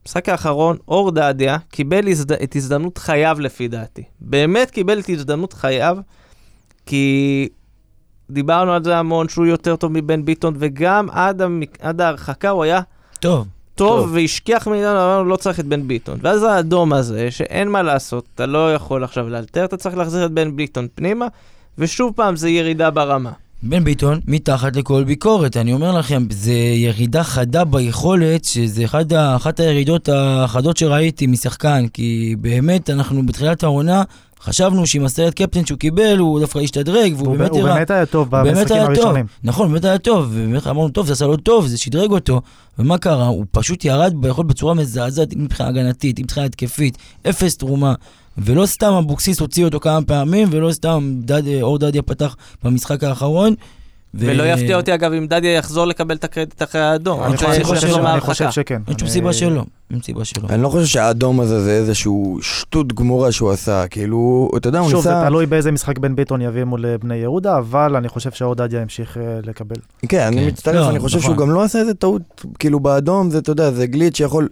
במשחק 0.08 0.30
האחרון, 0.30 0.78
אור 0.88 1.12
דדיה 1.12 1.58
קיבל 1.72 2.08
הזד... 2.08 2.32
את 2.32 2.56
הזדמנות 2.56 2.98
חייו 2.98 3.38
לפי 3.40 3.68
דעתי. 3.68 4.04
באמת 4.22 4.72
קיבל 4.72 5.00
את 5.00 5.10
הזדמנות 5.10 5.54
חייו, 5.54 5.98
כי 6.86 7.48
דיברנו 8.30 8.74
על 8.74 8.84
זה 8.84 8.98
המון, 8.98 9.30
שהוא 9.30 9.46
יותר 9.46 9.76
טוב 9.76 9.92
מבן 9.92 10.26
ביטון, 10.26 10.56
וגם 10.60 11.10
עד, 11.10 11.42
המק... 11.42 11.78
עד 11.82 12.02
ההרחקה 12.02 12.50
הוא 12.50 12.64
היה 12.64 12.82
טוב. 13.20 13.48
טוב, 13.76 14.02
טוב. 14.02 14.12
והשכיח 14.14 14.68
מאיתנו, 14.68 14.92
אמרנו, 14.92 15.30
לא 15.30 15.36
צריך 15.36 15.60
את 15.60 15.66
בן 15.66 15.88
ביטון. 15.88 16.20
ואז 16.22 16.44
האדום 16.44 16.94
הזה, 16.94 17.32
שאין 17.32 17.70
מה 17.70 17.84
לעשות, 17.84 18.26
אתה 18.36 18.46
לא 18.46 18.74
יכול 18.74 19.04
עכשיו 19.04 19.30
לאלתר, 19.30 19.66
אתה 19.66 19.78
צריך 19.78 19.98
להחזיר 19.98 20.26
את 20.26 20.32
בן 20.32 20.56
ביטון 20.56 20.88
פנימה, 20.96 21.28
ושוב 21.78 22.14
פעם 22.16 22.36
זה 22.36 22.50
ירידה 22.50 22.90
ברמה. 22.92 23.32
בן 23.64 23.84
ביטון, 23.84 24.20
מתחת 24.28 24.76
לכל 24.76 25.04
ביקורת. 25.04 25.58
אני 25.58 25.74
אומר 25.74 25.92
לכם, 25.92 26.26
זה 26.30 26.54
ירידה 26.54 27.24
חדה 27.24 27.66
ביכולת, 27.66 28.46
שזה 28.46 28.86
אחד, 28.86 29.14
אחת 29.14 29.60
הירידות 29.60 30.10
החדות 30.14 30.78
שראיתי 30.78 31.28
משחקן, 31.28 31.88
כי 31.94 32.36
באמת, 32.42 32.90
אנחנו 32.90 33.26
בתחילת 33.26 33.64
העונה, 33.64 34.04
חשבנו 34.42 34.88
שעם 34.88 35.06
הסרט 35.06 35.34
קפטן 35.34 35.66
שהוא 35.66 35.78
קיבל, 35.78 36.18
הוא 36.18 36.40
דווקא 36.40 36.60
השתדרג, 36.60 37.14
והוא 37.16 37.28
הוא 37.28 37.38
באמת 37.38 37.52
הוא 37.52 37.60
הראה... 37.60 37.74
באמת 37.76 37.92
היה 37.92 38.06
טוב 38.06 38.28
במשחקים 38.32 38.82
הראשונים. 38.82 39.26
נכון, 39.44 39.72
באמת 39.72 39.86
היה 39.86 39.98
טוב, 39.98 40.26
ובאמת 40.32 40.68
אמרנו, 40.68 40.90
טוב, 40.90 41.08
זה 41.08 41.14
עשה 41.14 41.26
לו 41.26 41.38
טוב, 41.38 41.68
זה 41.68 41.78
שדרג 41.78 42.12
אותו, 42.12 42.42
ומה 42.80 42.98
קרה? 42.98 43.28
הוא 43.28 43.46
פשוט 43.52 43.86
ירד 43.86 44.14
ביכולת 44.16 44.48
בצורה 44.48 44.74
מזעזעת, 44.74 45.34
אם 45.34 45.44
מבחינה 45.44 45.70
הגנתית, 45.70 46.20
אם 46.20 46.24
מבחינה 46.24 46.46
התקפית, 46.46 46.98
אפס 47.30 47.58
תרומה, 47.58 47.94
ולא 48.38 48.66
סתם 48.66 48.94
אבוקסיס 48.94 49.40
הוציא 49.40 49.66
אותו 49.66 49.80
כמה 49.80 50.02
פעמים, 50.02 50.48
ולא 50.52 50.72
סתם 50.72 51.14
דד, 51.20 51.44
אור 51.62 51.78
דדיה 51.78 52.02
פתח 52.02 52.36
במשחק 52.64 53.04
האחרון. 53.04 53.54
ו- 54.14 54.20
ולא 54.28 54.44
יפתיע 54.44 54.78
אותי, 54.78 54.94
אגב, 54.94 55.12
אם 55.14 55.28
דדיה 55.28 55.54
יחזור 55.54 55.86
לקבל 55.86 56.16
את 56.16 56.24
הקרדיט 56.24 56.64
אחרי 56.64 56.82
האדום. 56.82 57.24
אני 57.24 57.36
אני 57.46 57.64
חושב 57.64 57.88
שהוא 57.88 58.00
אני 58.00 58.12
אני. 58.12 58.20
חושב 58.22 58.52
שכן. 58.52 58.82
אין 58.88 58.98
שום 58.98 59.06
אני- 59.08 59.14
סיבה 59.14 59.34
שלא, 59.34 59.64
אין 59.92 60.02
סיבה 60.02 60.26
שלא. 60.26 60.48
אני 60.50 60.62
לא 60.64 60.70
חושב 60.70 60.86
שהאדום 60.86 61.40
הזה 61.40 61.64
זה 61.64 61.72
איזשהו 61.72 62.40
שטות 62.42 62.94
גמורה 62.94 63.32
שהוא 63.32 63.52
עשה, 63.52 63.88
כאילו, 63.88 64.50
אתה 64.58 64.70
יודע, 64.70 64.80
הוא 64.80 64.90
שוב, 64.90 65.02
זה 65.04 65.10
ניסה... 65.10 65.26
תלוי 65.28 65.46
באיזה 65.46 65.72
משחק 65.72 65.98
בן 65.98 66.16
ביטון 66.16 66.42
יביא 66.42 66.64
מול 66.64 66.86
אה, 66.86 66.98
בני 66.98 67.16
יהודה, 67.16 67.58
אבל 67.58 67.96
אני 67.96 68.10
חושב 68.10 68.32
שעודדיה 68.32 68.82
ימשיך 68.82 69.18
אה, 69.18 69.24
לקבל. 69.44 69.76
כן, 70.10 70.20
אני 70.20 70.42
כן. 70.42 70.48
מצטרף, 70.48 70.76
לא, 70.76 70.90
אני 70.90 71.00
חושב 71.00 71.18
נכון. 71.18 71.36
שהוא 71.36 71.46
גם 71.48 71.52
לא 71.54 71.64
עשה 71.64 71.80
איזה 71.80 71.94
טעות, 71.94 72.22
כאילו 72.60 72.80
באדום, 72.80 73.30
זה, 73.30 73.38
אתה 73.38 73.52
יודע, 73.52 73.72
זה 73.72 73.88
גליץ' 73.88 74.18
שיכול 74.18 74.48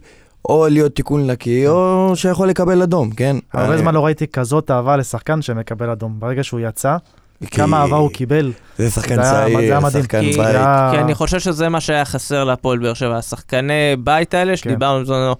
או 0.49 0.67
להיות 0.69 0.95
תיקון 0.95 1.27
לקי, 1.27 1.67
או 1.67 2.11
שיכול 2.15 2.47
לקבל 2.49 2.81
אדום, 2.81 3.09
כן? 3.11 3.35
הרבה 3.53 3.73
אה, 3.73 3.77
זמן 3.77 3.93
לא 3.93 4.05
ראיתי 4.05 4.27
כזאת 4.27 4.71
אהבה 4.71 4.97
לשחקן 4.97 5.41
שמקבל 5.41 5.89
אדום. 5.89 6.15
ברגע 6.19 6.43
שהוא 6.43 6.59
יצא, 6.59 6.97
כמה 7.51 7.81
אהבה 7.81 7.95
הוא 7.95 8.09
קיבל. 8.11 8.51
זה 8.77 8.89
שחקן 8.89 9.21
צעיר. 9.23 9.79
שחקן 9.89 10.21
כי- 10.21 10.37
בית. 10.37 10.55
כי 10.91 10.97
אני 10.99 11.15
חושב 11.15 11.39
שזה 11.39 11.69
מה 11.69 11.81
שהיה 11.81 12.05
חסר 12.05 12.43
להפועל 12.43 12.79
באר 12.79 12.93
שבע, 12.93 13.17
השחקני 13.17 13.73
בית 13.99 14.33
האלה, 14.33 14.57
שדיברנו 14.57 15.03
בזמנו 15.03 15.35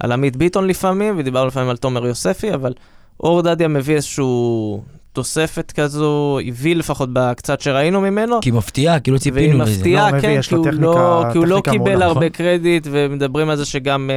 על 0.00 0.12
עמית 0.12 0.36
ביטון 0.36 0.66
לפעמים, 0.66 1.14
ודיברנו 1.18 1.46
לפעמים 1.46 1.68
על 1.68 1.76
תומר 1.76 2.06
יוספי, 2.06 2.54
אבל 2.54 2.72
אור 3.20 3.42
דדיה 3.42 3.68
מביא 3.68 3.94
איזשהו 3.96 4.82
תוספת 5.12 5.72
כזו, 5.72 6.38
הביא 6.48 6.76
לפחות 6.76 7.08
בקצת 7.12 7.60
שראינו 7.60 8.00
ממנו. 8.00 8.38
כי 8.40 8.50
מפתיעה, 8.50 9.00
כי 9.00 9.10
לא 9.10 9.14
והיא 9.14 9.22
ציפינו 9.22 9.58
לזה. 9.58 9.72
מפתיעה, 9.78 10.10
לא, 10.10 10.20
כן, 10.20 10.40
כי 10.42 10.54
הוא 10.54 10.64
טכניקה- 10.64 10.80
לא, 10.80 11.24
כי 11.32 11.38
הוא 11.38 11.46
לא 11.46 11.60
קיבל 11.64 11.78
מעולה, 11.90 12.06
הרבה 12.06 12.20
נכון. 12.20 12.28
קרדיט, 12.28 12.86
ומדברים 12.90 13.50
על 13.50 13.56
זה 13.56 13.64
שגם 13.64 14.10
אה, 14.10 14.16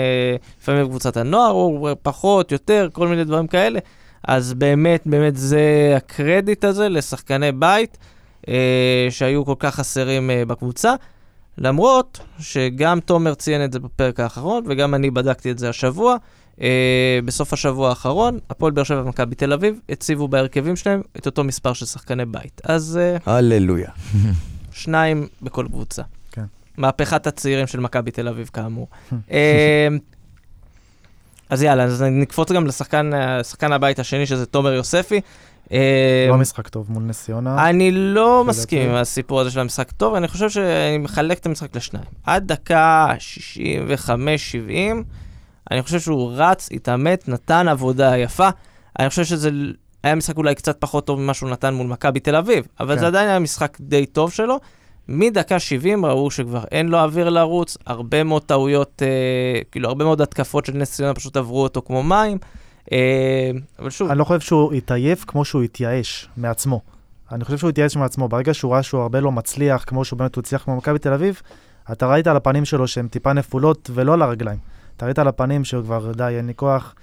לפעמים 0.62 0.84
בקבוצת 0.86 1.18
הנוער 1.18 1.52
הוא 1.52 1.90
פחות, 2.02 2.52
יותר, 2.52 2.88
כל 2.94 3.08
מיני 3.08 3.24
דברים 3.24 3.48
כאלה. 3.48 3.80
אז 4.28 4.54
באמת, 4.54 5.02
באמת 5.06 5.36
זה 5.36 5.94
הקרדיט 5.98 6.64
הזה 6.64 6.90
לשחקני 6.90 7.52
בית, 7.52 7.98
אה, 8.48 9.08
שהיו 9.10 9.46
כל 9.46 9.56
כך 9.60 9.76
חסרים 9.76 10.32
אה, 10.32 10.46
בקבוצה. 10.46 10.94
למרות 11.58 12.20
שגם 12.40 13.00
תומר 13.00 13.34
ציין 13.34 13.66
את 13.66 13.74
זה 13.74 13.80
בפרק 13.80 14.20
האחרון, 14.20 14.64
וגם 14.68 14.96
אני 14.96 15.12
בדקתי 15.12 15.52
את 15.52 15.60
זה 15.60 15.70
השבוע. 15.70 16.16
אה, 16.62 17.20
בסוף 17.26 17.54
השבוע 17.54 17.90
האחרון, 17.90 18.40
הפועל 18.50 18.72
באר 18.72 18.84
שבע 18.84 19.02
ומכבי 19.02 19.36
תל 19.36 19.54
אביב 19.54 19.80
הציבו 19.90 20.28
בהרכבים 20.28 20.76
שלהם 20.76 21.02
את 21.18 21.26
אותו 21.26 21.44
מספר 21.44 21.74
של 21.74 21.86
שחקני 21.86 22.26
בית. 22.26 22.62
אז 22.64 23.00
אה, 23.02 23.34
הללויה. 23.34 23.90
שניים 24.72 25.28
בכל 25.42 25.68
קבוצה. 25.68 26.02
כן. 26.32 26.46
מהפכת 26.78 27.28
הצעירים 27.28 27.68
של 27.68 27.80
מכבי 27.80 28.12
תל 28.12 28.28
אביב, 28.28 28.50
כאמור. 28.54 28.88
אה, 29.32 29.88
אז 31.54 31.64
יאללה, 31.64 31.84
אז 31.84 32.02
נקפוץ 32.02 32.52
גם 32.52 32.68
לשחקן 32.68 33.14
אה, 33.14 33.76
הבית 33.76 34.00
השני, 34.00 34.26
שזה 34.26 34.46
תומר 34.46 34.74
יוספי. 34.74 35.22
אה, 35.72 36.26
לא 36.30 36.38
משחק 36.38 36.68
טוב 36.68 36.92
מול 36.92 37.04
נס 37.04 37.24
ציונה. 37.24 37.70
אני 37.70 37.92
לא. 37.92 38.44
מסכים 38.48 38.90
עם 38.90 38.96
הסיפור 38.96 39.42
הזה 39.42 39.52
של 39.52 39.60
המשחק 39.60 39.92
טוב, 39.92 40.16
אני 40.16 40.28
חושב 40.28 40.50
שאני 40.50 40.98
מחלק 40.98 41.38
את 41.38 41.46
המשחק 41.46 41.76
לשניים. 41.76 42.06
עד 42.24 42.48
דקה 42.48 43.08
65-70, 44.08 44.10
אני 45.72 45.82
חושב 45.82 46.00
שהוא 46.00 46.32
רץ, 46.36 46.70
התעמת, 46.72 47.28
נתן 47.28 47.68
עבודה 47.68 48.18
יפה. 48.18 48.50
אני 49.00 49.10
חושב 49.10 49.24
שזה 49.24 49.50
היה 50.04 50.16
משחק 50.16 50.38
אולי 50.38 50.56
קצת 50.56 50.78
פחות 50.80 51.08
טוב 51.08 51.20
ממה 51.20 51.34
שהוא 51.34 51.50
נתן 51.50 51.74
מול 51.74 51.88
מכבי 51.88 52.20
תל 52.20 52.36
אביב, 52.36 52.68
אבל 52.80 52.96
כן. 52.96 53.00
זה 53.00 53.08
עדיין 53.08 53.30
היה 53.30 53.40
משחק 53.40 53.78
די 53.82 54.06
טוב 54.06 54.32
שלו. 54.32 54.60
מדקה 55.08 55.60
70 55.60 56.06
ראו 56.06 56.32
שכבר 56.32 56.64
אין 56.72 56.88
לו 56.88 56.98
אוויר 56.98 57.30
לרוץ, 57.30 57.78
הרבה 57.86 58.24
מאוד 58.24 58.42
טעויות, 58.42 59.02
אה, 59.02 59.62
כאילו 59.72 59.90
הרבה 59.90 60.06
מאוד 60.06 60.22
התקפות 60.22 60.66
של 60.66 60.74
נס 60.74 60.92
ציונה 60.92 61.14
פשוט 61.14 61.38
עברו 61.38 61.64
אותו 61.64 61.82
כמו 61.82 62.04
מים. 62.04 62.38
אה, 62.92 63.52
אבל 63.80 63.90
שוב, 63.90 64.10
אני 64.10 64.20
לא 64.20 64.24
חושב 64.24 64.40
שהוא 64.40 64.74
התעייף 64.74 65.26
כמו 65.28 65.46
שהוא 65.46 65.64
התייאש 65.64 66.28
מעצמו. 66.38 66.82
אני 67.32 67.46
חושב 67.46 67.58
שהוא 67.58 67.70
התייאש 67.70 67.96
מעצמו. 67.98 68.28
ברגע 68.28 68.54
שהוא 68.54 68.74
ראה 68.74 68.84
שהוא 68.84 69.02
הרבה 69.02 69.20
לא 69.20 69.32
מצליח, 69.32 69.84
כמו 69.88 70.06
שהוא 70.06 70.20
באמת 70.20 70.38
הצליח 70.38 70.64
כמו 70.64 70.76
מכבי 70.76 71.00
תל 71.00 71.14
אביב, 71.14 71.42
אתה 71.92 72.08
ראית 72.08 72.28
על 72.28 72.38
הפנים 72.38 72.66
שלו 72.66 72.88
שהן 72.88 73.08
טיפה 73.08 73.34
נפולות 73.34 73.90
ולא 73.94 74.14
על 74.14 74.22
הרגליים. 74.22 74.58
אתה 74.98 75.06
ראית 75.06 75.20
על 75.20 75.28
הפנים 75.28 75.64
שהוא 75.64 75.84
כבר, 75.84 76.12
די, 76.12 76.34
אין 76.38 76.48
לי 76.48 76.54
כוח. 76.56 76.96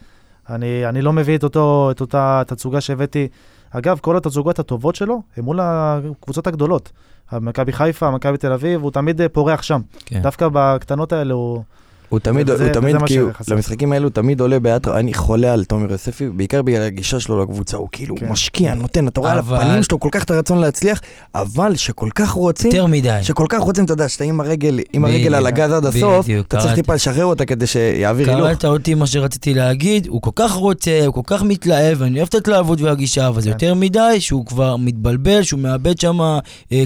אני, 0.51 0.87
אני 0.87 1.03
לא 1.03 1.13
מביא 1.13 1.37
את, 1.37 1.45
אותו, 1.45 1.91
את 1.91 2.01
אותה 2.01 2.43
תצוגה 2.47 2.81
שהבאתי. 2.81 3.29
אגב, 3.71 3.99
כל 3.99 4.17
התצוגות 4.17 4.59
הטובות 4.59 4.95
שלו 4.95 5.23
הן 5.37 5.45
מול 5.45 5.59
הקבוצות 5.63 6.47
הגדולות. 6.47 6.93
מכבי 7.33 7.73
חיפה, 7.73 8.11
מכבי 8.11 8.39
תל 8.39 8.53
אביב, 8.53 8.83
הוא 8.83 8.91
תמיד 8.91 9.21
אה, 9.21 9.29
פורח 9.29 9.63
שם. 9.63 9.81
כן. 10.07 10.23
דווקא 10.23 10.49
בקטנות 10.53 11.13
האלה 11.13 11.35
הוא... 11.35 11.63
הוא 12.11 12.19
תמיד, 12.21 12.51
וזה- 12.51 12.65
הוא 12.65 12.73
תמיד, 12.73 12.97
כאילו. 13.07 13.29
למשחקים 13.49 13.93
האלו 13.93 14.05
הוא 14.05 14.13
תמיד 14.13 14.41
עולה 14.41 14.59
באטרף, 14.61 14.95
אני 14.97 15.15
חולה 15.15 15.53
על 15.53 15.65
תומר 15.65 15.93
יוספי, 15.93 16.29
בעיקר 16.29 16.63
בגלל 16.63 16.83
הגישה 16.83 17.21
שלו 17.21 17.43
לקבוצה, 17.43 17.77
הוא 17.77 17.89
כאילו 17.93 18.15
כן. 18.17 18.29
משקיע, 18.29 18.75
נותן, 18.75 19.09
אתה 19.09 19.21
רואה 19.21 19.33
על 19.33 19.39
אבל- 19.39 19.57
הפנים 19.57 19.83
שלו 19.83 20.01
כל 20.01 20.09
כך 20.13 20.25
את 20.25 20.31
הרצון 20.31 20.59
להצליח, 20.59 21.01
אבל 21.35 21.77
שכל 21.77 22.09
כך 22.15 22.31
רוצים, 22.31 22.71
יותר 22.71 22.87
מדי. 22.87 23.19
שכל 23.23 23.47
כך 23.49 23.61
רוצים, 23.61 23.85
אתה 23.85 23.93
יודע, 23.93 24.09
שאתה 24.09 24.25
עם 24.25 24.41
הרגל, 24.41 24.81
עם 24.93 25.05
הרגל 25.05 25.35
על 25.35 25.47
הגז 25.47 25.73
עד 25.73 25.87
הסוף, 25.87 26.25
בדיוק, 26.25 26.47
אתה 26.47 26.59
צריך. 26.59 26.75
טיפה 26.75 26.95
לשחרר 26.95 27.25
אותה 27.25 27.45
כדי 27.45 27.67
שיעביר 27.67 28.31
הילוך. 28.31 28.47
קראת 28.47 28.65
אותי 28.65 28.95
מה 28.95 29.07
שרציתי 29.07 29.55
להגיד, 29.55 30.07
הוא 30.07 30.23
כל 30.23 30.31
כך 30.37 30.53
רוצה, 30.53 31.01
הוא 31.07 31.15
כל 31.15 31.37
כך 31.37 31.43
מתלהב, 31.43 32.03
אני 32.03 32.17
אוהב 32.19 32.29
את 32.29 32.35
ההתלהבות 32.35 32.81
והגישה, 32.81 33.29
אבל 33.29 33.41
זה 33.41 33.49
כן. 33.49 33.53
יותר 33.53 33.75
מדי, 33.75 34.17
שהוא 34.21 34.47
כבר 34.47 34.77
מתבלבל, 34.77 35.43
שהוא 35.43 35.61
מאבד 35.61 36.01
שם 36.01 36.21
אה, 36.21 36.39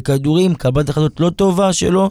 כדורים, 0.05 0.55
קבלת 0.55 0.89
החלטות 0.89 1.21
לא 1.21 1.31
טובה 1.31 1.73
שלו. 1.73 2.11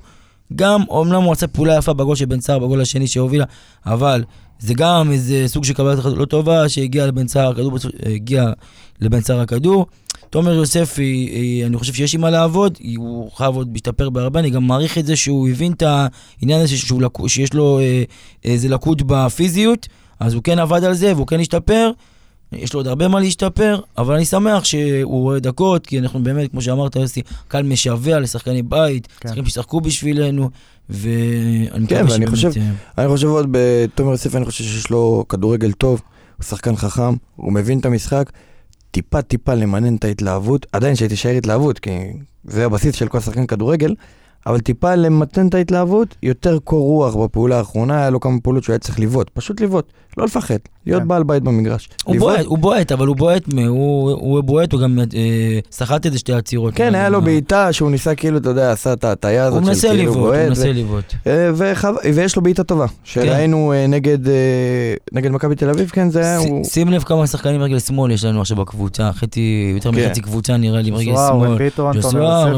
גם, 0.56 0.82
אומנם 0.90 1.22
הוא 1.22 1.32
עשה 1.32 1.48
פעולה 1.48 1.78
יפה 1.78 1.94
בגול 1.94 2.16
של 2.16 2.26
בן 2.26 2.42
סער, 2.42 2.60
בגול 2.60 2.82
השני 2.82 3.08
שהובילה, 3.08 3.46
אבל 3.86 4.24
זה 4.60 4.74
גם 4.74 5.12
איזה 5.12 5.44
סוג 5.48 5.64
של 5.64 5.74
קבלת 5.74 6.06
לא 6.06 6.26
טובה, 6.26 6.70
שהגיע 6.70 7.08
לבן 7.08 7.28
סער 7.28 7.50
הכדור, 7.52 7.78
הגיע 8.06 8.52
לבן 9.02 9.22
סער 9.22 9.40
הכדור. 9.40 9.86
תומר 10.30 10.54
יוספי, 10.54 11.32
אה, 11.34 11.68
אני 11.68 11.78
חושב 11.78 11.94
שיש 11.94 12.16
עם 12.16 12.22
מה 12.22 12.30
לעבוד, 12.30 12.78
הוא 12.98 13.32
חייב 13.32 13.56
עוד 13.56 13.70
להשתפר 13.74 14.10
בהרבה, 14.10 14.40
אני 14.40 14.50
גם 14.50 14.68
מעריך 14.68 14.98
את 14.98 15.06
זה 15.06 15.16
שהוא 15.16 15.50
הבין 15.50 15.72
את 15.72 15.84
העניין 15.84 16.62
הזה 16.62 16.78
שהוא 16.78 17.02
לקו, 17.02 17.30
שיש 17.30 17.54
לו 17.54 17.80
אה, 17.80 18.04
איזה 18.44 18.70
לקות 18.70 19.02
בפיזיות, 19.02 19.88
אז 20.20 20.34
הוא 20.34 20.44
כן 20.44 20.60
עבד 20.60 20.84
על 20.84 20.94
זה 20.94 21.16
והוא 21.16 21.28
כן 21.28 21.40
השתפר. 21.40 21.92
יש 22.58 22.74
לו 22.74 22.80
עוד 22.80 22.88
הרבה 22.88 23.08
מה 23.08 23.20
להשתפר, 23.20 23.80
אבל 23.98 24.16
אני 24.16 24.26
שמח 24.26 24.64
שהוא 24.64 25.22
רואה 25.22 25.40
דקות, 25.40 25.88
כי 25.88 26.00
אנחנו 26.00 26.24
באמת, 26.24 26.52
כמו 26.52 26.62
שאמרת, 26.62 26.96
יוסי, 26.96 27.22
קהל 27.48 27.64
משווע 27.64 28.20
לשחקני 28.20 28.62
בית, 28.62 29.08
כן. 29.20 29.28
שחקנים 29.30 29.46
שישחקו 29.46 29.82
בשבילנו, 29.82 30.50
ואני 30.90 31.68
כן, 31.70 31.84
מקווה 31.84 32.12
ואני 32.12 32.28
חושב- 32.28 32.52
אני 32.98 33.08
חושב 33.08 33.28
עוד 33.28 33.48
בתומר 33.52 34.12
יוסף, 34.12 34.36
אני 34.36 34.46
חושב 34.46 34.64
שיש 34.64 34.90
לו 34.90 35.26
כדורגל 35.30 35.72
טוב, 35.72 36.02
הוא 36.38 36.44
שחקן 36.44 36.76
חכם, 36.76 37.14
הוא 37.36 37.54
מבין 37.54 37.80
את 37.80 37.86
המשחק, 37.86 38.32
טיפה 38.92 39.22
טיפה 39.22 39.54
למנן 39.54 39.96
את 39.96 40.04
ההתלהבות, 40.06 40.66
עדיין 40.72 40.96
שתישאר 40.96 41.32
התלהבות, 41.32 41.80
כי 41.80 41.92
זה 42.44 42.66
הבסיס 42.66 42.96
של 42.96 43.08
כל 43.08 43.20
שחקן 43.20 43.46
כדורגל, 43.46 43.94
אבל 44.48 44.60
טיפה 44.60 44.96
למתן 44.96 45.48
את 45.48 45.54
ההתלהבות, 45.54 46.16
יותר 46.24 46.60
קור 46.64 46.86
רוח 46.86 47.16
בפעולה 47.16 47.58
האחרונה, 47.58 47.98
היה 47.98 48.10
לו 48.10 48.20
כמה 48.20 48.40
פעולות 48.44 48.64
שהוא 48.64 48.74
היה 48.74 48.80
צריך 48.80 49.00
לבעוט, 49.00 49.30
פשוט 49.34 49.62
לבעוט, 49.62 49.94
לא 50.18 50.26
לפחד, 50.26 50.58
להיות 50.86 51.02
כן. 51.02 51.08
בעל 51.08 51.24
בית 51.24 51.44
במגרש. 51.44 51.90
הוא 52.04 52.16
לבעוט. 52.16 52.32
בועט, 52.32 52.46
הוא 52.46 52.58
בועט, 52.58 52.92
אבל 52.92 53.08
הוא 53.08 53.16
בועט, 53.16 53.44
הוא 53.68 54.12
הוא 54.12 54.42
בועט, 54.42 54.72
הוא 54.74 54.82
גם 54.82 55.00
אה, 55.00 55.60
סחט 55.72 56.06
איזה 56.06 56.18
שתי 56.20 56.34
עצירות. 56.34 56.74
כן, 56.76 56.96
היה 56.96 57.10
לו 57.10 57.20
אה, 57.20 57.24
בעיטה 57.24 57.74
שהוא 57.74 57.92
ניסה 57.92 58.16
כאילו, 58.16 58.38
אתה 58.38 58.50
יודע, 58.50 58.72
עשה 58.72 58.94
את 58.94 59.04
ההטייה 59.04 59.48
הוא 59.48 59.58
הזאת 59.58 59.64
של 59.64 59.70
מנסה 59.70 59.88
כאילו 59.88 60.02
לבעוט, 60.04 60.18
הוא 60.18 60.28
בועט, 60.28 60.48
מנסה 60.48 60.70
ו- 60.70 60.74
לבעוט. 60.74 61.14
אה, 61.28 61.52
ויש 62.14 62.36
לו 62.36 62.42
בעיטה 62.42 62.64
טובה, 62.64 62.86
שראינו 63.04 63.74
אה, 63.74 63.88
נגד 63.88 64.28
אה, 64.28 64.34
נגד 65.14 65.32
מכבי 65.32 65.56
תל 65.56 65.70
אביב, 65.70 65.90
כן, 65.90 66.10
זה 66.10 66.20
היה, 66.20 66.42
ש- 66.42 66.46
הוא... 66.46 66.66
שים 66.66 66.90
לב 66.90 67.04
כמה 67.04 67.28
שחקנים 67.28 67.62
רגל 67.62 67.80
שמאל 67.80 68.12
יש 68.12 68.26
לנו 68.26 68.42
עכשיו 68.42 68.58
בקבוצה, 68.58 69.12
חצי, 69.14 69.72
יותר 69.76 69.92
כן. 69.92 70.06
מחצי 70.06 70.22
קבוצה 70.22 70.58
נראה 70.58 70.82
לי 70.82 70.92
רגל 70.92 71.16
שמאל. 71.16 71.58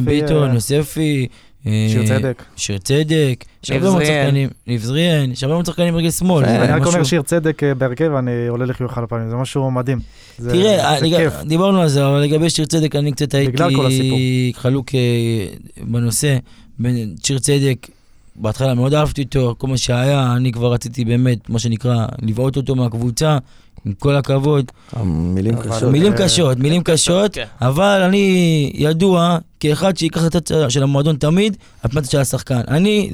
ביטון, 0.05 0.53
יוספי, 0.53 1.27
אה. 1.67 1.71
אה, 1.71 1.87
שיר 1.89 2.05
צדק. 2.05 2.43
שיר 2.55 2.77
צדק. 2.77 3.45
יש 3.63 3.71
הרבה 3.71 3.83
ניב 3.83 3.93
מאוד. 3.93 4.05
שחקנים. 4.05 4.49
ניב 4.67 4.81
זריאן, 4.81 5.31
יש 5.31 5.43
הרבה 5.43 5.53
מאוד 5.55 5.65
שחקנים 5.65 5.95
רגל 5.95 6.11
שמאל. 6.11 6.45
אני 6.45 6.81
רק 6.81 6.85
אומר 6.85 7.03
שיר 7.03 7.21
צדק 7.21 7.63
אה, 7.63 7.73
בהרכב, 7.73 8.11
אני 8.13 8.47
עולה 8.47 8.65
לחיוך 8.65 8.97
על 8.97 9.03
הפנים, 9.03 9.29
זה 9.29 9.35
משהו 9.35 9.71
מדהים. 9.71 9.99
תראה, 10.37 10.99
כיף. 10.99 11.33
דיברנו 11.45 11.81
על 11.81 11.87
זה, 11.87 12.07
אבל 12.07 12.19
לגבי 12.19 12.49
שיר 12.49 12.65
צדק 12.65 12.95
אני 12.95 13.11
קצת 13.11 13.35
בגלל 13.35 13.75
כל 13.75 13.85
הסיפור. 13.85 14.17
הייתי 14.17 14.53
חלוק 14.55 14.95
אה, 14.95 15.47
בנושא. 15.83 16.37
בין 16.79 17.15
שיר 17.23 17.39
צדק, 17.39 17.87
בהתחלה 18.35 18.73
מאוד 18.73 18.93
אהבתי 18.93 19.23
אותו, 19.23 19.55
כל 19.57 19.67
מה 19.67 19.77
שהיה, 19.77 20.33
אני 20.35 20.51
כבר 20.51 20.73
רציתי 20.73 21.05
באמת, 21.05 21.49
מה 21.49 21.59
שנקרא, 21.59 22.05
לבעוט 22.21 22.57
אותו 22.57 22.75
מהקבוצה. 22.75 23.37
עם 23.85 23.93
כל 23.93 24.15
הכבוד. 24.15 24.71
מילים 25.03 25.55
קשות. 25.55 25.91
מילים 25.91 26.13
אה, 26.13 26.17
קשות, 26.17 26.57
מילים 26.57 26.83
קשות, 26.83 27.33
כן. 27.33 27.45
אבל 27.61 28.01
אני 28.01 28.71
ידוע 28.75 29.37
כאחד 29.59 29.97
שיקח 29.97 30.25
את 30.25 30.35
הצד 30.35 30.69
של 30.71 30.83
המועדון 30.83 31.15
תמיד, 31.15 31.57
על 31.83 31.91
פני 31.91 32.03
של 32.03 32.19
השחקן. 32.19 32.61
אני 32.67 33.09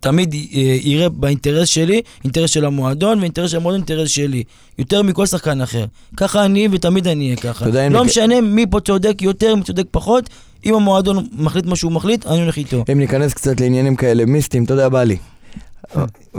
תמיד 0.00 0.34
אה, 0.34 0.60
יראה 0.82 1.08
באינטרס 1.08 1.68
שלי, 1.68 2.00
אינטרס 2.24 2.50
של 2.50 2.64
המועדון, 2.64 3.18
ואינטרס 3.18 3.50
של 3.50 3.56
המועדון, 3.56 3.80
אינטרס 3.80 4.10
שלי. 4.10 4.42
יותר 4.78 5.02
מכל 5.02 5.26
שחקן 5.26 5.60
אחר. 5.60 5.84
ככה 6.16 6.44
אני, 6.44 6.68
ותמיד 6.72 7.06
אני 7.06 7.24
אהיה 7.24 7.36
ככה. 7.36 7.66
לא 7.90 8.04
משנה 8.04 8.40
מי 8.40 8.66
פה 8.70 8.80
צודק 8.80 9.22
יותר, 9.22 9.54
מי 9.54 9.62
צודק 9.62 9.84
פחות, 9.90 10.28
אם 10.66 10.74
המועדון 10.74 11.26
מחליט 11.32 11.66
מה 11.66 11.76
שהוא 11.76 11.92
מחליט, 11.92 12.26
אני 12.26 12.42
הולך 12.42 12.56
איתו. 12.56 12.84
אם 12.92 12.98
ניכנס 12.98 13.34
קצת 13.34 13.60
לעניינים 13.60 13.96
כאלה 13.96 14.24
מיסטיים, 14.24 14.64
אתה 14.64 14.74
יודע, 14.74 14.88
בא 14.88 15.02
לי. 15.02 15.16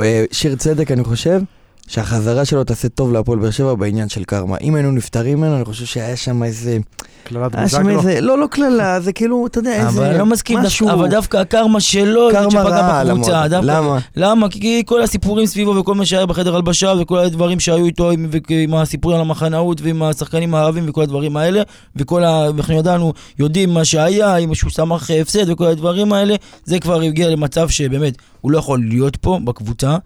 אה, 0.02 0.26
שיר 0.32 0.56
צדק, 0.56 0.92
אני 0.92 1.04
חושב 1.04 1.42
שהחזרה 1.88 2.46
שלו 2.46 2.64
תעשה 2.64 2.90
טוב 2.90 3.14
להפועל 3.14 3.40
באר 3.40 3.52
שבע 3.52 3.74
בעניין 3.74 4.10
של 4.10 4.24
קרמה. 4.24 4.58
אם 4.62 4.76
היינו 4.76 4.92
נפטרים 4.92 5.38
ממנו, 5.38 5.56
אני 5.56 5.66
חושב 5.66 5.86
שהיה 5.86 6.16
שם 6.16 6.44
איזה... 6.44 6.78
קללת 7.24 7.56
בוזגלו. 7.56 7.90
איזה... 8.00 8.22
לא, 8.22 8.38
לא 8.38 8.48
קללה, 8.52 9.00
זה 9.00 9.14
כאילו, 9.14 9.48
אתה 9.48 9.60
יודע, 9.60 9.74
איזה... 9.76 9.88
אבל 10.00 10.06
אני 10.06 10.18
לא 10.20 10.26
מסכים, 10.26 10.60
משהו... 10.60 10.88
דווקא- 10.88 11.00
אבל 11.02 11.10
דווקא 11.10 11.38
הקרמה 11.38 11.80
שלו, 11.80 12.28
קרמה 12.32 12.62
רעה 12.64 13.00
על 13.00 13.12
בקבוצה. 13.12 13.48
דווקא- 13.48 13.66
למה? 13.72 14.00
למה? 14.16 14.50
כי 14.50 14.84
כל 14.86 15.02
הסיפורים 15.02 15.46
סביבו 15.46 15.76
וכל 15.76 15.96
מה 15.96 16.06
שהיה 16.06 16.26
בחדר 16.26 16.56
הלבשה 16.56 16.94
וכל 17.02 17.18
הדברים 17.20 17.60
שהיו 17.60 17.86
איתו 17.86 18.12
עם, 18.12 18.28
עם 18.50 18.74
הסיפורים 18.76 19.16
על 19.20 19.26
המחנאות 19.26 19.82
ועם 19.82 20.04
השחקנים 20.04 20.56
הערבים 20.56 20.86
וכל 20.90 21.02
הדברים 21.02 21.38
האלה 21.38 21.62
וכל 21.96 22.24
ה... 22.24 22.46
אנחנו 22.58 22.74
ידענו, 22.74 23.14
יודעים 23.40 23.74
מה 23.74 23.86
שהיה, 23.86 24.38
אם 24.38 24.56
שהוא 24.56 24.72
שמח 24.72 25.10
הפסד 25.12 25.50
וכל 25.50 25.66
הדברים 25.66 26.14
האלה, 26.14 26.36
זה 26.66 26.80
כבר 26.80 27.02
הגיע 27.02 27.30
למצב 27.30 27.70
שבאמת 27.70 28.14
הוא 28.42 28.52
לא 28.52 28.58
יכול 28.58 28.80
להיות 28.90 29.16
פה 29.16 29.40
בקבוצה. 29.44 29.98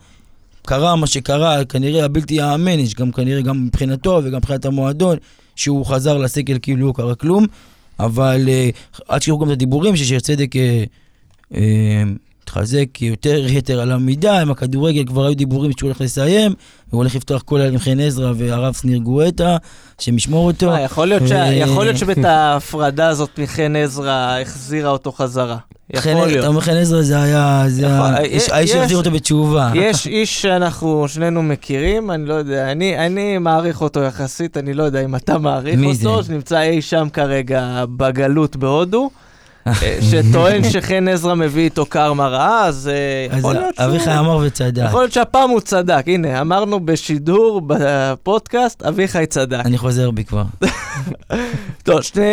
קרה 0.67 0.95
מה 0.95 1.07
שקרה, 1.07 1.65
כנראה 1.65 2.05
הבלתי 2.05 2.33
ייאמן, 2.33 2.79
יש 2.79 2.93
גם 2.93 3.11
כנראה 3.11 3.41
גם 3.41 3.65
מבחינתו 3.65 4.21
וגם 4.23 4.37
מבחינת 4.37 4.65
המועדון, 4.65 5.17
שהוא 5.55 5.85
חזר 5.85 6.17
לסגל 6.17 6.57
כאילו 6.61 6.87
לא 6.87 6.93
קרה 6.95 7.15
כלום, 7.15 7.45
אבל 7.99 8.45
אה, 8.49 8.69
עד 9.07 9.21
שיראו 9.21 9.39
גם 9.39 9.47
את 9.47 9.51
הדיבורים 9.51 9.95
ששיר 9.95 10.19
צדק 10.19 10.55
אה, 10.55 10.83
אה, 11.55 12.03
התחזק 12.51 13.01
יותר 13.01 13.45
יתר 13.47 13.79
על 13.81 13.91
המידה, 13.91 14.41
עם 14.41 14.51
הכדורגל 14.51 15.03
כבר 15.05 15.25
היו 15.25 15.35
דיבורים 15.35 15.71
שהוא 15.77 15.87
הולך 15.87 16.01
לסיים, 16.01 16.53
הוא 16.89 16.97
הולך 16.97 17.15
לפתוח 17.15 17.41
כל 17.41 17.55
הלילה 17.55 17.73
עם 17.73 17.79
חן 17.79 17.99
עזרא 17.99 18.33
והרב 18.37 18.73
שניר 18.73 18.97
גואטה, 18.97 19.57
שמשמור 19.99 20.45
אותו. 20.47 20.71
אה, 20.71 20.81
יכול 20.81 21.07
להיות 21.07 21.27
ש- 21.27 21.31
אה, 21.31 22.29
ההפרדה 22.53 23.07
הזאת 23.07 23.29
מחן 23.39 23.75
עזרא 23.75 24.37
החזירה 24.41 24.89
אותו 24.89 25.11
חזרה. 25.11 25.57
יכול 25.93 26.11
אתה 26.11 26.25
להיות. 26.25 26.45
אומר 26.45 26.61
חן 26.61 26.71
עזרא 26.75 27.01
זה 27.01 27.21
היה, 27.21 27.65
אה, 27.83 28.25
יש- 28.25 28.49
האיש 28.49 28.69
יש- 28.69 28.75
שהחזיר 28.75 28.97
אותו 28.97 29.11
בתשובה. 29.11 29.71
יש 29.75 30.07
איש 30.07 30.41
שאנחנו 30.41 31.05
שנינו 31.07 31.43
מכירים, 31.43 32.11
אני 32.11 32.25
לא 32.25 32.33
יודע, 32.33 32.71
אני, 32.71 33.37
מעריך 33.37 33.81
אותו 33.81 33.99
יחסית, 33.99 34.57
אני 34.57 34.73
לא 34.73 34.83
יודע 34.83 35.05
אם 35.05 35.15
אתה 35.15 35.37
מעריך 35.37 35.79
אותו? 35.85 36.23
שנמצא 36.23 36.61
אי 36.61 36.81
שם 36.81 37.07
כרגע 37.13 37.85
בגלות 37.97 38.55
בהודו, 38.55 39.09
שטוען 40.01 40.69
שחן 40.69 41.07
עזרא 41.07 41.35
מביא 41.35 41.63
איתו 41.63 41.85
קרמה 41.85 42.27
רעה, 42.27 42.65
אז 42.65 42.89
אה, 42.93 43.35
אז 43.35 43.39
יכול 43.39 43.53
להיות 43.53 43.75
שהוא... 43.75 43.85
אביחי 43.85 44.17
אמר 44.19 44.37
וצדק. 44.37 44.83
יכול 44.87 45.01
להיות 45.01 45.11
שהפעם 45.13 45.49
הוא 45.49 45.59
צדק, 45.59 46.03
הנה, 46.07 46.41
אמרנו 46.41 46.79
בשידור, 46.79 47.61
בפודקאסט, 47.67 48.83
אביחי 48.83 49.25
צדק. 49.25 49.65
אני 49.65 49.77
חוזר 49.77 50.11
בי 50.11 50.23
כבר. 50.23 50.43
טוב, 51.83 52.01
שני 52.01 52.23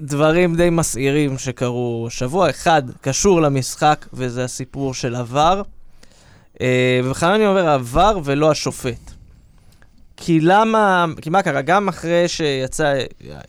דברים 0.00 0.56
די 0.56 0.70
מסעירים 0.70 1.38
שקרו 1.38 2.06
שבוע. 2.10 2.50
אחד, 2.50 2.82
קשור 3.00 3.40
למשחק, 3.40 4.06
וזה 4.12 4.44
הסיפור 4.44 4.94
של 4.94 5.14
עבר. 5.14 5.62
אה, 6.60 7.00
ובכלל 7.04 7.32
אני 7.32 7.46
אומר 7.46 7.68
עבר 7.68 8.18
ולא 8.24 8.50
השופט. 8.50 9.09
כי 10.22 10.40
למה, 10.40 11.06
כי 11.22 11.30
מה 11.30 11.42
קרה? 11.42 11.62
גם 11.62 11.88
אחרי 11.88 12.28
שיצא, 12.28 12.94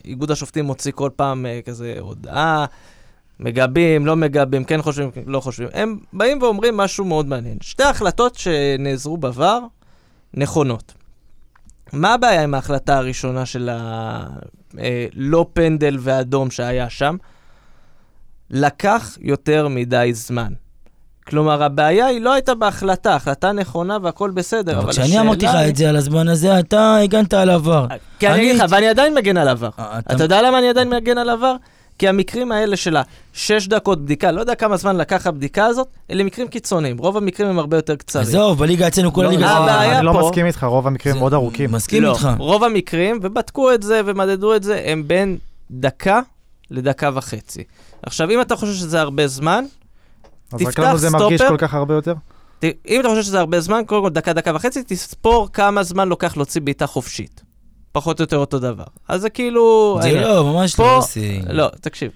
איגוד 0.05 0.31
השופטים 0.31 0.65
מוציא 0.65 0.91
כל 0.91 1.09
פעם 1.15 1.45
אה, 1.45 1.59
כזה 1.65 1.95
הודעה, 1.99 2.65
מגבים, 3.39 4.05
לא 4.05 4.15
מגבים, 4.15 4.63
כן 4.63 4.81
חושבים, 4.81 5.09
לא 5.25 5.39
חושבים. 5.39 5.67
הם 5.73 5.99
באים 6.13 6.41
ואומרים 6.41 6.77
משהו 6.77 7.05
מאוד 7.05 7.25
מעניין. 7.25 7.57
שתי 7.61 7.83
החלטות 7.83 8.35
שנעזרו 8.35 9.17
בעבר, 9.17 9.59
נכונות. 10.33 10.93
מה 11.93 12.13
הבעיה 12.13 12.43
עם 12.43 12.53
ההחלטה 12.53 12.97
הראשונה 12.97 13.45
של 13.45 13.69
הלא 14.73 15.45
פנדל 15.53 15.97
ואדום 15.99 16.51
שהיה 16.51 16.89
שם? 16.89 17.17
לקח 18.49 19.17
יותר 19.21 19.67
מדי 19.67 20.09
זמן. 20.13 20.53
כלומר, 21.27 21.63
הבעיה 21.63 22.05
היא 22.05 22.21
לא 22.21 22.33
הייתה 22.33 22.55
בהחלטה, 22.55 23.15
החלטה 23.15 23.51
נכונה 23.51 23.97
והכל 24.01 24.31
בסדר, 24.31 24.71
אבל 24.71 24.81
אבל 24.81 24.89
השאלה... 24.89 25.05
כשאני 25.05 25.19
אמרתי 25.19 25.45
לך 25.45 25.55
את 25.69 25.75
זה 25.75 25.89
על 25.89 25.95
הזמן 25.95 26.27
הזה, 26.27 26.59
אתה 26.59 26.95
הגנת 26.95 27.33
על 27.33 27.49
עבר. 27.49 27.87
כי 28.19 28.27
אני 28.27 28.37
אגיד 28.37 28.55
לך, 28.55 28.65
ואני 28.69 28.87
עדיין 28.87 29.13
מגן 29.13 29.37
על 29.37 29.47
עבר. 29.47 29.69
אה, 29.79 29.99
אתה 29.99 30.23
יודע 30.23 30.41
למה 30.41 30.59
אני 30.59 30.69
עדיין 30.69 30.89
מגן 30.89 31.17
על 31.17 31.29
עבר? 31.29 31.55
כי 31.99 32.07
המקרים 32.07 32.51
האלה 32.51 32.75
של 32.75 32.97
השש 32.97 33.67
דקות 33.67 34.01
בדיקה, 34.01 34.31
לא 34.31 34.39
יודע 34.39 34.55
כמה 34.55 34.77
זמן 34.77 34.97
לקח 34.97 35.27
הבדיקה 35.27 35.65
הזאת, 35.65 35.87
אלה 36.11 36.23
מקרים 36.23 36.47
קיצוניים. 36.47 36.97
רוב 36.97 37.17
המקרים 37.17 37.49
הם 37.49 37.59
הרבה 37.59 37.77
יותר 37.77 37.95
קצרים. 37.95 38.25
עזוב, 38.25 38.59
בליגה 38.59 38.87
אצלנו 38.87 39.13
כל 39.13 39.21
לא, 39.21 39.27
הליגה... 39.27 39.59
לא, 39.65 39.97
אני 39.97 40.05
לא 40.05 40.13
מסכים 40.13 40.45
איתך, 40.45 40.63
רוב 40.63 40.87
המקרים 40.87 41.17
מאוד 41.17 41.33
ארוכים. 41.33 41.71
מסכים 41.71 42.03
לא, 42.03 42.11
איתך. 42.11 42.29
רוב 42.37 42.63
המקרים, 42.63 43.19
ובדקו 43.21 43.73
את 43.73 43.83
זה 43.83 44.01
ומדדו 44.05 44.55
את 44.55 44.63
זה, 44.63 44.81
הם 44.85 45.07
בין 45.07 45.37
דקה 45.71 46.19
לדקה 46.71 47.09
וחצי. 47.13 47.63
עכשיו, 48.03 48.29
אם 48.29 48.41
אתה 48.41 48.55
חושב 48.55 48.73
שזה 48.73 49.01
הרבה 49.01 49.27
זמן, 49.27 49.65
אז 50.53 50.61
רק 50.67 50.79
לנו 50.79 50.97
זה 50.97 51.09
מרגיש 51.09 51.41
סטופר. 51.41 51.57
כל 51.57 51.67
כך 51.67 51.73
הרבה 51.73 51.93
יותר? 51.93 52.13
ת- 52.59 52.63
אם 52.87 52.99
אתה 52.99 53.09
חושב 53.09 53.21
שזה 53.21 53.39
הרבה 53.39 53.59
זמן, 53.61 53.81
קודם 53.87 54.03
כל 54.03 54.09
דקה, 54.09 54.33
דקה 54.33 54.51
וחצי, 54.55 54.83
תספור 54.83 55.49
כמה 55.53 55.83
זמן 55.83 56.07
לוקח 56.09 56.37
להוציא 56.37 56.61
בעיטה 56.61 56.87
חופשית. 56.87 57.41
פחות 57.91 58.19
או 58.19 58.23
יותר 58.23 58.37
אותו 58.37 58.59
דבר. 58.59 58.83
אז 59.07 59.21
זה 59.21 59.29
כאילו... 59.29 59.97
זה. 60.01 60.21
לא, 60.21 60.43
ממש 60.53 60.75
פה- 60.75 60.83
לא 60.83 60.97
עושים. 60.97 61.41
לא, 61.49 61.67
תקשיב. 61.81 62.11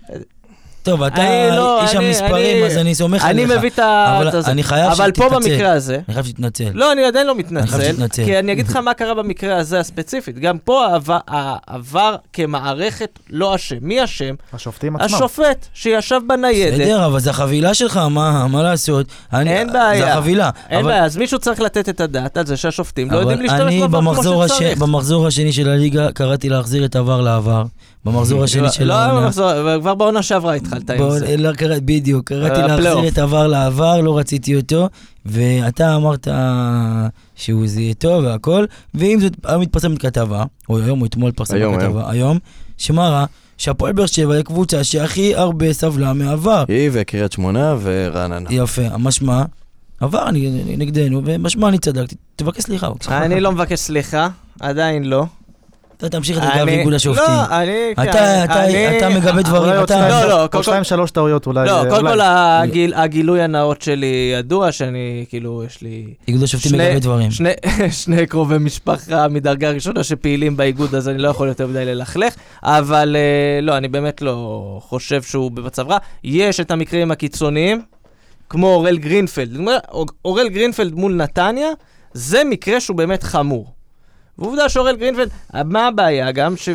טוב, 0.86 1.04
אתה 1.04 1.22
אני 1.48 1.58
לא, 1.58 1.82
איש 1.84 1.96
אני- 1.96 2.06
המספרים, 2.08 2.58
אני- 2.58 2.66
אז 2.66 2.78
אני 2.78 2.96
סומך 2.96 3.24
אני 3.26 3.44
עליך. 3.44 3.58
מביא 3.58 3.70
את 3.70 3.80
ה... 3.80 4.18
אבל 4.18 4.28
הזה. 4.38 4.52
אני 4.52 4.64
חייב 4.64 4.92
אבל 4.92 5.12
פה 5.12 5.24
שתתנצל. 5.30 5.50
במקרה 5.52 5.72
הזה... 5.72 5.96
אני 6.08 6.14
חייב 6.14 6.26
שתתנצל. 6.26 6.70
לא, 6.74 6.92
אני 6.92 7.06
עדיין 7.06 7.28
לא 7.28 7.32
אני 7.32 7.40
מתנצל, 7.40 7.68
חייב 7.68 7.92
שתתנצל. 7.94 8.26
כי 8.26 8.40
אני 8.40 8.52
אגיד 8.52 8.68
לך 8.68 8.76
מה 8.76 8.94
קרה 8.94 9.14
במקרה 9.14 9.58
הזה 9.58 9.80
הספציפית. 9.80 10.40
גם 10.40 10.58
פה 10.58 10.86
העבר- 10.86 11.20
העבר 11.28 12.16
כמערכת 12.34 13.20
לא 13.30 13.56
אשם. 13.56 13.76
מי 13.82 14.04
אשם? 14.04 14.36
השופטים 14.54 14.96
עצמם. 14.96 15.16
השופט 15.16 15.66
שישב 15.74 16.20
בניידת. 16.28 16.74
בסדר, 16.80 17.06
אבל 17.06 17.20
זה 17.20 17.30
החבילה 17.30 17.74
שלך, 17.74 17.98
מה 17.98 18.48
מה 18.48 18.64
לעשות? 18.64 19.06
אני- 19.34 19.50
אין 19.54 19.74
בעיה. 19.74 20.06
זה 20.06 20.14
החבילה. 20.14 20.50
אין 20.70 20.80
אבל- 20.80 20.88
בעיה, 20.88 21.06
אז 21.06 21.18
מישהו 21.18 21.40
צריך 21.40 21.60
לתת 21.62 21.90
את 21.90 22.00
הדעת 22.02 22.38
על 22.38 22.46
זה 22.46 22.58
שהשופטים 22.58 23.12
לא 23.12 23.14
אבל 23.22 23.22
יודעים 23.32 23.42
להשתמש 23.42 23.62
אני 23.62 23.80
בעבר 23.82 24.00
כמו 24.16 24.48
שצריך. 24.48 24.78
במחזור 24.78 25.28
השני 25.28 25.54
של 25.54 25.70
הליגה 25.70 26.12
קראתי 26.12 26.50
להחזיר 26.50 26.86
את 26.86 26.96
עבר 26.96 27.22
לעבר. 27.22 27.64
במחזור 28.06 28.44
השני 28.44 28.62
לא, 28.62 28.70
של 28.70 28.84
לא, 28.84 28.94
העונה. 28.94 29.22
במחזור- 29.26 29.52
כבר 29.82 29.96
בעונה 29.96 30.24
שעברה 30.24 30.54
התחלת 30.54 30.90
עם 30.90 30.98
בוא- 30.98 31.20
זה. 31.20 31.38
לא, 31.38 31.52
קרא- 31.54 31.80
בדיוק, 31.86 32.28
קראתי 32.28 32.62
אה, 32.62 32.68
להחזיר. 32.68 33.08
את 33.08 33.18
עבר 33.18 33.48
לעבר, 33.48 34.02
לא 34.02 34.18
רציתי 34.18 34.56
אותו, 34.56 34.90
ואתה 35.26 35.96
אמרת 35.96 36.28
שהוא 37.36 37.68
זה 37.68 37.82
יהיה 37.82 37.94
טוב 37.94 38.24
והכל, 38.24 38.66
ועם 38.94 39.20
זאת, 39.20 39.34
היום 39.46 39.62
מתפרסמת 39.62 39.98
כתבה, 40.02 40.44
או 40.70 40.78
היום 40.80 41.02
או 41.02 41.06
אתמול 41.06 41.30
התפרסמה 41.30 41.58
היום, 41.58 41.80
כתבה, 41.80 42.12
היום, 42.12 42.38
שמראה 42.78 43.26
שהפועל 43.58 43.94
באר 43.94 44.06
שבע 44.06 44.34
היא 44.34 44.40
הקבוצה 44.40 44.84
שהכי 44.84 45.36
הרבה 45.36 45.74
סבלה 45.74 46.14
מעבר. 46.14 46.64
היא 46.68 46.90
וקריית 46.94 47.32
שמונה 47.32 47.76
ורעננה. 47.82 48.50
יפה, 48.52 48.98
משמע, 49.00 49.44
עבר 50.00 50.30
אני- 50.30 50.76
נגדנו, 50.78 51.22
ומשמע 51.26 51.70
אני 51.70 51.78
צדקתי, 51.78 52.16
תבקש 52.36 52.64
סליחה. 52.64 52.90
בבקשה. 52.90 53.26
אני 53.26 53.40
לא 53.40 53.52
מבקש 53.52 53.80
סליחה, 53.80 54.28
עדיין 54.60 55.04
לא. 55.04 55.26
אתה 55.98 56.10
תמשיך 56.10 56.38
את 56.38 56.44
הגב 56.44 56.56
אני- 56.62 56.80
איגוד 56.80 56.94
השופטים. 56.94 57.24
לא, 57.28 57.58
אני... 57.62 57.92
אתה- 57.94 58.04
כן, 58.04 58.42
אתה- 58.44 58.64
אני- 58.66 58.98
אתה 58.98 59.10
מגבה 59.10 59.42
דברים, 59.42 59.64
אולי 59.64 59.76
עוד 59.78 59.84
אתה- 59.84 59.94
שתיים- 59.94 60.10
לא, 60.30 60.30
לא, 60.30 60.48
קודם 60.48 60.50
כל- 60.52 60.64
שתיים 60.64 60.84
שלוש 60.84 61.12
טעויות 61.12 61.48
אולי. 61.48 61.68
לא, 61.68 61.82
קודם 61.90 62.08
כל 62.08 62.20
הגיל- 62.24 62.94
הגילוי 62.94 63.42
הנאות 63.42 63.82
שלי 63.82 64.06
ידוע, 64.40 64.72
שאני 64.72 65.26
כאילו, 65.30 65.64
יש 65.64 65.82
לי 65.82 66.14
איגוד 66.28 66.44
השופטים 66.44 66.72
מגבה 66.74 67.00
דברים. 67.00 67.32
שני, 67.32 67.50
שני 68.04 68.28
קרובי 68.28 68.58
משפחה 68.58 69.28
מדרגה 69.28 69.70
ראשונה 69.72 70.04
שפעילים 70.04 70.58
באיגוד, 70.58 70.96
אז 70.96 71.10
אני 71.10 71.18
לא 71.18 71.28
יכול 71.30 71.48
יותר 71.48 71.68
מדי 71.68 71.86
ללכלך, 71.86 72.34
אבל 72.64 73.16
אה, 73.16 73.62
לא, 73.62 73.78
אני 73.78 73.88
באמת 73.88 74.22
לא 74.22 74.36
חושב 74.84 75.22
שהוא 75.22 75.52
במצב 75.52 75.90
רע. 75.90 75.98
יש 76.24 76.60
את 76.60 76.72
המקרים 76.72 77.12
הקיצוניים, 77.12 77.82
כמו 78.50 78.68
אורל 78.68 78.98
גרינפלד. 78.98 79.58
אורל 80.26 80.50
גרינפלד 80.50 80.94
מול 80.94 81.14
נתניה, 81.14 81.68
זה 82.14 82.42
מקרה 82.50 82.80
שהוא 82.80 82.98
באמת 82.98 83.24
חמור. 83.24 83.72
ועובדה 84.40 84.70
שאורל 84.70 84.96
גרינפלד, 84.96 85.30
מה 85.66 85.88
הבעיה 85.88 86.32
גם? 86.32 86.58
ש... 86.58 86.70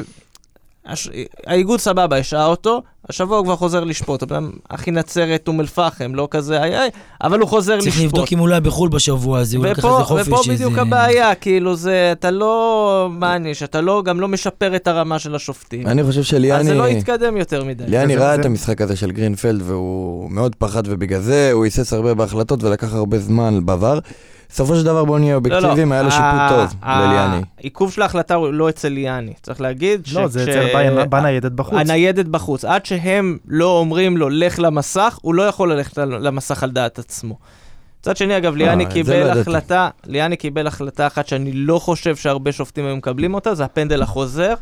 הש... 0.87 1.09
האיגוד 1.47 1.81
סבבה, 1.81 2.17
השעה 2.17 2.47
אותו, 2.47 2.83
השבוע 3.09 3.37
הוא 3.37 3.45
כבר 3.45 3.57
חוזר 3.57 3.85
לשפוט. 3.85 4.23
אמנם 4.23 4.51
אחי 4.69 4.91
נצרת 4.91 5.49
אום 5.49 5.61
אל-פחם, 5.61 6.15
לא 6.15 6.29
כזה 6.31 6.63
איי 6.63 6.79
איי, 6.81 6.91
אבל 7.23 7.41
הוא 7.41 7.49
חוזר 7.49 7.81
צריך 7.81 7.87
לשפוט. 7.87 8.05
לבדוק 8.05 8.33
אם 8.33 8.39
הוא 8.39 8.49
לא 8.49 8.55
היה 8.55 8.61
בחו"ל 8.61 8.89
בשבוע 8.89 9.39
הזה, 9.39 9.57
הוא 9.57 9.67
לקח 9.67 9.79
ופה, 9.79 9.89
איזה 9.95 10.05
חופש. 10.05 10.29
ופה 10.29 10.43
בדיוק 10.53 10.79
הבעיה, 10.79 11.35
כאילו 11.35 11.77
זה, 11.77 12.09
אתה 12.13 12.31
לא 12.31 13.09
מעניש, 13.11 13.63
אתה 13.63 13.81
לא, 13.81 14.03
גם 14.05 14.21
לא 14.21 14.29
משפר 14.29 14.77
את 14.77 14.89
הרמה 14.89 15.19
של 15.19 15.35
השופטים. 15.35 15.87
אני 15.87 16.05
חושב 16.05 16.21
אז 16.21 16.27
זה 16.27 16.39
לא 16.39 16.85
שליאני... 16.85 16.91
יתקדם 16.91 17.37
יותר 17.37 17.65
מדי. 17.65 17.85
ליאני 17.87 18.17
ראה 18.17 18.35
זה- 18.35 18.41
את 18.41 18.47
המשחק 18.47 18.81
הזה 18.81 18.97
של 18.97 19.11
גרינפלד 19.11 19.63
והוא 19.65 20.31
מאוד 20.31 20.55
פחד 20.55 20.83
ובגלל 20.87 21.21
זה 21.21 21.51
הוא 21.53 21.65
היסס 21.65 21.93
הרבה 21.93 22.15
בהחלטות 22.15 22.65
ולקח 22.65 22.95
הרבה 22.95 23.19
זמן 23.19 23.67
בעבר. 23.67 23.99
בסופו 24.51 24.75
של 24.77 24.85
דבר 24.85 25.05
בוא 25.05 25.19
נהיה 25.19 25.35
אובייקטיביים, 25.35 25.93
היה 25.93 26.03
לו 26.03 26.11
שיפוט 26.11 26.25
טוב 26.49 26.75
לליאני. 26.87 27.43
העיכוב 27.59 27.93
של 27.93 28.03
ההחלטה 28.03 28.35
הוא 28.35 28.53
לא 28.53 28.69
אצל 28.69 28.89
ליאני. 28.89 29.33
צריך 29.43 29.61
להגיד 29.61 30.09
לא, 30.13 30.29
זה 30.29 30.43
אצל 30.43 30.67
בנ- 30.73 31.05
בניידת 31.09 31.53
בחוץ. 31.53 31.75
הניידת 31.79 32.27
בחוץ. 32.27 32.65
עד 32.65 32.87
שהם 32.87 33.39
לא 33.49 33.79
אומרים 33.79 34.17
לו, 34.17 34.29
לך 34.29 34.59
למסך, 34.59 35.19
הוא 35.23 35.35
לא 35.35 35.43
יכול 35.43 35.73
ללכת 35.73 35.99
למסך 35.99 36.63
על 36.63 36.71
דעת 36.71 36.99
עצמו. 36.99 37.39
מצד 38.01 38.17
שני, 38.17 38.37
אגב, 38.37 38.57
ליאני 38.57 38.83
זה 38.85 38.89
לא 38.89 38.95
קיבל 38.95 39.15
ידעתי. 39.15 39.41
החלטה, 39.41 39.89
ליאני 40.07 40.37
קיבל 40.37 40.67
החלטה 40.67 41.07
אחת 41.07 41.27
שאני 41.27 41.53
לא 41.53 41.79
חושב 41.79 42.17
שהרבה 42.17 42.53
שופטים 42.53 42.87
היו 42.87 42.97
מקבלים 42.97 43.35
אותה, 43.35 43.55
זה 43.55 43.65
הפנדל 43.65 44.03
החוזר. 44.03 44.55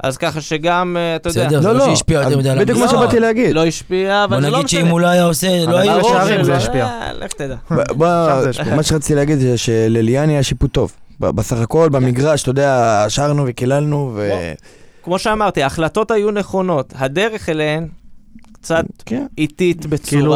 אז 0.00 0.16
ככה 0.16 0.40
שגם, 0.40 0.96
אה, 1.00 1.16
אתה 1.16 1.28
יודע, 1.28 1.46
בסדר, 1.46 1.62
זה 1.62 1.72
לא 1.72 1.86
שהשפיע 1.86 2.20
יותר 2.22 2.38
מדי 2.38 2.48
על 2.50 2.58
בדיוק 2.58 2.78
מה. 2.78 2.88
שבאתי 2.88 3.20
להגיד. 3.20 3.54
לא 3.54 3.66
השפיע, 3.66 4.24
אבל 4.24 4.36
בוא 4.36 4.40
זה 4.42 4.50
לא 4.50 4.56
נגיד 4.56 4.64
משנה. 4.64 4.80
שאם 4.80 4.88
הוא 4.88 5.00
לא 5.00 5.06
היה 5.06 5.24
עושה, 5.24 5.66
לא 5.66 5.78
היה... 5.78 5.98
ברור 5.98 6.12
ברור 6.12 6.44
זה 6.44 6.54
השפיע. 6.54 6.84
אה, 6.86 7.12
לך 7.12 7.32
תדע. 7.32 7.54
בוא- 7.70 8.06
השפיע. 8.06 8.74
מה 8.76 8.82
שרציתי 8.82 9.14
להגיד 9.14 9.38
זה 9.38 9.58
שלליאני 9.58 10.32
היה 10.32 10.42
שיפוט 10.42 10.72
טוב. 10.72 10.92
בסך 11.20 11.56
הכל, 11.60 11.88
במגרש, 11.88 12.42
אתה 12.42 12.50
יודע, 12.50 13.04
שרנו 13.08 13.44
וקיללנו, 13.46 14.12
ו... 14.14 14.30
כמו 15.04 15.18
שאמרתי, 15.18 15.62
ההחלטות 15.62 16.10
היו 16.10 16.30
נכונות, 16.30 16.92
הדרך 16.96 17.48
אליהן 17.48 17.88
קצת 18.62 18.84
כן. 19.06 19.26
איטית 19.38 19.86
בצורה 19.86 20.10
כאילו, 20.10 20.34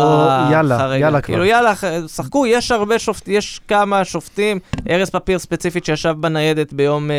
יאללה, 0.53 0.79
חריגה. 0.79 1.05
יאללה 1.07 1.21
כבר. 1.21 1.35
כאילו, 1.35 1.45
יאללה, 1.45 1.73
שחקו, 2.09 2.47
יש 2.47 2.71
הרבה 2.71 2.99
שופטים, 2.99 3.35
יש 3.35 3.61
כמה 3.69 4.05
שופטים, 4.05 4.59
ארז 4.91 5.11
פפיר 5.11 5.39
ספציפית 5.39 5.85
שישב 5.85 6.15
בניידת 6.21 6.73
ביום 6.73 7.11
אה, 7.11 7.17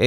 אה, 0.00 0.06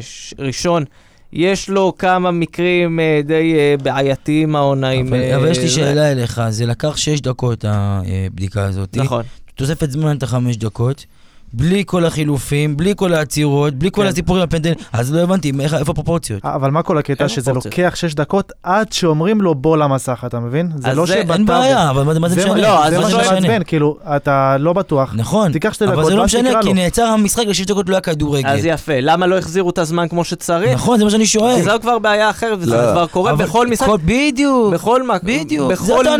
ש- 0.00 0.34
ראשון, 0.38 0.84
יש 1.32 1.68
לו 1.68 1.92
כמה 1.98 2.30
מקרים 2.30 3.00
אה, 3.00 3.20
די 3.24 3.54
אה, 3.56 3.74
בעייתיים 3.82 4.56
העונה 4.56 4.88
עם... 4.88 5.06
אבל 5.06 5.16
אה, 5.20 5.36
אבל 5.36 5.48
יש 5.50 5.58
לי 5.58 5.68
זה. 5.68 5.74
שאלה 5.74 6.12
אליך, 6.12 6.40
זה 6.48 6.66
לקח 6.66 6.96
שש 6.96 7.20
דקות 7.20 7.64
הבדיקה 7.68 8.64
הזאת. 8.64 8.96
נכון. 8.96 9.22
תוספת 9.54 9.90
זמן 9.90 10.16
את 10.16 10.22
החמש 10.22 10.56
דקות. 10.56 11.04
בלי 11.52 11.82
כל 11.86 12.04
החילופים, 12.04 12.76
בלי 12.76 12.92
כל 12.96 13.14
העצירות, 13.14 13.74
בלי 13.74 13.90
כל 13.92 14.02
כן. 14.02 14.08
הסיפורים 14.08 14.42
הפנדל, 14.42 14.72
אז 14.92 15.14
לא 15.14 15.20
הבנתי, 15.20 15.52
איך- 15.60 15.74
איפה 15.74 15.92
הפרופורציות? 15.92 16.44
אבל 16.44 16.70
מה 16.70 16.82
כל 16.82 16.98
הקטע? 16.98 17.28
שזה 17.28 17.44
פרופורציות. 17.44 17.78
לוקח 17.78 17.96
6 17.96 18.14
דקות 18.14 18.52
עד 18.62 18.92
שאומרים 18.92 19.40
לו 19.40 19.54
בוא 19.54 19.76
למסך, 19.76 20.22
אתה 20.26 20.40
מבין? 20.40 20.70
זה 20.76 20.88
אז 20.88 20.96
לא 20.96 21.06
זה- 21.06 21.12
שבתווך. 21.14 21.36
אין 21.36 21.46
בעיה, 21.46 21.90
אבל 21.90 22.02
מה- 22.02 22.28
זה 22.28 22.34
זה 22.34 22.40
משנה? 22.40 22.54
מה- 22.54 22.60
לא, 22.60 22.84
אז 22.84 22.92
זה 22.92 22.98
מה 23.00 23.04
זה? 23.10 23.24
שמעצבן, 23.24 23.62
כאילו, 23.66 23.96
אתה 24.16 24.56
לא 24.58 24.72
בטוח. 24.72 25.12
נכון, 25.16 25.52
תיקח 25.52 25.72
שתי 25.72 25.84
אבל 25.84 25.92
דקות, 25.92 26.06
זה 26.06 26.14
לא 26.14 26.24
משנה, 26.24 26.50
כי. 26.62 26.72
נעצר 26.72 27.02
המשחק 27.04 27.46
לשש 27.46 27.64
דקות 27.66 27.88
לא 27.88 27.94
היה 27.94 28.00
כדורגל. 28.00 28.48
אז 28.48 28.64
יפה, 28.64 28.92
למה 29.00 29.26
לא 29.26 29.38
החזירו 29.38 29.70
את 29.70 29.78
הזמן 29.78 30.08
כמו 30.08 30.24
שצריך? 30.24 30.74
נכון, 30.74 30.98
זה 30.98 31.04
מה 31.04 31.10
שאני 31.10 31.26
שואל. 31.26 31.62
זו 31.62 31.72
כבר 31.80 31.98
בעיה 31.98 32.30
אחרת, 32.30 32.58
וזה 32.60 32.76
לא. 32.76 32.92
כבר 32.92 33.06
קורה 33.06 33.32
אבל 33.32 33.44
בכל 33.44 33.66
משחק. 33.66 33.86
כל- 33.86 33.98
בדיוק. 34.04 34.74
בכל 34.74 35.02
בדיוק, 35.22 35.72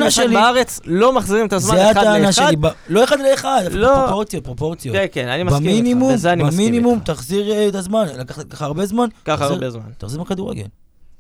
משחק. 0.07 0.24
בארץ 0.33 0.81
לא 0.87 1.12
מחזירים 1.12 1.47
את 1.47 1.53
הזמן 1.53 1.74
זה 1.77 1.91
אחד 1.91 2.01
הטענה 2.01 2.18
לאחד. 2.18 2.53
לא 2.89 3.05
אחד 3.05 3.16
לאחד, 3.31 3.61
לא. 3.70 3.95
פרופורציות, 3.95 4.45
פרופורציות. 4.45 4.97
כן, 4.97 5.07
כן, 5.12 5.26
אני 5.35 5.43
מסכים 5.43 5.62
איתך, 5.66 5.70
במינימום, 5.79 6.12
בזה 6.12 6.33
אני 6.33 6.43
מסכים 6.43 6.59
במינימום, 6.59 6.95
איתך. 6.99 7.07
תחזיר 7.12 7.53
אה, 7.53 7.68
את 7.68 7.74
הזמן. 7.74 8.07
לקח 8.18 8.39
לך 8.53 8.62
הרבה 8.62 8.87
זמן, 8.87 9.07
תחזיר- 9.22 9.47
הרבה 9.47 9.70
זמן. 9.70 9.83
תחזיר 9.99 10.20
בכדורגל. 10.22 10.64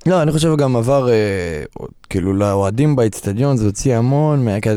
לא, 0.06 0.22
אני 0.22 0.32
חושב 0.32 0.56
גם 0.56 0.76
עבר, 0.76 1.08
אה, 1.08 1.14
כאילו, 2.10 2.34
לאוהדים 2.34 2.96
באיצטדיון, 2.96 3.56
זה 3.56 3.64
הוציא 3.64 3.96
המון, 3.96 4.44
מה- 4.44 4.56
אתה 4.56 4.70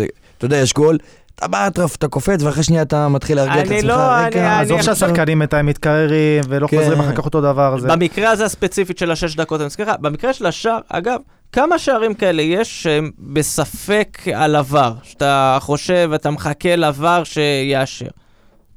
יודע, 0.45 0.57
יש 0.57 0.73
גול, 0.73 0.97
אתה 1.35 1.47
באטרף, 1.47 1.95
אתה 1.95 2.07
קופץ, 2.07 2.43
ואחרי 2.43 2.63
שנייה 2.63 2.81
אתה 2.81 3.07
מתחיל 3.07 3.35
להרגיע 3.37 3.61
את 3.61 3.67
אני 3.67 3.77
עצמך, 3.77 3.89
לא, 3.89 3.93
רגע, 4.25 4.25
אני- 4.55 4.61
עזוב 4.61 4.77
אני- 4.77 4.83
שהשחקנים 4.83 5.39
בינתיים 5.39 5.65
מתקררים 5.65 6.43
ולא 6.49 6.67
כן. 6.67 6.77
חוזרים 6.77 6.99
אחר 6.99 7.11
כך 7.15 7.25
אותו 7.25 7.41
דבר. 7.41 7.77
זה- 7.79 7.87
במקרה 7.87 8.29
הזה 8.31 8.45
הספציפית 8.45 8.97
של 8.97 9.11
השש 9.11 9.35
דקות, 9.35 9.59
אני 9.61 9.65
מזכיר 9.67 9.89
לך, 9.91 9.95
במקרה 10.01 10.33
של 10.33 10.45
השער, 10.45 10.79
אגב, 10.89 11.19
כמה 11.51 11.79
שערים 11.79 12.13
כאלה 12.13 12.41
יש 12.41 12.83
שהם 12.83 13.11
בספק 13.19 14.17
על 14.33 14.55
עבר, 14.55 14.93
שאתה 15.03 15.57
חושב, 15.61 16.09
אתה 16.15 16.31
מחכה 16.31 16.75
לעבר 16.75 17.23
שיאשר. 17.23 18.05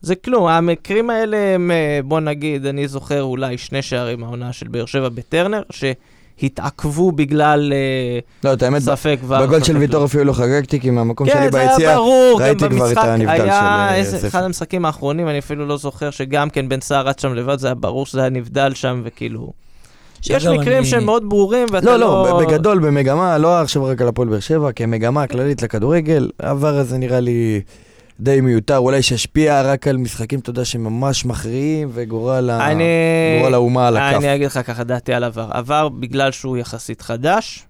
זה 0.03 0.15
כלום, 0.15 0.47
המקרים 0.47 1.11
האלה 1.11 1.37
הם, 1.55 1.71
אה, 1.71 2.01
בוא 2.05 2.21
נגיד, 2.21 2.67
אני 2.67 2.89
זוכר 2.89 3.23
אולי 3.23 3.59
שני 3.59 3.83
שערים 3.83 4.21
מהעונה 4.21 4.53
של 4.53 4.69
באר 4.69 4.87
שבע 4.87 5.09
בטרנר, 5.09 5.63
שהתעכבו 5.71 7.13
בגלל 7.13 7.73
אה, 7.73 8.19
לא, 8.45 8.53
את 8.53 8.63
האמת, 8.63 8.83
ספק. 8.83 9.19
בגול 9.29 9.63
של. 9.63 9.77
ויטור 9.77 10.05
אפילו 10.05 10.25
לא 10.25 10.33
חגגתי, 10.33 10.81
כי 10.81 10.91
מהמקום 10.91 11.27
שלי 11.27 11.35
כן, 11.35 11.57
היה 11.59 11.69
ביציאה, 11.69 11.95
גם 11.95 12.01
ראיתי 12.39 12.69
כבר 12.69 12.93
את 12.93 12.97
הנבדל 12.97 13.37
של, 13.37 13.43
היה 13.43 13.61
אה, 13.61 13.95
איזה, 13.95 14.17
יוסף. 14.17 14.29
אחד 14.29 14.43
המשחקים 14.43 14.85
האחרונים, 14.85 15.29
אני 15.29 15.39
אפילו 15.39 15.67
לא 15.67 15.77
זוכר 15.77 16.11
שגם 16.11 16.51
כן 16.51 16.69
בן 16.69 16.81
סער 16.81 17.07
רץ 17.09 17.23
שם 17.23 17.35
לבד, 17.35 17.59
זה 17.59 17.67
היה 17.67 17.75
ברור 17.75 18.07
שזה 18.07 18.21
היה 18.21 18.31
נבדל 18.31 18.75
שם, 18.75 19.03
וכאילו... 19.05 19.53
יש 20.31 20.47
מקרים 20.47 20.79
אני- 20.79 20.87
שהם 20.87 21.05
מאוד 21.05 21.29
ברורים, 21.29 21.69
ואתה 21.73 21.87
לא, 21.87 21.97
לא... 21.97 22.27
לא, 22.29 22.41
בגדול, 22.41 22.79
במגמה, 22.79 23.39
לא 23.39 23.61
עכשיו 23.61 23.85
רק 23.85 24.03
על 24.03 24.09
הפועל 24.09 24.29
באר 24.29 24.41
שבע, 24.41 24.73
כמגמה 24.73 25.27
כללית 25.27 25.63
לכדורגל, 25.63 26.31
העבר 26.41 26.75
הזה 26.79 26.99
נראה 26.99 27.21
לי 27.21 27.61
די 28.23 28.41
מיותר, 28.41 28.79
אולי 28.79 29.03
שישפיע 29.03 29.63
רק 29.63 29.89
על 29.89 29.97
משחקים, 29.97 30.39
אתה 30.39 30.51
יודע, 30.51 30.65
שממש 30.65 31.25
מכריעים, 31.25 31.89
וגורל 31.93 32.51
אני... 32.51 32.85
האומה 33.55 33.89
על 33.89 33.97
הכף. 33.97 34.17
אני 34.19 34.35
אגיד 34.35 34.47
לך 34.47 34.61
ככה, 34.67 34.85
דעתי 34.85 35.13
על 35.13 35.25
עבר. 35.25 35.49
עבר 35.51 35.89
בגלל 35.89 36.31
שהוא 36.31 36.57
יחסית 36.57 37.03
חדש. 37.03 37.67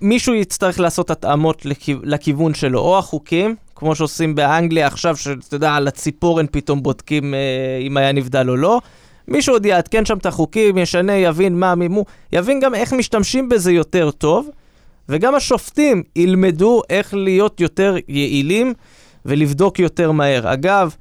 מישהו 0.00 0.34
יצטרך 0.34 0.80
לעשות 0.80 1.10
התאמות 1.10 1.66
לכיו- 1.66 1.98
לכיוון 2.02 2.54
שלו, 2.54 2.80
או 2.80 2.98
החוקים, 2.98 3.56
כמו 3.74 3.94
שעושים 3.94 4.34
באנגליה 4.34 4.86
עכשיו, 4.86 5.16
שאתה 5.16 5.56
יודע, 5.56 5.74
על 5.74 5.88
הציפורן 5.88 6.46
פתאום 6.50 6.82
בודקים 6.82 7.34
אה, 7.34 7.38
אם 7.80 7.96
היה 7.96 8.12
נבדל 8.12 8.50
או 8.50 8.56
לא. 8.56 8.80
מישהו 9.28 9.54
עוד 9.54 9.66
יעדכן 9.66 10.04
שם 10.04 10.18
את 10.18 10.26
החוקים, 10.26 10.78
ישנה, 10.78 11.12
יבין 11.12 11.58
מה 11.58 11.74
מימו, 11.74 12.04
יבין 12.32 12.60
גם 12.60 12.74
איך 12.74 12.92
משתמשים 12.92 13.48
בזה 13.48 13.72
יותר 13.72 14.10
טוב, 14.10 14.48
וגם 15.08 15.34
השופטים 15.34 16.02
ילמדו 16.16 16.82
איך 16.90 17.14
להיות 17.14 17.60
יותר 17.60 17.96
יעילים 18.08 18.74
ולבדוק 19.24 19.78
יותר 19.78 20.12
מהר. 20.12 20.52
אגב, 20.52 20.94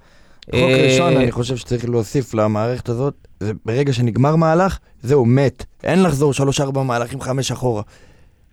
חוק 0.45 0.53
אה, 0.53 0.87
ראשון, 0.91 1.17
אני 1.17 1.31
חושב 1.31 1.55
שצריך 1.57 1.89
להוסיף 1.89 2.33
למערכת 2.33 2.89
הזאת, 2.89 3.27
זה 3.39 3.51
ברגע 3.65 3.93
שנגמר 3.93 4.35
מהלך, 4.35 4.77
זהו, 5.03 5.25
מת. 5.25 5.65
אין 5.83 6.03
לחזור 6.03 6.33
שלוש-ארבע 6.33 6.83
מהלכים, 6.83 7.21
חמש 7.21 7.51
אחורה. 7.51 7.81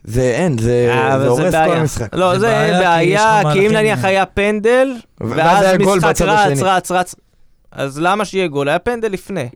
זה 0.04 0.22
אין, 0.22 0.58
זה 0.58 0.88
אה, 0.90 1.18
זה 1.18 1.26
הורס 1.26 1.54
כל. 1.54 1.76
המשחק. 1.76 2.14
לא, 2.14 2.38
זה 2.38 2.46
בעיה, 2.80 3.40
כי 3.52 3.66
אם 3.66 3.72
נניח 3.72 4.04
היה 4.04 4.26
פנדל, 4.26 4.94
ואז 5.20 5.30
ואז 5.36 5.64
היה 5.64 5.76
גול 5.76 5.98
משחק 5.98 6.10
בצד 6.10 6.24
רץ. 6.24 6.62
רץ, 6.62 6.90
רץ, 6.90 7.14
אז 7.72 7.98
למה 8.00 8.24
שיהיה 8.24 8.46
גול? 8.46 8.68
היה 8.68 8.78
פנדל 8.78 9.12
לפני. 9.12 9.48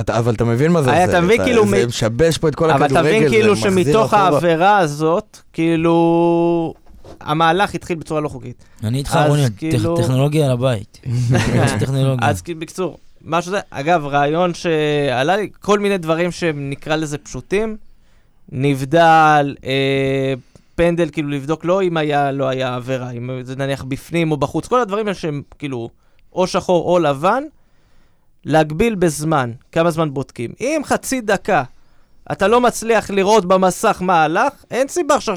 אתה- 0.00 0.18
אבל 0.18 0.34
אתה 0.34 0.44
מבין 0.44 0.72
מה 0.72 0.82
זה 0.82 0.92
היה, 0.92 1.04
עושה? 1.04 1.18
אתה 1.18 1.24
מבין, 1.24 1.44
כאילו, 1.44 1.66
זה 1.68 1.84
מ- 1.84 1.88
משבש 1.88 2.38
פה 2.38 2.48
את 2.48 2.54
כל 2.54 2.70
אבל 2.70 2.82
הכדורגל, 2.84 3.08
אתה 3.08 3.16
מבין 3.18 3.28
כאילו 3.30 3.54
זה 3.54 3.60
שמתוך. 3.60 4.14
העבירה 4.14 4.78
הזאת, 4.78 5.38
כאילו, 5.52 6.74
המהלך 7.20 7.74
התחיל 7.74 7.96
בצורה 7.96 8.20
לא 8.20 8.28
חוקית. 8.28 8.64
אני 8.84 8.98
איתך, 8.98 9.18
רוני, 9.28 9.42
כאילו- 9.56 9.96
טכ- 9.98 10.02
טכנולוגיה 10.02 10.44
על 10.46 10.50
הבית. 10.52 11.00
טכנולוגיה. 11.80 12.28
אז 12.28 12.42
כאילו, 12.42 12.60
בקיצור, 12.60 12.98
משהו 13.24 13.50
זה, 13.50 13.60
אגב, 13.70 14.06
רעיון 14.06 14.54
שעלה 14.54 15.36
לי, 15.36 15.48
כל 15.60 15.78
מיני 15.78 15.98
דברים 15.98 16.30
שנקרא 16.32 16.96
לזה 16.96 17.18
פשוטים, 17.18 17.76
נבדל, 18.52 19.54
אה, 19.64 20.34
פנדל, 20.74 21.08
כאילו 21.12 21.28
לבדוק 21.28 21.64
לא 21.64 21.82
אם 21.82 21.96
היה, 21.96 22.32
לא 22.32 22.48
היה 22.48 22.74
עבירה, 22.74 23.10
אם 23.10 23.30
זה 23.42 23.56
נניח 23.56 23.84
בפנים 23.84 24.30
או 24.32 24.36
בחוץ, 24.36 24.66
כל 24.68 24.80
הדברים 24.80 25.06
האלה 25.06 25.14
שהם 25.18 25.42
כאילו 25.58 25.88
או 26.32 26.46
שחור 26.46 26.84
או 26.92 26.98
לבן, 26.98 27.42
להגביל 28.44 28.94
בזמן, 28.94 29.50
כמה 29.72 29.90
זמן 29.90 30.14
בודקים. 30.14 30.50
אם 30.60 30.80
חצי 30.84 31.20
דקה 31.20 31.62
אתה 32.32 32.48
לא 32.48 32.60
מצליח 32.60 33.10
לראות 33.10 33.44
במסך 33.44 33.98
מה 34.00 34.22
הלך, 34.22 34.52
אין 34.70 34.88
סיבה 34.88 35.14
עכשיו 35.14 35.36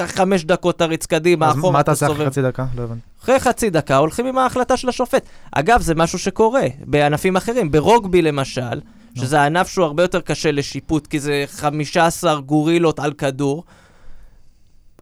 שחמש 0.00 0.44
דקות 0.44 0.78
תריץ 0.78 1.06
קדימה, 1.06 1.50
אחורה, 1.50 1.72
מה 1.72 1.80
אתה 1.80 1.92
תעשה 1.92 2.06
אחרי. 2.06 2.26
חצי 2.26 2.42
דקה? 2.42 2.66
לא 2.76 2.82
הבנתי. 2.82 3.00
אחרי 3.22 3.40
חצי 3.40 3.70
דקה 3.70 3.96
הולכים 3.96 4.26
עם 4.26 4.38
ההחלטה 4.38 4.76
של 4.76 4.88
השופט. 4.88 5.26
אגב, 5.52 5.80
זה 5.80 5.94
משהו 5.94 6.18
שקורה 6.18 6.66
בענפים 6.84 7.36
אחרים. 7.36 7.70
ברוגבי 7.70 8.22
למשל, 8.22 8.80
שזה 9.14 9.42
ענף 9.42 9.68
שהוא 9.68 9.84
הרבה 9.84 10.02
יותר 10.02 10.20
קשה 10.20 10.52
לשיפוט, 10.52 11.06
כי 11.06 11.20
זה 11.20 11.44
15 11.48 12.40
גורילות 12.40 12.98
על 12.98 13.12
כדור. 13.12 13.64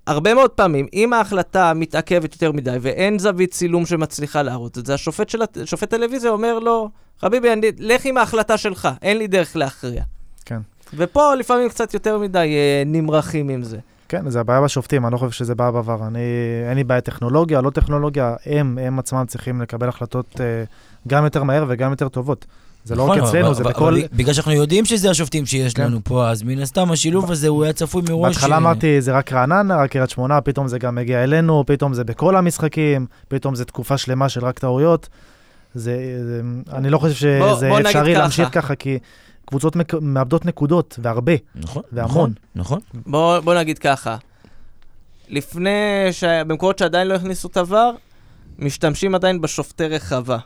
הרבה 0.06 0.34
מאוד 0.34 0.50
פעמים, 0.50 0.86
אם 0.92 1.12
ההחלטה 1.12 1.74
מתעכבת 1.74 2.32
יותר 2.32 2.52
מדי 2.52 2.76
ואין 2.80 3.18
זווית 3.18 3.50
צילום 3.50 3.86
שמצליחה 3.86 4.42
להראות 4.42 4.78
את 4.78 4.86
זה, 4.86 4.94
השופט 4.94 5.28
של 5.28 5.42
שופט 5.64 5.90
טלוויזיה 5.90 6.30
אומר 6.30 6.58
לו, 6.58 6.90
חביבי, 7.20 7.52
אני, 7.52 7.72
לך 7.78 8.04
עם 8.04 8.16
ההחלטה 8.16 8.56
שלך, 8.56 8.88
אין 9.02 9.18
לי 9.18 9.26
דרך 9.26 9.56
להכריע. 9.56 10.02
כן. 10.44 10.60
ופה 10.96 11.34
לפעמים 11.34 11.68
קצת 11.68 11.94
יותר 11.94 12.18
מדי 12.18 12.54
אה, 12.54 12.82
נמרחים 12.86 13.48
עם 13.48 13.62
זה. 13.62 13.78
כן, 14.08 14.30
זה 14.30 14.40
הבעיה 14.40 14.60
בשופטים, 14.60 15.06
אני 15.06 15.12
לא 15.12 15.18
חושב 15.18 15.30
שזה 15.30 15.54
בעיה 15.54 15.70
בעבר. 15.70 16.06
אני, 16.06 16.20
אין 16.68 16.76
לי 16.76 16.84
בעיה 16.84 17.00
טכנולוגיה, 17.00 17.60
לא 17.60 17.70
טכנולוגיה, 17.70 18.36
הם, 18.46 18.78
הם 18.78 18.98
עצמם 18.98 19.24
צריכים 19.28 19.60
לקבל 19.60 19.88
החלטות 19.88 20.40
אה, 20.40 20.64
גם 21.08 21.24
יותר 21.24 21.42
מהר 21.42 21.64
וגם 21.68 21.90
יותר 21.90 22.08
טובות. 22.08 22.46
זה 22.84 22.94
לא 22.94 23.02
רק 23.02 23.18
נכון, 23.18 23.28
אצלנו, 23.28 23.54
זה 23.54 23.64
בכל... 23.64 23.98
בגלל 24.12 24.34
שאנחנו 24.34 24.52
יודעים 24.52 24.84
שזה 24.84 25.10
השופטים 25.10 25.46
שיש 25.46 25.74
כן. 25.74 25.82
לנו 25.82 26.00
פה, 26.04 26.30
אז 26.30 26.42
מן 26.42 26.58
הסתם 26.58 26.90
השילוב 26.90 27.30
הזה 27.30 27.48
הוא 27.48 27.64
היה 27.64 27.72
צפוי 27.72 28.02
מראש. 28.08 28.34
בהתחלה 28.34 28.52
אה, 28.54 28.60
אמרתי, 28.60 29.00
זה 29.00 29.12
רק 29.12 29.32
רעננה, 29.32 29.76
רק 29.76 29.90
קריית 29.90 30.10
שמונה, 30.10 30.40
פתאום 30.40 30.68
זה 30.68 30.78
גם 30.78 30.94
מגיע 30.94 31.24
אלינו, 31.24 31.64
פתאום 31.66 31.94
זה 31.94 32.04
בכל 32.04 32.36
המשחקים, 32.36 33.06
פתאום 33.28 33.54
זה 33.54 33.64
תקופה 33.64 33.98
שלמה 33.98 34.28
של 34.28 34.44
רק 34.44 34.58
טעויות. 34.58 35.08
זה, 35.74 35.96
זה, 36.24 36.40
אני 36.72 36.90
לא 36.90 36.98
חושב 36.98 37.14
שזה 37.14 37.68
בוא 37.68 37.80
אפשרי. 37.80 38.14
להמשיך 38.14 38.48
ככה, 38.52 38.74
כי 38.74 38.98
קבוצות 39.46 39.76
מק- 39.76 39.94
מאבדות 40.02 40.46
נקודות, 40.46 40.98
והרבה. 41.02 41.32
נכון, 41.54 41.82
והמון. 41.92 42.32
נכון. 42.54 42.80
בוא, 43.06 43.40
בוא 43.40 43.54
נגיד 43.54 43.78
ככה, 43.78 44.16
לפני, 45.28 45.70
ש... 46.12 46.24
במקומות 46.24 46.78
שעדיין 46.78 47.08
לא 47.08 47.14
הכניסו 47.14 47.48
את 47.48 47.56
עבר, 47.56 47.90
משתמשים 48.58 49.14
עדיין 49.14 49.40
בשופטי 49.40 49.86
רחבה. 49.86 50.38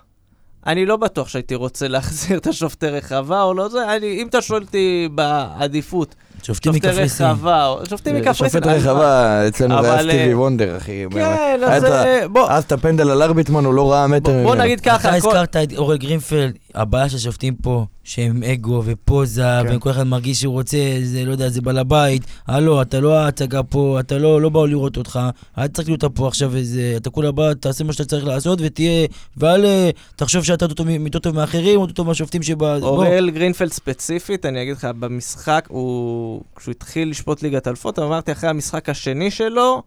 אני 0.67 0.87
לא 0.87 0.97
בטוח 0.97 1.29
שהייתי 1.29 1.55
רוצה 1.55 1.89
להחזיר 1.89 2.39
את 2.39 2.47
השופטי 2.47 2.87
רחבה 2.87 3.43
או 3.43 3.55
לא 3.55 3.69
זה, 3.69 3.97
אני, 3.97 4.23
אם 4.23 4.27
אתה 4.27 4.43
שואל 4.43 4.63
אותי 4.63 5.09
בעדיפות, 5.15 6.15
שופטים 6.43 6.73
שופטי 6.73 6.89
מקפריסין. 6.89 7.27
רחבה, 7.27 7.75
שופטים 7.89 8.17
מקפריסין. 8.17 8.61
שופט? 8.63 8.67
רחבה, 8.67 9.49
אצלנו 9.49 9.83
זה 9.83 9.93
היה 9.93 10.03
סטיבי 10.03 10.33
אה, 10.33 10.39
וונדר, 10.39 10.77
אחי. 10.77 11.05
כן, 11.11 11.61
אז 11.67 11.85
אה, 11.85 12.29
בוא, 12.29 12.51
אז 12.51 12.65
את 12.65 12.73
הפנדל 12.73 13.11
על 13.11 13.23
ארביטמן, 13.23 13.65
הוא 13.65 13.75
לא 13.75 13.93
ראה 13.93 14.07
מטר 14.07 14.43
בוא, 14.43 14.55
נגיד 14.55 14.79
אתה 14.81 14.91
ככה, 14.91 15.09
הכל- 15.09 15.29
הזכרת 15.29 15.57
את 15.57 15.77
אורל 15.77 15.97
גרינפלד, 15.97 16.53
הבעיה 16.79 17.09
של 17.09 17.17
השופטים 17.17 17.55
פה, 17.55 17.87
שהם 18.05 18.43
אגו 18.43 18.83
ופוזה, 18.85 19.61
כן. 19.69 19.77
וכל 19.77 19.91
אחד 19.91 20.03
מרגיש 20.03 20.41
שהוא 20.41 20.53
רוצה, 20.53 20.77
זה 21.03 21.25
לא 21.25 21.31
יודע, 21.31 21.49
זה 21.49 21.61
בעל 21.61 21.79
הבית, 21.79 22.23
הלו, 22.47 22.83
אתה 22.83 23.01
לא 23.01 23.19
ההצגה 23.19 23.63
פה, 23.63 24.01
אתה 24.01 24.19
לא, 24.19 24.43
לא 24.43 24.49
באו 24.49 24.67
לראות 24.67 24.97
אותך, 24.97 25.21
אל 25.59 25.67
תצטרך 25.67 25.89
להיות 25.89 26.05
פה 26.15 26.29
עכשיו 26.29 26.57
איזה, 26.57 26.95
אתה 26.97 27.11
כולה 27.11 27.33
בא, 27.33 27.55
תעשה 27.55 27.85
מה 27.85 27.93
שאתה 27.93 28.05
צריך 28.05 28.27
לעשות 28.27 28.59
ותהיה, 28.63 29.07
ואל 29.37 29.65
אה, 29.65 29.91
תחשוב 30.17 30.45
שאתה 30.45 30.65
יותר 30.65 31.19
טוב 31.19 31.37
מאחרים, 31.37 31.77
או 31.77 31.83
יותר 31.83 31.93
טוב 31.93 32.07
מהשופטים 32.07 32.43
שבא... 32.43 32.79
אוראל 32.83 33.31
גרינפלד 33.31 33.73
ספציפית, 33.73 34.47
אני 34.47 34.63
אגיד 34.63 34.77
לך, 34.77 34.89
במשחק, 34.99 35.65
הוא... 35.69 36.43
כשהוא 36.57 36.73
התחיל 36.73 37.11
לשפוט 37.11 37.43
ליגת 37.43 37.69
אלפות, 37.69 37.99
אמרתי, 37.99 38.33
אחרי 38.33 38.51
המשחק 38.51 38.89
השני 38.89 39.31
שלו, 39.31 39.83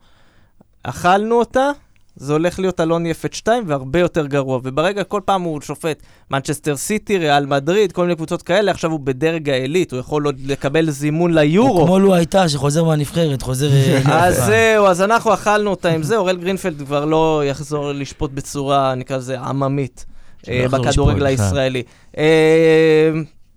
אכלנו 0.84 1.36
אותה, 1.36 1.72
זה 2.16 2.34
הולך 2.34 2.60
להיות 2.60 2.80
אלון 2.80 3.06
יפת 3.06 3.34
2 3.34 3.64
והרבה 3.68 4.00
יותר 4.00 4.26
גרוע. 4.26 4.60
וברגע, 4.64 5.04
כל 5.04 5.22
פעם 5.26 5.42
הוא 5.42 5.62
שופט 5.62 6.04
מנצ'סטר 6.32 6.76
סיטי, 6.76 7.18
ריאל 7.18 7.46
מדריד, 7.46 7.92
כל 7.92 8.02
מיני 8.02 8.16
קבוצות 8.16 8.42
כאלה, 8.42 8.72
עכשיו 8.72 8.92
הוא 8.92 9.00
בדרג 9.00 9.50
העילית, 9.50 9.92
הוא 9.92 10.00
יכול 10.00 10.26
עוד 10.26 10.40
לקבל 10.46 10.90
זימון 10.90 11.32
הוא 11.32 11.40
ליורו. 11.40 11.86
כמו 11.86 12.00
לו 12.00 12.16
הייתה, 12.16 12.50
שחוזר 12.50 12.84
מהנבחרת, 12.84 13.42
חוזר... 13.42 13.70
אה, 13.72 14.02
אז. 14.26 14.36
זהו, 14.46 14.86
אז 14.86 15.02
אנחנו 15.02 15.34
אכלנו 15.34 15.70
אותה 15.70 15.90
עם 15.90 16.04
זה, 16.04 16.18
אוראל 16.18 16.38
גרינפלד 16.38 16.82
כבר 16.82 17.06
לא 17.06 17.42
יחזור 17.46 17.92
לשפוט 17.92 18.32
בצורה, 18.32 18.96
נקרא 18.96 19.18
לזה, 19.18 19.40
עממית, 19.40 20.06
אה, 20.48 20.66
בכדורגל 20.72 21.16
בכלל. 21.16 21.28
הישראלי. 21.28 21.84
אה, 22.18 23.12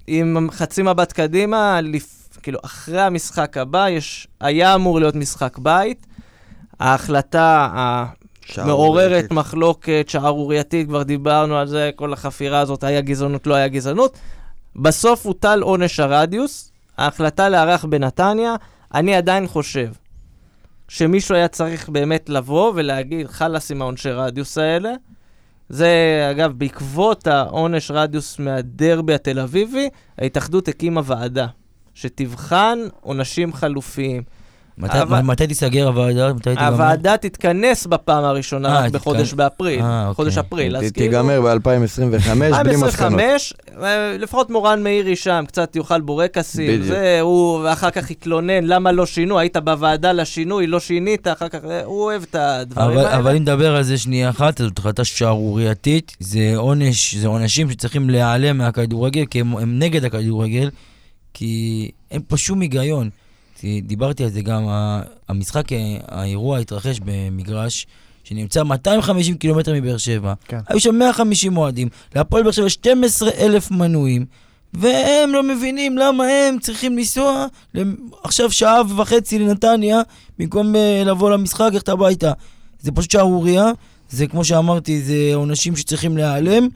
עם 0.07 0.48
חצי 0.50 0.82
מבט 0.82 1.12
קדימה, 1.12 1.80
כאילו, 2.42 2.59
אחרי 2.64 3.00
המשחק 3.00 3.57
הבא, 3.57 3.86
היה 4.40 4.74
אמור 4.74 5.00
להיות 5.00 5.14
משחק 5.14 5.59
בית. 5.59 6.07
ההחלטה 6.80 7.68
המעוררת 8.57 9.30
מחלוקת, 9.30 10.07
שערורייתית, 10.09 10.88
כבר 10.88 11.03
דיברנו 11.03 11.57
על 11.57 11.66
זה, 11.66 11.90
כל 11.97 12.12
החפירה 12.12 12.61
הזאת, 12.61 12.84
היה 12.84 13.01
גזענות, 13.01 13.47
לא 13.47 13.55
היה 13.55 13.68
גזענות. 13.68 14.18
בסוף 14.76 15.26
הוטל 15.26 15.61
עונש 15.62 16.01
הרדיוס, 16.01 16.72
ההחלטה 16.99 17.49
לארח 17.49 17.84
בנתניה, 17.84 18.55
אני 18.95 19.14
עדיין 19.14 19.47
חושב 19.47 19.88
שמישהו 20.88 21.34
היה 21.34 21.49
צריך 21.49 21.88
באמת 21.88 22.28
לבוא 22.28 22.72
ולהגיד, 22.74 23.26
חלאס 23.26 23.70
עם 23.70 23.82
העונשי 23.82 24.11
רדיוס 24.11 24.59
האלה. 24.59 24.92
זה, 25.68 26.28
אגב, 26.30 26.53
בעקבות 26.53 27.26
העונש 27.26 27.90
רדיוס 27.90 28.38
מהדרבי 28.38 29.14
התל 29.14 29.38
אביבי, 29.38 29.88
ההתאחדות 30.18 30.68
הקימה 30.68 31.01
ועדה 31.05 31.47
שתבחן 31.95 32.78
עונשים 33.01 33.53
חלופיים. 33.53 34.22
מתי- 34.79 35.03
אבל- 35.03 35.20
מתי 35.20 35.47
תיסגר 35.47 35.87
הוועדה? 35.87 36.33
מתי 36.33 36.51
תיגמר? 36.51 36.66
הוועדה 36.66 37.16
תתכנס 37.16 37.87
בפעם 37.87 38.25
הראשונה 38.25 38.68
אה, 38.68 38.85
רק 38.85 38.93
בחודש 38.93 39.20
תתכנס. 39.20 39.35
באפריל, 39.35 39.81
אה, 39.83 40.11
חודש 40.14 40.39
אוקיי. 40.39 40.49
אפריל, 40.49 40.77
אז 40.77 40.93
כאילו... 40.93 41.11
תיגמר 41.11 41.41
ב-2025 41.41 41.49
בלי 41.64 41.79
מסקנות. 41.79 42.31
2025, 42.31 43.55
אה, 43.83 44.16
לפחות 44.18 44.51
מורן 44.51 44.83
מאירי 44.83 45.16
שם, 45.16 45.45
קצת 45.49 45.77
יאכל 45.77 46.01
בורקסים, 46.01 46.68
בדיוק. 46.68 46.87
זה, 46.87 47.18
הוא 47.20 47.61
ואחר 47.64 47.91
כך 47.91 48.11
יתלונן, 48.11 48.64
למה 48.64 48.93
לא 48.93 49.07
שינו, 49.07 49.39
היית 49.39 49.57
בוועדה 49.57 50.12
לשינוי, 50.12 50.66
לא 50.66 50.81
שינית, 50.81 51.27
אחר 51.27 51.49
כך, 51.49 51.59
אה, 51.70 51.85
הוא 51.85 52.03
אוהב 52.03 52.22
את 52.22 52.35
הדברים 52.35 52.91
אבל, 52.91 52.99
האלה. 52.99 53.18
אבל 53.18 53.31
אם 53.37 53.43
נדבר 53.43 53.77
על 53.77 53.83
זה 53.83 53.99
שנייה 53.99 54.31
אחת, 54.31 54.59
זאת 54.59 54.79
החלטה 54.79 55.05
שערורייתית, 55.05 56.16
זה 56.20 56.53
עונש, 56.57 57.14
זה 57.14 57.29
עונשים 57.29 57.70
שצריכים 57.70 58.11
להיעלם 58.11 58.59
מהכדורגל, 58.59 59.25
כי 59.27 59.41
הם, 59.41 59.57
הם 59.57 59.79
נגד 59.79 60.05
הכדורגל, 60.05 60.70
כי 61.35 61.91
אין 62.11 62.20
פה 62.29 62.37
שום 62.37 62.61
היגיון. 62.61 63.11
כי 63.65 63.81
דיברתי 63.81 64.25
על 64.25 64.31
זה 64.31 64.41
גם, 64.41 64.65
המשחק, 65.29 65.73
אה, 65.73 65.97
האירוע 66.09 66.59
התרחש 66.59 67.01
במגרש 67.05 67.87
שנמצא 68.25 68.62
250 68.62 69.35
קילומטר 69.35 69.73
מבאר 69.75 69.97
שבע. 69.97 70.35
כן. 70.49 70.59
היו 70.69 70.81
שם 70.81 70.95
150 70.95 71.57
אוהדים, 71.57 71.89
להפועל 72.15 72.43
באר 72.43 72.53
שבע 72.53 72.69
12 72.69 73.31
אלף 73.39 73.71
מנויים, 73.71 74.27
והם 74.75 75.31
לא 75.31 75.43
מבינים 75.43 75.99
למה 75.99 76.25
הם 76.25 76.59
צריכים 76.59 76.99
לנסוע 76.99 77.47
עכשיו 78.25 78.51
שעה 78.51 78.83
וחצי 78.97 79.39
לנתניה, 79.39 80.01
במקום 80.39 80.77
אה, 80.77 81.03
לבוא 81.07 81.31
למשחק, 81.31 81.71
ללכת 81.73 81.89
הביתה. 81.89 82.33
זה 82.81 82.93
פשוט 82.93 83.11
שערורייה, 83.11 83.71
זה 84.11 84.27
כמו 84.27 84.45
שאמרתי, 84.45 85.03
זה 85.03 85.31
עונשים 85.35 85.77
שצריכים 85.77 86.17
להיעלם, 86.17 86.69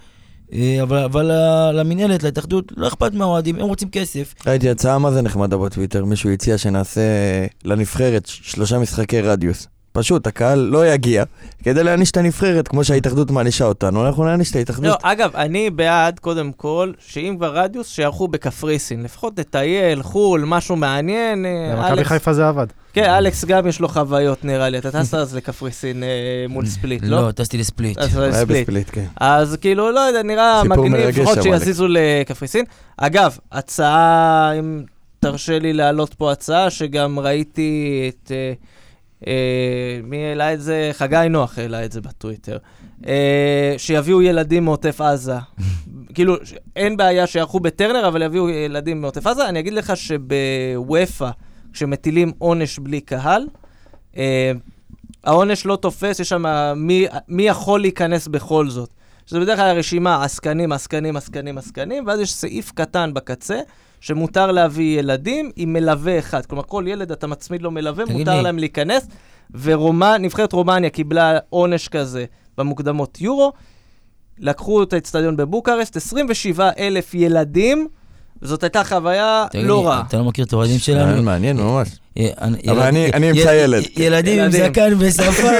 אבל, 0.83 0.99
אבל 0.99 1.33
ל- 1.33 1.71
למינהלת, 1.81 2.23
להתאחדות, 2.23 2.73
לא 2.77 2.89
אכפת 2.89 3.13
מהאוהדים, 3.15 3.57
הם 3.57 3.67
רוצים 3.67 3.91
כסף. 3.91 4.35
ראיתי 4.47 4.71
הצעה 4.71 4.99
מה 4.99 5.11
זה 5.13 5.23
נחמדה 5.23 5.57
בטוויטר, 5.57 6.05
מישהו 6.05 6.31
הציע 6.31 6.59
שנעשה 6.59 7.01
לנבחרת 7.65 8.27
ש- 8.27 8.41
שלושה 8.45 8.79
משחקי 8.79 9.21
רדיוס. 9.21 9.67
פשוט, 9.93 10.27
הקהל 10.27 10.59
לא 10.59 10.87
יגיע 10.87 11.25
כדי 11.63 11.85
להעניש 11.85 12.11
את 12.11 12.17
הנבחרת 12.17 12.69
כמו 12.69 12.85
שההתאחדות 12.85 13.31
מענישה 13.31 13.65
אותנו, 13.65 14.07
אנחנו 14.07 14.25
נעניש 14.25 14.51
את 14.51 14.55
לא, 14.55 14.59
ההתאחדות. 14.59 14.99
אגב, 15.03 15.37
אני 15.37 15.71
בעד, 15.71 16.19
קודם 16.19 16.53
כל, 16.53 16.93
שאם 16.99 17.35
כבר 17.39 17.57
רדיוס, 17.59 17.89
שיערכו 17.89 18.29
בקפריסין. 18.29 19.03
לפחות 19.03 19.39
לטייל, 19.39 20.03
חו"ל, 20.03 20.45
משהו 20.47 20.77
מעניין. 20.77 21.47
אה, 21.47 21.93
אלכס- 21.93 22.07
חיפה 22.07 22.33
זה 22.33 22.49
עבד. 22.49 22.67
כן, 22.93 23.11
אלכס 23.11 23.45
גם 23.45 23.67
יש 23.67 23.81
לו 23.81 23.89
חוויות, 23.89 24.45
נראה 24.45 24.69
לי. 24.69 24.79
אתה 24.79 24.91
טסת 24.91 25.15
אז 25.15 25.37
לקפריסין 25.37 26.03
אה, 26.03 26.09
מול 26.49 26.67
ספליט, 26.67 27.03
לא? 27.05 27.27
לא, 27.27 27.31
טסתי 27.31 27.59
לספליט. 27.59 27.99
אז. 27.99 28.17
בספליט, 28.49 28.89
כן. 28.93 29.05
אז 29.21 29.57
כאילו, 29.61 29.93
לא 29.93 30.01
יודע, 30.01 30.23
נראה 30.23 30.65
מגניב, 30.65 30.95
לפחות. 30.95 31.43
שיזיזו 31.43 31.87
לקפריסין. 31.89 32.65
אגב, 32.97 33.39
הצעה, 33.53 34.53
אם 34.59 34.83
תרשה 35.21 35.59
לי 35.59 35.73
להעלות 35.73 36.15
פה 36.15 36.33
הצעה, 36.33 36.71
שגם 36.71 37.19
ראיתי 37.19 37.73
את... 38.09 38.33
אה, 38.35 38.53
מי 40.03 40.25
העלה 40.25 40.55
את 40.55 40.61
זה? 40.61 40.91
חגי 40.93 41.27
נוח 41.31 41.59
העלה 41.59 41.85
את 41.85 41.93
זה 41.93 42.01
בטוויטר. 42.01 42.59
אה, 43.07 43.75
שיביאו 43.77 44.23
ילדים 44.23 44.65
מעוטף 44.65 45.01
עזה. 45.01 45.37
כאילו, 46.15 46.37
אין 46.77 46.97
בעיה 46.97 47.27
שיערכו 47.27 47.61
בטרנר, 47.61 48.09
אבל 48.09 48.23
יביאו 48.23 48.49
ילדים 48.49 49.01
מעוטף 49.01 49.27
עזה. 49.27 49.49
אני 49.49 49.61
אגיד 49.61 49.73
לך 49.73 49.93
שבוופא, 49.97 51.31
כשמטילים 51.73 52.33
עונש 52.39 52.79
בלי 52.79 53.01
קהל, 53.01 53.47
אה, 54.17 54.53
העונש 55.25 55.67
לא 55.67 55.77
תופס, 55.77 56.21
יש 56.21 56.29
שם 56.29 56.45
מי, 56.77 57.07
מי 57.29 57.43
יכול 57.43 57.81
להיכנס 57.81 58.29
בכל 58.29 58.69
זאת. 58.69 58.91
שזה 59.29 59.41
בדרך 59.41 59.59
כלל 59.59 59.79
רשימה 59.79 60.25
עסקנים, 60.25 60.73
עסקנים, 60.73 61.17
עסקנים, 61.17 61.59
עסקנים, 61.59 62.07
ואז 62.07 62.21
יש 62.21 62.33
סעיף 62.33 62.73
קטן 62.73 63.15
בקצה, 63.15 63.61
שמותר 64.01 64.53
להביא 64.53 64.99
ילדים 64.99 65.51
עם 65.57 65.73
מלווה 65.73 66.19
אחד. 66.19 66.47
כלומר, 66.47 66.63
כל 66.63 66.85
ילד 66.87 67.13
אתה 67.13 67.27
מצמיד 67.27 67.63
לו 67.63 67.71
מלווה, 67.71 68.05
מותר 68.05 68.37
לי. 68.37 68.43
להם 68.43 68.59
להיכנס. 68.59 69.09
ונבחרת 69.51 70.53
רומניה 70.53 70.91
קיבלה 70.91 71.39
עונש 71.51 71.89
כזה 71.89 72.25
במוקדמות 72.59 73.21
יורו. 73.21 73.53
לקחו 74.39 74.83
את 74.83 74.93
האצטדיון 74.93 75.37
בבוקרשט, 75.37 75.97
27 75.97 76.71
אלף 76.79 77.15
ילדים, 77.15 77.89
וזאת 78.43 78.63
הייתה 78.63 78.85
חוויה 78.85 79.47
לא 79.55 79.87
רעה. 79.87 80.03
אתה 80.09 80.17
לא 80.17 80.25
מכיר 80.25 80.45
את 80.45 80.53
האוהדים 80.53 80.79
שלנו? 80.79 81.23
מעניין 81.23 81.57
ממש. 81.57 81.89
אה, 82.19 82.29
אני- 82.41 82.59
אבל 82.71 82.81
אני- 82.83 83.31
אמצא 83.31 83.49
ילד. 83.65 83.83
ילדים 83.97 84.41
עם. 84.45 84.51
זקן 84.51 84.93
ושפם, 84.99 85.53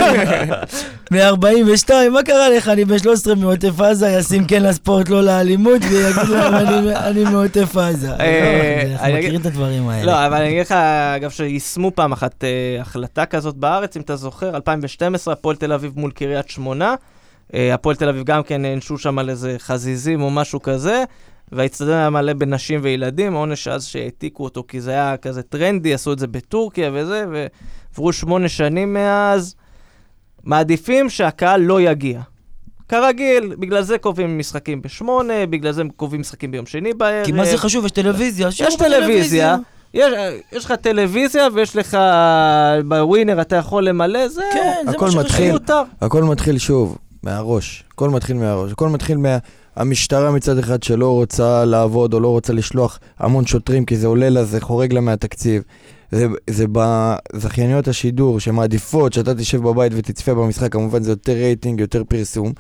מ-42, 1.13 1.89
מה 2.13 2.23
קרה 2.23 2.49
לך? 2.49 2.69
אני 2.69 2.85
ב-13 2.85 3.05
מעוטף 3.37 3.81
עזה, 3.81 4.09
ישים 4.09 4.45
כן 4.45 4.63
לספורט, 4.63 5.09
לא 5.09 5.23
לאלימות, 5.25 5.83
ויגיד 5.83 6.29
להם 6.29 6.55
"אני- 6.55 6.97
אני 6.97 7.25
מעוטף 7.25 7.77
עזה. 7.77 8.11
אה, 8.11 8.15
לא, 8.85 8.93
אנחנו 8.93 9.07
אני 9.07 9.19
מכירים 9.19 9.41
את 9.41 9.47
הדברים 9.47 9.89
האלה. 9.89 10.05
לא, 10.13 10.27
אבל 10.27 10.37
אני 10.37 10.49
אגיד 10.49 10.61
לך, 10.61 10.73
אגב, 11.17 11.31
שיישמו 11.31 11.91
פעם 11.95 12.13
אחת 12.13 12.45
אה, 12.45 12.49
החלטה 12.81 13.27
כזאת 13.27 13.55
בארץ, 13.57 13.97
אם 13.97 14.03
אתה 14.03 14.17
זוכר, 14.17 14.57
2012, 14.57 15.33
הפועל 15.35 15.57
תל 15.57 15.73
אביב 15.73 15.93
מול 15.97 16.11
קריית 16.11 16.49
שמונה. 16.49 16.95
הפועל 17.55 17.97
תל 17.97 18.09
אביב 18.09 18.25
גם 18.25 18.43
כן 18.43 18.63
נענשו 18.63 18.99
שם 18.99 19.19
על 19.19 19.31
איזה 19.31 19.57
חזיזים 19.59 20.23
או 20.23 20.31
משהו 20.31 20.63
כזה, 20.63 21.05
והאצטדיון 21.53 21.97
היה 21.97 22.11
מלא 22.11 22.33
בנשים 22.33 22.81
וילדים, 22.83 23.35
עונש 23.35 23.69
אז 23.69 23.85
שהעתיקו 23.85 24.45
אותו, 24.45 24.65
כי 24.69 24.81
זה 24.81 24.91
היה 24.91 25.17
כזה 25.17 25.43
טרנדי, 25.43 25.95
עשו 25.95 26.13
את 26.13 26.19
זה 26.19 26.27
בטורקיה 26.27 26.91
וזה, 26.95 27.25
ועברו 27.33 28.13
שמונה 28.13 28.49
שנים 28.49 28.95
מאז. 28.95 29.55
מעדיפים 30.45 31.11
שהקהל 31.11 31.61
לא 31.61 31.81
יגיע. 31.81 32.21
כרגיל, 32.89 33.55
בגלל 33.59 33.83
זה 33.83 33.99
קובעים 33.99 34.39
משחקים 34.39 34.83
בשמונה, 34.83 35.47
בגלל 35.51 35.73
זה 35.73 35.83
קובעים 35.97 36.21
משחקים 36.21 36.51
ביום 36.51 36.67
שני 36.67 36.95
בערב. 36.95 37.27
כי 37.27 37.33
מה 37.33 37.45
זה 37.45 37.59
חשוב? 37.59 37.85
יש 37.85 37.91
טלוויזיה. 37.93 38.49
יש 38.49 38.77
טלוויזיה, 38.77 39.57
יש, 39.95 40.13
יש 40.53 40.65
לך 40.65 40.73
טלוויזיה 40.73 41.49
ויש 41.55 41.77
לך 41.77 41.99
בווינר, 42.89 43.41
אתה 43.41 43.57
יכול 43.57 43.85
למלא, 43.89 44.29
זה 44.29 44.43
כן, 44.53 44.91
זה 44.91 44.97
מה 44.99 45.23
מתחיל. 45.23 45.57
שחשוב. 45.57 45.87
הכל 46.01 46.23
מתחיל 46.23 46.59
שוב, 46.59 46.99
מהראש. 47.23 47.85
הכל 47.93 48.11
מתחיל 48.11 48.37
מהראש. 48.37 48.73
הכל 48.73 48.89
מתחיל 48.89 49.17
מהמשטרה 49.79 50.31
מצד 50.31 50.59
אחד 50.59 50.83
שלא 50.83 51.13
רוצה 51.13 51.65
לעבוד 51.65 52.15
או 52.15 52.21
לא 52.21 52.29
רוצה 52.29 52.53
לשלוח 52.53 52.99
המון 53.19 53.47
שוטרים 53.47 53.85
כי 53.85 53.97
זה 53.97 54.07
עולה 54.07 54.29
לה, 54.29 54.45
זה 54.45 54.61
חורג 54.61 54.93
לה 54.93 55.01
מהתקציב. 55.01 55.63
זה, 56.11 56.27
זה 56.51 56.65
בזכייניות 56.73 57.89
השידור 57.89 58.41
שמעדיפות 58.41 59.13
שאתה 59.13 59.35
תשב 59.35 59.63
בבית 59.63 59.93
ותצפה 59.97 60.35
במשחק, 60.35 60.73
כמובן 60.73 61.03
זה 61.03 61.13
יותר 61.13 61.33
רייטינג, 61.33 61.81
יותר 61.81 62.03
פרסום. 62.09 62.53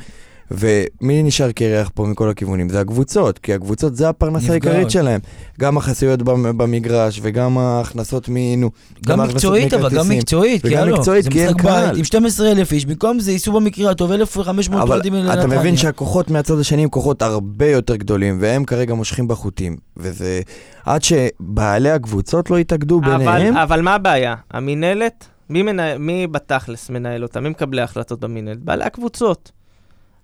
ומי 0.50 1.22
נשאר 1.22 1.52
קרח 1.52 1.90
פה 1.94 2.04
מכל 2.06 2.30
הכיוונים? 2.30 2.68
זה 2.68 2.80
הקבוצות, 2.80 3.38
כי 3.38 3.54
הקבוצות 3.54 3.96
זה 3.96 4.08
הפרנסה. 4.08 4.52
העיקרית 4.52 4.90
שלהם. 4.90 5.20
גם 5.60 5.76
החסויות 5.76 6.22
במ- 6.22 6.58
במגרש, 6.58 7.20
וגם 7.22 7.58
ההכנסות 7.58 8.28
מ... 8.28 8.36
נו, 8.60 8.70
גם 9.06 9.20
מקצועית, 9.20 9.74
אבל 9.74 9.90
גם. 9.98 10.08
מקצועית, 10.08 10.62
כי 10.62 10.68
וגם 10.68 10.82
הלו, 10.82 10.96
מקצועית, 10.96 11.24
זה 11.24 11.30
כי 11.30 11.40
אין 11.40 11.48
משחק 11.48 11.60
קהל. 11.62 11.88
בית 11.88 11.98
עם 11.98 12.04
12,000 12.04 12.72
איש, 12.72 12.86
במקום 12.86 13.20
זה 13.20 13.32
ייסעו 13.32 13.52
במקרה 13.60 13.90
הטוב 13.90 14.12
1,500 14.12 14.82
אבל 14.82 14.90
אוהדים 14.92 15.14
אתה 15.14 15.22
לנתניה. 15.36 15.58
מבין 15.58 15.76
שהכוחות 15.76 16.30
מהצד 16.30 16.58
השני 16.58 16.82
הם 16.82 16.88
כוחות 16.88 17.22
הרבה 17.22 17.66
יותר 17.66 17.96
גדולים, 17.96 18.38
והם 18.40 18.64
כרגע 18.64 18.94
מושכים 18.94 19.28
בחוטים. 19.28 19.76
וזה... 19.96 20.40
עד 20.84 21.02
שבעלי 21.02 21.90
הקבוצות 21.90 22.50
לא 22.50 22.58
יתאגדו 22.58 23.00
ביניהם, 23.00 23.52
אבל, 23.56 23.62
אבל 23.62 23.80
מה 23.82 23.94
הבעיה? 23.94 24.34
המינהלת, 24.50 25.24
מי, 25.50 25.62
מנה, 25.62 25.98
מי 25.98 26.26
בתכלס 26.26 26.90
מנהל 26.90 27.22
אותה? 27.22 27.40
מי 27.40 27.48
מקבלי 27.48 27.80
ההחלטות 27.80 28.20
במינהלת? 28.20 28.58
בעלי 28.58 28.84
הקבוצות. 28.84 29.52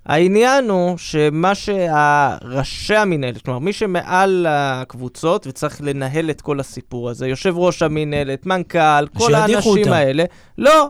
העניין 0.06 0.70
הוא 0.70 0.98
שמה 0.98 1.52
שראשי 1.54 2.96
המינהלת, 2.96 3.42
כלומר 3.42 3.58
מי 3.58 3.72
שמעל 3.72 4.46
הקבוצות 4.48 5.46
וצריך 5.46 5.80
לנהל 5.80 6.30
את 6.30 6.40
כל 6.40 6.60
הסיפור 6.60 7.10
הזה, 7.10 7.26
יושב 7.28 7.58
ראש 7.58 7.82
המינהלת, 7.82 8.46
מנכ"ל, 8.46 9.06
כל 9.18 9.34
האנשים 9.34 9.82
אותם. 9.82 9.92
האלה, 9.92 10.24
לא, 10.58 10.88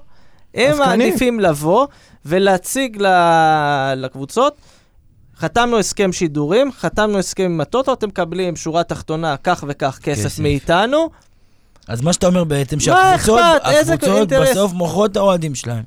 הם. 0.54 0.78
מעדיפים 0.78 1.40
לבוא 1.40 1.86
ולהציג 2.26 3.02
לקבוצות. 3.96 4.56
חתמנו 5.36 5.78
הסכם 5.78 6.12
שידורים, 6.12 6.72
חתמנו 6.72 7.18
הסכם 7.18 7.44
עם 7.44 7.60
הטוטו, 7.60 7.92
אתם 7.92 8.08
מקבלים 8.08 8.56
שורה 8.56 8.84
תחתונה 8.84 9.36
כך 9.36 9.64
וכך 9.68 9.98
כסף 10.02 10.24
כסף. 10.24 10.42
מאיתנו, 10.42 11.10
אז 11.88 12.00
מה 12.00 12.12
שאתה 12.12 12.26
אומר 12.26 12.44
בעצם, 12.44 12.76
מה 12.76 12.80
שהקבוצות 12.82 13.40
הקבוצות? 13.62 14.28
בסוף 14.28 14.72
מוכרות 14.72 15.10
את 15.10 15.16
האוהדים 15.16 15.54
שלהם. 15.54 15.82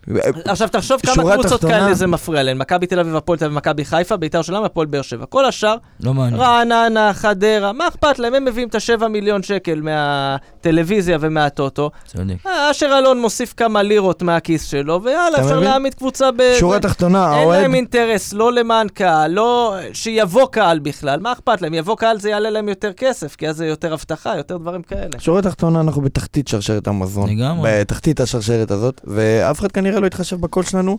עכשיו 0.45 0.67
תחשוב 0.67 1.01
כמה 1.01 1.33
קבוצות 1.33 1.61
כאלה 1.61 1.93
זה 1.93 2.07
מפריע 2.07 2.43
להן. 2.43 2.57
מכבי 2.57 2.87
תל 2.87 2.99
אביב, 2.99 3.15
הפועל 3.15 3.39
תל 3.39 3.45
אביב, 3.45 3.57
מכבי 3.57 3.85
חיפה, 3.85 4.17
בית"ר 4.17 4.37
ירושלים, 4.37 4.63
הפועל 4.63 4.87
באר 4.87 5.01
שבע. 5.01 5.25
כל 5.25 5.45
השאר, 5.45 5.75
לא. 5.99 6.13
רעננה, 6.35 7.13
חדרה, 7.13 7.73
מה 7.73 7.87
אכפת 7.87 8.19
להם? 8.19 8.33
הם 8.33 8.45
מביאים 8.45 8.67
את 8.67 8.75
השבע 8.75 9.07
מיליון 9.07 9.43
שקל 9.43 9.81
מהטלוויזיה 9.81 11.17
ומהטוטו. 11.21 11.91
צודק. 12.05 12.35
אה, 12.45 12.71
אשר 12.71 12.97
אלון 12.97 13.21
מוסיף 13.21 13.53
כמה 13.57 13.83
לירות 13.83 14.21
מהכיס 14.21 14.65
שלו, 14.65 15.03
ויאללה, 15.03 15.39
אפשר? 15.39 15.59
להעמיד 15.59 15.93
קבוצה 15.93 16.31
ב... 16.31 16.41
שורה 16.59 16.79
תחתונה, 16.79 17.31
אין 17.31 17.41
האוהד... 17.41 17.61
להם 17.61 17.75
אינטרס, 17.75 18.33
לא 18.33 18.53
למען 18.53 18.87
קהל, 18.87 19.31
לא... 19.31 19.75
שיבוא 19.93 20.47
קהל 20.51 20.79
בכלל, 20.79 21.19
מה 21.19 21.31
אכפת 21.31 21.61
להם? 21.61 21.73
יבוא 21.73 21.95
קהל 21.95 22.19
זה 22.19 22.29
יעלה 22.29 22.49
להם 22.49 22.69
יותר 22.69 22.93
כסף, 22.93 23.35
כי 23.35 23.49
אז 23.49 23.57
זה 23.57 23.65
יותר 23.65 23.93
אבטחה, 23.93 24.37
יותר 24.37 24.57
דברים 24.57 24.81
כאלה. 24.81 25.19
שורה 25.19 25.41
תחתונה, 25.41 25.83
אנחנו 25.88 26.01
בתחתית 26.01 26.47
שרשרת 26.47 26.88
המזון. 26.88 27.29
לגמרי. 27.29 27.69
בתחתית 27.81 28.19
השרשרת 28.19 28.71
הזאת, 28.71 29.01
ואף 29.03 29.59
אחד 29.59 29.71
כנראה 29.71 29.99
לא 29.99 30.07
יתחשב 30.07 30.41
בקול 30.41 30.63
שלנו, 30.63 30.97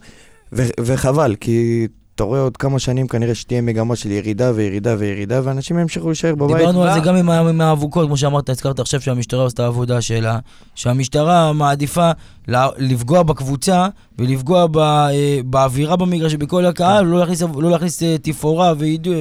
ו- 0.53 0.69
וחבל, 0.81 1.35
כי 1.41 1.87
אתה 2.15 2.25
רואה 2.25 2.41
עוד 2.41 2.57
כמה 2.57 2.79
שנים 2.79 3.07
כנראה 3.09 3.35
שתהיה 3.35 3.61
מגמה 3.61 3.97
של 3.97 4.11
ירידה 4.11 4.53
וירידה 4.55 4.95
וירידה, 4.99 5.41
ואנשים 5.45 5.79
ימשיכו 5.79 6.07
להישאר 6.07 6.35
בבית. 6.35 6.57
דיברנו 6.57 6.83
על 6.83 6.93
זה 6.95 7.01
גם 7.01 7.15
עם 7.17 7.31
עם 7.31 7.61
האבוקות, 7.61 8.07
כמו 8.07 8.17
שאמרת, 8.17 8.49
הזכרת 8.49 8.81
עכשיו 8.81 9.01
שהמשטרה 9.01 9.43
עושה 9.43 9.55
את 9.55 9.61
העבודה 9.61 10.01
שלה, 10.01 10.39
שהמשטרה 10.75 11.53
מעדיפה 11.53 12.11
לפגוע 12.79 13.23
בקבוצה 13.23 13.87
ולפגוע 14.19 14.67
ב- 14.67 14.79
אה, 14.79 15.11
באווירה 15.45 15.97
במגרש 15.97 16.35
ובכל 16.35 16.67
הקהל, 16.67 17.05
כן. 17.05 17.11
לא 17.11 17.19
להכניס- 17.19 17.43
לא 17.57 17.71
להכניס 17.71 18.03
אה, 18.03 18.17
תפאורה 18.23 18.73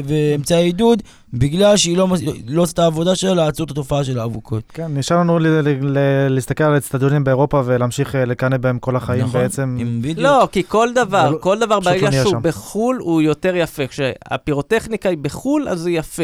ואמצעי 0.06 0.64
עידוד, 0.64 1.04
בגלל 1.34 1.78
שהיא 1.78 1.98
לא 1.98 2.08
לא 2.48 2.62
עושה 2.62 2.74
את 2.74 2.80
העבודה 2.80 3.16
שלה 3.16 3.34
לעצור 3.34 3.66
את 3.66 3.72
התופעה 3.72 4.04
של 4.04 4.20
האבוקות. 4.20 4.64
כן, 4.74 4.98
נשאר 4.98 5.18
לנו 5.18 5.40
ל- 5.40 5.48
ל- 5.48 5.98
ל- 5.98 6.28
להסתכל 6.30 6.64
על 6.64 6.74
האצטדיונים 6.74 7.24
באירופה 7.24 7.62
ולהמשיך 7.66 8.16
אה, 8.16 8.26
לקנא 8.26 8.58
בהם 8.58 8.80
כל 8.80 8.96
החיים 8.96 9.26
נכון, 9.26 9.42
בעצם. 9.42 9.78
עם 9.80 10.00
בדיוק. 10.02 10.20
לא, 10.20 10.48
כי 10.52 10.64
כל 10.68 10.90
דבר, 10.96 11.30
לא- 11.30 11.38
כל 11.42 11.60
דבר 11.60 11.76
לא 11.76 11.82
ברגע 11.82 12.10
נהיה 12.10 12.22
שהוא 12.22 12.32
שם. 12.32 12.40
בחו"ל, 12.42 12.98
הוא 13.02 13.22
יותר 13.22 13.56
יפה. 13.56 13.84
כשהפירוטכניקה 13.88 15.10
היא 15.10 15.18
בחו"ל, 15.18 15.70
אז 15.70 15.80
זה 15.80 15.92
יפה. 15.92 16.24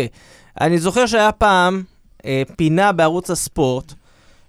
אני 0.62 0.78
זוכר 0.78 1.06
שהיה 1.06 1.32
פעם 1.32 1.84
אה, 2.26 2.44
פינה 2.56 2.92
בערוץ 2.92 3.32
הספורט, 3.32 3.94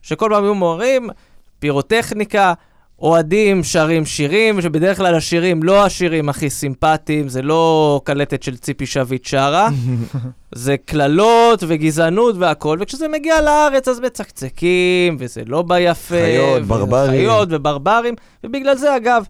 שכל 0.02 0.28
פעם 0.32 0.44
היו 0.44 0.54
מורים, 0.54 1.10
פירוטכניקה, 1.58 2.52
אוהדים 2.98 3.64
שרים 3.64 4.06
שירים, 4.06 4.60
שבדרך 4.62 4.96
כלל 4.96 5.14
השירים 5.14 5.62
לא 5.62 5.84
השירים 5.84 6.28
הכי 6.28 6.50
סימפטיים, 6.50 7.28
זה 7.28 7.42
לא 7.42 8.00
קלטת 8.04 8.42
של 8.42 8.56
ציפי 8.56 8.86
שביט 8.86 9.24
שרה, 9.24 9.68
זה 10.54 10.76
קללות 10.76 11.64
וגזענות 11.66 12.36
והכל, 12.38 12.78
וכשזה 12.80 13.08
מגיע 13.08 13.40
לארץ 13.40 13.88
אז 13.88 14.00
מצקצקים, 14.00 15.16
וזה 15.18 15.42
לא 15.46 15.62
ביפה. 15.62 16.14
חיות, 16.14 16.62
ו- 16.62 16.66
ברברים. 16.66 17.10
חיות 17.10 17.48
וברברים, 17.50 18.14
ובגלל 18.44 18.76
זה, 18.76 18.96
אגב, 18.96 19.24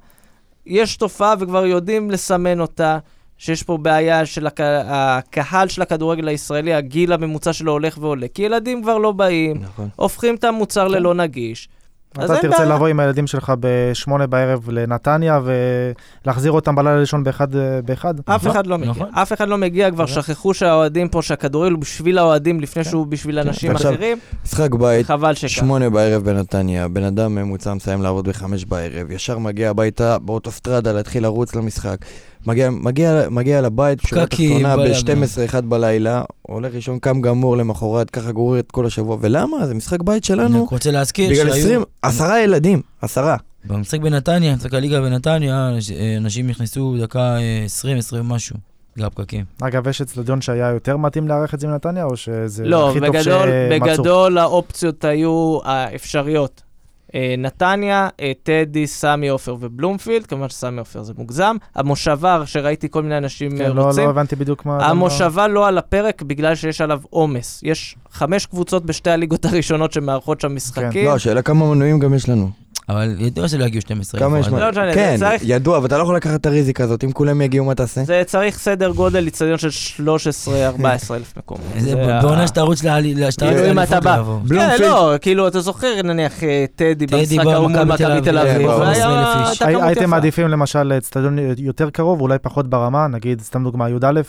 יש 0.67 0.97
תופעה 0.97 1.35
וכבר 1.41 1.67
יודעים 1.67 2.11
לסמן 2.11 2.61
אותה, 2.61 2.99
שיש 3.39 3.63
פה 3.63 3.77
בעיה 3.77 4.27
של 4.27 4.47
הק... 4.47 4.61
הקהל 4.61 5.69
של 5.69 5.83
הכדורגל 5.83 6.29
הישראלי, 6.29 6.75
הגיל 6.75 7.13
הממוצע 7.13 7.53
שלו 7.53 7.73
הולך 7.73 7.99
ועולה, 8.01 8.27
כי 8.29 8.43
ילדים 8.43 8.83
כבר 8.83 8.99
לא 8.99 9.13
באים, 9.13 9.57
נכון. 9.63 9.89
הופכים 9.97 10.35
את 10.35 10.45
המוצר 10.45 10.89
ללא 10.89 11.15
נגיש. 11.15 11.69
אז 12.19 12.31
אתה 12.31 12.35
אין 12.35 12.43
תרצה 12.43 12.59
בעיה. 12.65 12.75
לבוא 12.75 12.89
עם 12.89 13.01
הילדים 13.01 13.27
שלך 13.27 13.53
בשמונה 13.61 14.27
בערב 14.27 14.71
לנתניה 14.71 15.41
ולהחזיר 16.25 16.53
אותם 16.53 16.75
בלילה 16.75 17.01
לישון 17.01 17.25
באחד 17.25 17.49
באחד? 17.85 18.15
אף 18.21 18.29
נכון, 18.29 18.51
אחד 18.51 18.67
לא 18.67 18.79
מגיע, 18.79 18.91
נכון. 18.91 19.09
אף 19.13 19.33
אחד 19.33 19.49
לא 19.49 19.59
מגיע, 19.59 19.91
כבר 19.91 20.05
נכון. 20.05 20.23
שכחו 20.23 20.55
שהאוהדים 20.55 21.09
פה, 21.09 21.23
שהכדורגל 21.23 21.73
הוא 21.73 21.81
בשביל 21.81 22.19
האוהדים 22.19 22.61
לפני 22.61 22.85
שהוא 22.85 23.07
בשביל 23.07 23.39
אנשים 23.39 23.71
ועכשיו, 23.73 23.95
אחרים, 23.95 24.19
משחק 24.45 24.75
בית. 24.75 25.07
שמונה 25.35 25.91
בערב 25.91 26.25
בנתניה, 26.25 26.89
בן 26.89 27.03
אדם 27.03 27.35
ממוצע 27.35 27.75
מסיים 27.75 28.03
לעבוד 28.03 28.29
בחמש 28.29 28.65
בערב, 28.65 29.11
ישר 29.11 29.39
מגיע 29.39 29.71
הביתה 29.71 30.19
באוטוסטרדה 30.19 30.93
להתחיל 30.93 31.23
לרוץ 31.23 31.55
למשחק. 31.55 31.97
מגיע, 32.47 32.71
מגיע, 32.71 33.23
מגיע 33.31 33.61
לבית, 33.61 34.05
בשורה 34.05 34.27
פקקים, 34.27 34.51
תחתונה, 34.57 34.77
בלאגן. 34.77 35.21
ב-12-1 35.21 35.61
בלילה, 35.61 36.23
הולך 36.43 36.75
לישון, 36.75 36.99
קם 36.99 37.21
גמור 37.21 37.57
למחרת, 37.57 38.11
ככה 38.11 38.33
גורר 38.33 38.59
את 38.59 38.71
כל 38.71 38.87
השבוע. 38.87 39.17
ולמה? 39.21 39.67
זה 39.67 39.75
משחק 39.75 40.03
בית 40.03 40.15
אני 40.15 40.23
שלנו. 40.23 40.65
רק 40.65 40.71
רוצה 40.71 40.91
להזכיר 40.91 41.31
בגלל 41.31 41.51
שהיו... 41.51 41.65
20, 41.65 41.83
עשרה 42.03 42.41
ילדים, 42.41 42.83
עשרה. 43.03 43.37
במשחק 43.65 44.01
בנתניה, 44.01 44.57
משחק 44.57 44.75
הליגה 44.75 45.01
בנתניה, 45.01 45.71
אה, 45.97 46.17
אנשים 46.17 46.47
נכנסו 46.47 46.97
דקה 47.01 47.37
אה, 47.37 47.63
20, 47.65 47.99
20 47.99 48.29
משהו, 48.29 48.57
בגלל 48.97 49.07
הפקקים. 49.07 49.45
אגב, 49.63 49.89
יש 49.89 50.01
אצטדיון 50.01 50.41
שהיה 50.41 50.69
יותר 50.69 50.97
מתאים 50.97 51.29
לארח 51.29 51.55
את 51.55 51.61
זה 51.61 51.67
מנתניה, 51.67 52.05
או 52.05 52.17
שזה 52.17 52.65
לא, 52.65 52.91
הכי 52.91 53.01
טוב 53.01 53.09
בגדול, 53.09 53.23
שמצאו? 53.25 53.91
בגדול 53.91 54.39
האופציות 54.39 55.05
היו 55.05 55.59
האפשריות. 55.65 56.63
אה, 57.15 57.35
נתניה, 57.39 58.09
אה, 58.21 58.33
טדי, 58.43 58.87
סמי 58.87 59.29
עופר 59.29 59.57
ובלומפילד, 59.61 60.27
כמובן 60.27 60.49
שסמי 60.49 60.79
עופר 60.79 61.03
זה 61.03 61.13
מוגזם. 61.19 61.57
המושבה, 61.75 62.43
שראיתי 62.47 62.89
כל 62.91 63.03
מיני 63.03 63.19
אנשים 63.19 63.53
אה, 63.53 63.59
כן, 63.59 63.73
לא, 63.77 63.83
רוצים, 63.83 64.05
לא 64.05 64.11
הבנתי 64.11 64.37
בדיוק 64.37 64.67
מה... 64.67 64.87
המושבה 64.87 65.49
לא 65.49 65.69
על 65.69 65.79
הפרק 65.79 66.23
בגלל 66.23 66.55
שיש 66.55 66.81
עליו 66.81 67.01
עומס. 67.11 67.61
יש 67.63 67.97
חמש 68.11 68.47
קבוצות 68.47 68.87
בשתי 68.87 69.11
הליגות 69.11 69.45
הראשונות 69.45 69.93
שמארחות 69.93 70.41
שם 70.41 70.55
משחקים. 70.55 71.05
לא, 71.05 71.15
השאלה 71.15 71.43
כמה 71.43 71.75
מנויים 71.75 71.99
גם 71.99 72.15
יש 72.15 72.29
לנו. 72.29 72.64
אבל 72.89 73.15
ידוע 73.19 73.49
שלא 73.49 73.65
יגיעו 73.65 73.81
12 73.83 74.21
כמה 74.21 74.39
יש? 74.39 74.49
לא 74.49 74.71
משנה, 74.71 74.95
כן, 74.95 75.17
צריך- 75.19 75.43
ידוע, 75.45 75.77
אבל 75.77 75.87
אתה 75.87 75.99
לא 75.99 76.03
יכול 76.03 76.17
לקחת 76.17 76.41
את 76.41 76.47
הריזיקה 76.47 76.85
הזאת, 76.85 77.05
אם 77.05 77.13
כולם 77.13 77.41
יגיעו, 77.41 77.65
מה 77.65 77.75
תעשה? 77.75 78.05
זה 78.05 78.23
צריך 78.27 78.59
סדר 78.59 78.91
גודל 78.91 79.27
איצטדיון 79.27 79.59
של 79.59 79.69
13-14 80.07 80.51
אלף 81.17 81.37
מקומות. 81.37 81.63
זה 81.79 81.95
בעונה 82.23 82.47
שתרוץ 82.47 82.79
שאתה 82.79 83.01
כאילו, 83.47 83.75
לאליפות 83.75 84.05
לעבור. 84.05 84.41
כן, 84.49 84.77
לא, 84.81 85.15
כאילו, 85.21 85.49
אתה 85.49 85.61
זוכר, 85.61 86.03
נניח, 86.05 86.45
אה, 86.45 86.65
טדי 86.77 87.07
במשחק 87.07 87.47
ההוא 87.47 87.71
מול 87.71 87.85
מכבי 87.85 87.97
תל 88.25 88.39
אביב, 88.39 88.55
אביב, 88.55 88.69
והיה- 88.69 88.95
12,000 88.95 89.51
איש. 89.51 89.63
הייתה 89.63 89.79
כמות 89.81 89.97
הייתם. 89.97 90.11
מעדיפים 90.11 90.49
למשל 90.49 90.93
אצטדיון 90.99 91.39
יותר 91.59 91.91
קרוב, 91.91 92.21
אולי 92.21 92.39
פחות 92.43 92.71
ברמה, 92.71 93.07
נגיד, 93.09 93.41
סתם 93.41 93.65
דוגמה, 93.65 93.91
י"א, 93.91 94.21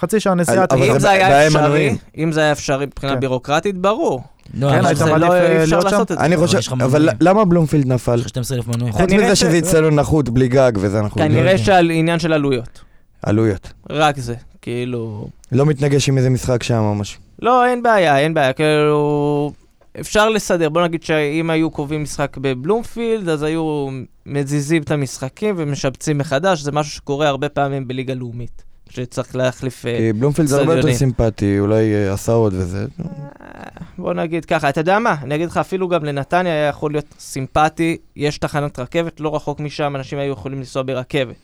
חצי 0.00 0.20
שעה 0.20 0.34
נסיעה. 0.34 0.64
אם 0.76 0.98
זה 0.98 1.10
היה 1.10 1.46
אפשרי. 1.46 1.96
אם 2.18 2.32
זה 2.32 2.40
היה 2.40 2.52
אפשרי 2.52 2.86
מבחינה 2.86 3.14
כן. 3.14 3.20
בירוקרטית, 3.20 3.78
ברור. 3.78 4.22
לא, 4.54 4.70
כן, 4.70 4.78
אבל 4.78 4.86
היית 4.86 5.02
מעדיף, 5.02 5.28
לא, 5.28 5.32
אה, 5.32 5.58
אי 5.58 5.62
אפשר 5.62 5.76
להיות 5.76 5.88
שם? 5.88 5.94
לעשות 5.94 6.12
את 6.12 6.18
זה. 6.18 6.24
אני 6.24 6.36
חושב, 6.36 6.58
אבל. 6.72 7.08
למה 7.20 7.44
בלומפילד 7.44 7.86
נפל? 7.86 8.14
יש 8.14 8.20
לך 8.20 8.28
12,000 8.28 8.68
מנויים. 8.68 8.92
חוץ 8.92 9.12
מזה 9.12 9.36
שזה 9.36 9.58
אצטדיון 9.58 9.98
נחות, 9.98 10.28
בלי 10.28 10.48
גג 10.48 10.72
וזה 10.76 10.98
אנחנו... 10.98 11.20
כנראה 11.22 11.52
יודע. 11.52 11.64
שעל 11.64 11.90
עניין 11.90 12.18
של 12.18 12.32
עלויות. 12.32 12.80
עלויות. 13.22 13.72
רק 13.90 14.18
זה. 14.18 14.34
כאילו... 14.62 15.28
לא 15.52 15.66
מתנגש 15.66 16.08
עם 16.08 16.18
איזה 16.18 16.30
משחק 16.30 16.62
שם 16.62 16.78
או 16.78 16.94
משהו. 16.94 17.20
לא, 17.42 17.66
אין 17.66 17.82
בעיה, 17.82 18.18
אין 18.18 18.34
בעיה. 18.34 18.52
כאילו... 18.52 19.52
אפשר 20.00 20.28
לסדר. 20.28 20.68
בוא 20.68 20.82
נגיד 20.82 21.02
שאם 21.02 21.50
היו 21.50 21.70
קובעים 21.70 22.02
משחק 22.02 22.36
בבלומפילד, 22.36 23.28
אז 23.28 23.42
היו 23.42 23.88
מזיזים 24.26 24.82
את 24.82 24.90
המשחקים 24.90 25.54
ומשבצים 25.58 26.18
מחדש. 26.18 26.60
זה 26.60 26.72
משהו 26.72 26.92
שקורה 26.92 27.28
הרבה 27.28 27.48
פעמים 27.48 27.88
בליגה 27.88 28.14
לאומית. 28.14 28.65
שצריך 28.96 29.36
להחליף... 29.36 29.86
אה, 29.86 29.98
כי 29.98 30.12
בלומפילד 30.12 30.48
זה 30.48 30.58
הרבה 30.58 30.76
יותר. 30.76 30.94
סימפטי, 30.94 31.58
אולי 31.60 31.94
אה, 31.94 32.12
הסעות 32.12 32.52
וזה. 32.56 32.86
בוא 33.98 34.14
נגיד 34.14 34.44
ככה, 34.44 34.68
אתה 34.68 34.80
יודע 34.80 34.98
מה? 34.98 35.14
אני 35.22 35.34
אגיד 35.34 35.48
לך, 35.48 35.56
אפילו 35.56 35.88
גם 35.88 36.04
לנתניה 36.04 36.52
היה 36.52 36.68
יכול 36.68 36.92
להיות 36.92 37.14
סימפטי, 37.18 37.96
יש 38.16 38.38
תחנת 38.38 38.78
רכבת, 38.78 39.20
לא 39.20 39.36
רחוק 39.36 39.60
משם, 39.60 39.96
אנשים 39.96 40.18
היו 40.18 40.32
יכולים 40.32 40.58
לנסוע 40.58 40.82
ברכבת. 40.82 41.34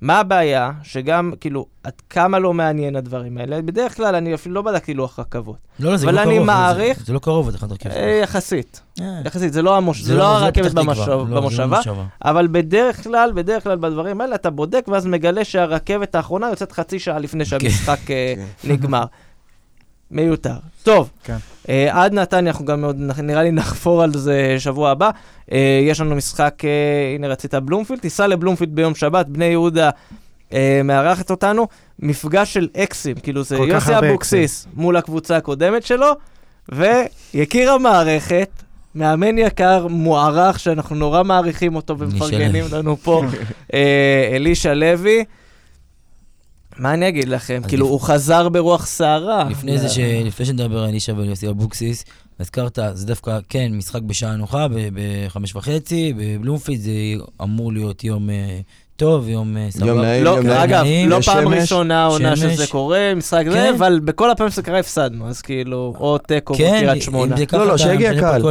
מה 0.00 0.18
הבעיה? 0.20 0.70
שגם, 0.82 1.32
כאילו, 1.40 1.66
עד 1.84 1.92
כמה 2.10 2.38
לא 2.38 2.54
מעניין 2.54 2.96
הדברים 2.96 3.38
האלה? 3.38 3.62
בדרך 3.62 3.96
כלל, 3.96 4.14
אני 4.14 4.34
אפילו 4.34 4.54
לא 4.54 4.62
בדקתי 4.62 4.94
לוח 4.94 5.18
רכבות. 5.18 5.56
לא, 5.80 5.90
לא, 5.90 5.96
זה 5.96 6.06
אבל 6.06 6.14
לא 6.14 6.20
אני 6.22 6.26
קרוב. 6.30 6.40
זה- 6.40 6.44
מעריך- 6.46 6.98
זה- 6.98 7.04
זה 7.04 7.12
לא 7.12 7.18
קרוב, 7.18 7.50
זה 7.50 7.56
אחד 7.56 7.72
רכבת. 7.72 7.92
אה, 7.92 8.20
יחסית. 8.22 8.80
אה. 9.00 9.20
יחסית, 9.24 9.52
זה 9.52 9.62
לא 9.62 9.76
המוש- 9.76 10.02
זה 10.02 10.12
לא- 10.14 10.18
לא 10.18 10.36
הרכבת. 10.38 10.72
במושב- 10.72 11.08
לא, 11.08 11.26
לא 11.28 11.40
במושבה. 11.40 11.80
אבל 12.24 12.48
בדרך 12.50 13.02
כלל, 13.04 13.32
בדרך 13.34 13.62
כלל 13.62 13.76
בדברים 13.76 14.20
האלה, 14.20 14.34
אתה 14.34 14.50
בודק 14.50 14.84
ואז 14.88 15.06
מגלה 15.06 15.44
שהרכבת 15.44 16.14
האחרונה 16.14 16.48
יוצאת 16.50 16.72
חצי 16.72 16.98
שעה 16.98 17.18
לפני 17.18 17.44
שהמשחק 17.44 18.10
אה, 18.10 18.34
נגמר. 18.64 19.04
מיותר. 20.10 20.54
טוב, 20.82 21.10
כן. 21.24 21.36
אה, 21.68 22.02
עד 22.02 22.14
נתניה 22.14 22.50
אנחנו 22.50 22.64
גם 22.64 22.84
עוד, 22.84 22.96
נראה 23.22 23.42
לי 23.42 23.50
נחפור 23.52 24.02
על 24.02 24.12
זה 24.12 24.56
שבוע 24.58 24.90
הבא. 24.90 25.10
אה, 25.52 25.80
יש 25.82 26.00
לנו 26.00 26.16
משחק, 26.16 26.54
אה, 26.64 27.14
הנה 27.14 27.28
רצית 27.28 27.54
בלומפילד, 27.54 28.00
תיסע 28.00 28.26
לבלומפילד 28.26 28.74
ביום 28.74 28.94
שבת, 28.94 29.26
בני 29.26 29.44
יהודה 29.44 29.90
אה, 30.52 30.80
מארחת 30.84 31.30
אותנו. 31.30 31.66
מפגש 31.98 32.54
של 32.54 32.68
אקסים, 32.76 33.16
כאילו 33.16 33.42
זה 33.42 33.56
יוסי 33.56 33.98
אבוקסיס 33.98 34.66
מול 34.74 34.96
הקבוצה 34.96 35.36
הקודמת 35.36 35.86
שלו, 35.86 36.12
ויקיר 36.68 37.70
המערכת, 37.70 38.50
מאמן 38.94 39.38
יקר, 39.38 39.86
מוערך, 39.86 40.58
שאנחנו 40.60 40.96
נורא 40.96 41.22
מעריכים 41.22 41.76
אותו 41.76 41.98
ומפרגנים. 41.98 42.64
לנו 42.72 42.96
פה, 42.96 43.22
אה, 43.74 44.30
אלישע 44.34 44.74
לוי. 44.74 45.24
מה 46.80 46.94
אני 46.94 47.08
אגיד 47.08 47.28
לכם? 47.28 47.60
כאילו, 47.68 47.86
לפ- 47.86 47.90
הוא 47.92 48.00
חזר 48.00 48.48
ברוח 48.48 48.86
סערה. 48.86 49.48
לפני 49.50 49.78
זה, 49.78 49.88
ש... 49.88 49.98
לפני 49.98 50.46
שנדבר 50.46 50.82
על 50.84 50.94
אישה 50.94 51.14
ועל 51.14 51.28
יוסי 51.28 51.48
אבוקסיס, 51.48 52.04
הזכרת, 52.40 52.78
זה 52.92 53.06
דווקא, 53.06 53.38
כן, 53.48 53.72
משחק 53.74 54.02
בשעה 54.02 54.36
נוחה, 54.36 54.66
בחמש 54.94 55.56
וחצי, 55.56 56.12
בבלומפיד 56.16 56.80
זה 56.80 56.90
אמור 57.42 57.72
להיות 57.72 58.04
יום 58.04 58.30
אה, 58.30 58.60
טוב, 59.00 59.28
יום 59.28 59.56
אה, 59.56 59.66
סבבה. 59.70 59.86
יום 59.86 60.00
נעים, 60.00 60.24
לא, 60.24 60.30
יום 60.30 60.46
נעים. 60.46 60.60
אגב, 60.60 60.84
לא 61.08 61.20
פעם 61.20 61.48
ראשונה 61.48 62.02
העונה 62.02 62.36
שמש. 62.36 62.52
שזה 62.52 62.66
קורה, 62.66 63.12
משחק 63.16 63.44
זה, 63.50 63.56
כן. 63.56 63.72
אבל 63.76 64.00
בכל 64.04 64.30
הפעמים 64.30 64.50
שזה 64.50 64.62
קרה 64.62 64.78
הפסדנו, 64.78 65.28
אז 65.28 65.42
כאילו, 65.42 65.94
או 66.00 66.18
תיקו 66.18 66.54
כן, 66.54 66.76
בקריית 66.82 67.02
שמונה. 67.02 67.32
אם 67.34 67.38
זה 67.38 67.46
ככה, 67.46 67.64
לא, 67.64 67.68
אתה 67.68 67.78
שיגיע 67.78 68.20
קהל. 68.20 68.42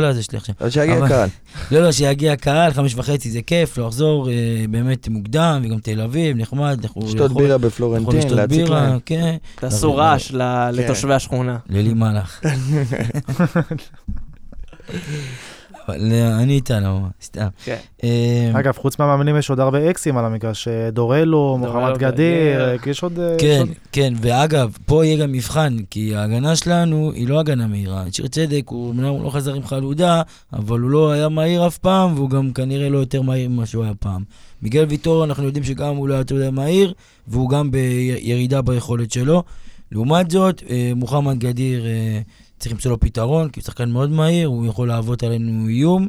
שיגיע 0.69 1.07
קהל. 1.07 1.29
לא, 1.71 1.81
לא, 1.81 1.91
שיגיע 1.91 2.35
קהל, 2.35 2.73
חמש 2.73 2.95
וחצי 2.95 3.29
זה 3.29 3.41
כיף, 3.41 3.77
לחזור 3.77 4.29
אה, 4.29 4.33
באמת 4.69 5.07
מוקדם, 5.07 5.61
וגם 5.65 5.79
תל 5.79 6.01
אביב, 6.01 6.37
נחמד, 6.37 6.79
אנחנו 6.83 7.01
לשתות 7.05 7.31
יכול- 7.31 7.43
בירה 7.43 7.57
בפלורנטין, 7.57 8.17
לשתות 8.19 8.31
להציק 8.31 8.57
בירה, 8.57 8.81
להם. 8.81 8.99
כן, 9.05 9.35
תעשו 9.55 9.95
רעש 9.95 10.31
לתושבי 10.73 11.13
השכונה. 11.13 11.57
לילי 11.69 11.93
מלאך. 11.93 12.41
אבל 15.89 16.11
אה, 16.11 16.41
אני 16.41 16.53
איתה, 16.53 16.79
לא, 16.79 16.99
סתם. 17.21 17.47
כן. 17.63 17.77
אה, 18.03 18.51
אגב, 18.53 18.77
חוץ 18.77 18.99
מהמאמנים 18.99 19.37
יש 19.37 19.49
עוד 19.49 19.59
הרבה 19.59 19.89
אקסים 19.89 20.17
על 20.17 20.25
המגרש, 20.25 20.67
אה, 20.67 20.91
דורלו, 20.91 21.57
מוחמד 21.59 21.97
גדיר, 21.97 22.73
גדיר. 22.75 22.91
יש 22.91 23.03
עוד... 23.03 23.19
כן, 23.37 23.63
כן, 23.91 24.13
ואגב, 24.21 24.77
פה 24.85 25.05
יהיה 25.05 25.17
גם 25.17 25.31
מבחן, 25.31 25.77
כי 25.89 26.15
ההגנה 26.15 26.55
שלנו 26.55 27.11
היא 27.15 27.27
לא 27.27 27.39
הגנה 27.39 27.67
מהירה. 27.67 28.03
שיר 28.11 28.27
צדק, 28.27 28.63
הוא 28.65 28.91
אמנם 28.91 29.05
הוא 29.05 29.23
לא 29.23 29.29
חזר 29.29 29.53
עם 29.53 29.65
חלודה, 29.65 30.21
אבל 30.53 30.79
הוא 30.79 30.89
לא 30.89 31.11
היה 31.11 31.29
מהיר 31.29 31.67
אף 31.67 31.77
פעם, 31.77 32.15
והוא 32.15 32.29
גם 32.29 32.53
כנראה 32.53 32.89
לא 32.89 32.97
יותר 32.97 33.21
מהיר 33.21 33.49
ממה 33.49 33.65
שהוא 33.65 33.83
היה 33.83 33.93
פעם. 33.99 34.23
מיגל 34.61 34.85
ויטור, 34.89 35.23
אנחנו 35.23 35.43
יודעים 35.43 35.63
שגם 35.63 35.95
הוא 35.95 36.07
לא 36.07 36.13
היה 36.13 36.21
יותר 36.21 36.51
מהיר, 36.51 36.93
והוא 37.27 37.49
גם 37.49 37.71
בירידה 37.71 38.61
ביכולת 38.61 39.11
שלו. 39.11 39.43
לעומת 39.91 40.31
זאת, 40.31 40.63
מוחמד 40.95 41.39
גדיר, 41.39 41.83
צריך 42.60 42.72
למצוא 42.72 42.91
לו 42.91 42.99
פתרון, 42.99 43.49
כי 43.49 43.60
הוא 43.60 43.66
שחקן 43.66 43.89
מאוד 43.89 44.10
מהיר, 44.10 44.47
הוא 44.47 44.66
יכול 44.66 44.88
להוות 44.88 45.24
עלינו 45.24 45.68
איום. 45.68 46.07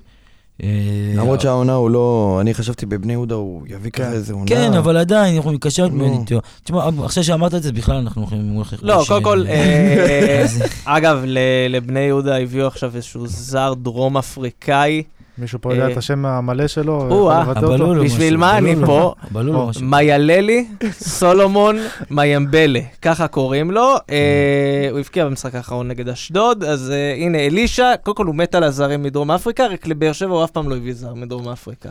אה, 0.62 0.68
למרות 1.16 1.40
שהעונה 1.40 1.72
הוא 1.72 1.90
לא... 1.90 2.38
אני 2.40 2.54
חשבתי 2.54 2.86
בבני 2.86 3.12
יהודה 3.12 3.34
הוא 3.34 3.62
יביא 3.68 3.90
כן. 3.90 4.12
איזה 4.12 4.32
עונה. 4.32 4.46
כן, 4.46 4.72
אבל 4.74 4.96
עדיין, 4.96 5.36
אנחנו 5.36 5.52
נתקשר 5.52 5.84
לא. 5.84 5.90
מאוד 5.90 6.10
איתו. 6.20 6.40
תשמע, 6.64 6.88
אחרי 7.06 7.24
שאמרת 7.24 7.54
את 7.54 7.62
זה, 7.62 7.72
בכלל 7.72 7.96
אנחנו 7.96 8.22
יכולים... 8.22 8.62
לא, 8.82 9.04
קודם 9.08 9.22
כל, 9.22 9.44
אה, 9.48 10.46
אגב, 10.96 11.24
לבני 11.68 12.00
יהודה 12.00 12.38
הביאו 12.38 12.66
עכשיו 12.66 12.96
איזשהו 12.96 13.26
זר 13.26 13.74
דרום 13.74 14.16
אפריקאי. 14.16 15.02
מישהו 15.40 15.60
פה 15.60 15.72
יודע 15.72 15.86
אה, 15.86 15.92
את 15.92 15.96
השם 15.96 16.26
המלא 16.26 16.66
שלו? 16.66 17.00
או, 17.00 17.06
יכול 17.06 17.32
אה, 17.32 17.40
לבטא 17.40 17.58
אותו? 17.60 17.74
הבלולו 17.74 18.04
בשביל 18.04 18.36
מה 18.36 18.58
אני. 18.58 18.76
פה? 18.86 19.14
הבלולו. 19.22 19.70
מייללי 19.82 20.66
סולומון 20.90 21.76
מיימבלה, 22.10 22.80
ככה 23.02 23.28
קוראים 23.28 23.70
לו. 23.70 23.94
אה, 24.10 24.88
הוא 24.90 24.98
הבקיע 24.98 25.26
במשחק 25.26 25.54
האחרון 25.54 25.88
נגד 25.88 26.08
אשדוד, 26.08 26.64
אז 26.64 26.90
אה, 26.90 27.14
הנה 27.14 27.38
אלישע, 27.38 27.92
קודם 28.02 28.16
כל 28.16 28.26
הוא 28.26 28.34
מת 28.34 28.54
על 28.54 28.64
הזרים 28.64 29.02
מדרום 29.02 29.30
אפריקה, 29.30 29.66
רק 29.66 29.86
לבאר 29.86 30.12
שבע 30.12 30.34
הוא 30.34 30.44
אף 30.44 30.50
פעם 30.50 30.68
לא 30.68 30.76
הביא 30.76 30.92
זר 30.94 31.14
מדרום 31.14 31.48
אפריקה. 31.48 31.88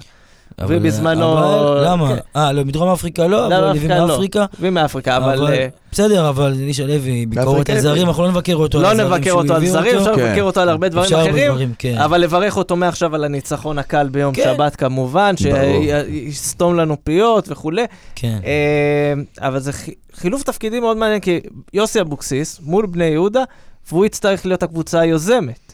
אבל- 0.62 0.76
ובזמנו- 0.78 1.38
אבל 1.38 1.84
למה? 1.88 2.07
כן. 2.10 2.39
אה, 2.39 2.51
לא, 2.51 2.66
מדרום 2.66 2.89
אפריקה 2.89 3.28
לא, 3.28 3.47
אבל 3.47 3.72
אפריקה 3.72 3.97
לא. 3.99 4.07
מאפריקה. 4.07 4.45
הביא 4.60 4.70
מאפריקה, 4.70 5.18
אבל 5.18 5.47
אה, 5.47 5.68
בסדר, 5.91 6.30
אבל 6.30 6.53
אלישע 6.64 6.86
לוי, 6.88 7.26
ביקורת 7.26 7.70
על 7.70 7.80
זרים. 7.80 8.07
אנחנו 8.07 8.24
לא 8.24 8.30
נבקר 8.30 8.55
אותו 8.55 8.78
על 8.78 8.84
לא 8.84 8.91
הזרים 8.91 9.07
נבקר 9.14 9.32
אותו 9.32 9.53
על 9.53 9.66
זרים, 9.66 9.97
אפשר 9.97 10.16
כן. 10.16 10.22
לבקר 10.30 10.41
אותו 10.43 10.60
על 10.62 10.70
הרבה 10.70 10.89
דברים 10.89 11.14
אחרים. 11.14 11.74
כן. 11.80 11.97
אבל 11.97 12.18
לברך 12.22 12.57
אותו 12.57 12.76
מעכשיו 12.76 13.16
על 13.16 13.24
הניצחון 13.24 13.78
הקל 13.80 14.07
ביום 14.10 14.34
כן. 14.34 14.43
שבת 14.43 14.76
כמובן. 14.76 15.34
שיסתום 15.38 16.76
לנו 16.76 16.95
פיות 17.03 17.45
וכולי. 17.51 17.86
כן. 18.16 18.38
אה, 18.45 19.14
אבל 19.47 19.60
זה 19.60 19.74
חי- 19.74 19.93
חילוף 20.16 20.43
תפקידים 20.43 20.82
מאוד 20.84 20.97
מעניין, 20.97 21.20
כי 21.20 21.39
יוסי 21.74 22.01
אבוקסיס 22.01 22.60
מול 22.64 22.86
בני 22.86 23.05
יהודה, 23.05 23.43
והוא 23.91 24.05
יצטרך 24.05 24.45
להיות 24.45 24.64
הקבוצה 24.64 24.99
היוזמת. 24.99 25.74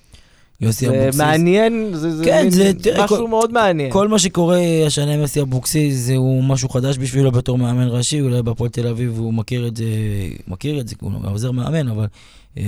יוסי 0.61 0.85
זה 0.85 0.91
אבוקסיס. 1.01 1.21
מעניין, 1.21 1.89
זה 1.93 2.17
זה 2.17 2.23
כן, 2.25 2.41
מין 2.41 2.49
זה- 2.51 2.71
תראה, 2.81 3.03
משהו 3.05 3.17
כל- 3.17 3.27
מאוד 3.27 3.51
מעניין. 3.53 3.91
כל 3.91 4.07
מה 4.07 4.19
שקורה 4.19 4.59
השנה 4.87 5.13
עם 5.13 5.19
יוסי 5.19 5.41
אבוקסיס 5.41 5.95
זה 5.95 6.15
הוא 6.15 6.43
משהו 6.43 6.69
חדש 6.69 6.97
בשבילו 6.97 7.31
בתור 7.31 7.57
מאמן 7.57 7.87
ראשי, 7.89 8.21
אולי 8.21 8.43
בהפועל 8.43 8.69
תל 8.69 8.87
אביב 8.87 9.17
הוא 9.19 9.33
מכיר 9.33 9.67
את 9.67 9.77
זה, 9.77 9.85
מכיר 10.47 10.79
את 10.79 10.87
זה, 10.87 10.95
הוא 11.01 11.11
עוזר 11.31 11.51
מאמן, 11.51 11.87
אבל 11.87 12.05
אה, 12.57 12.63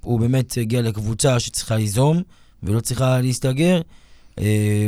הוא 0.00 0.20
באמת 0.20 0.58
הגיע 0.60 0.82
לקבוצה 0.82 1.40
שצריכה 1.40 1.76
ליזום 1.76 2.22
ולא 2.62 2.80
צריכה 2.80 3.20
להסתגר, 3.20 3.80
אה, 4.38 4.44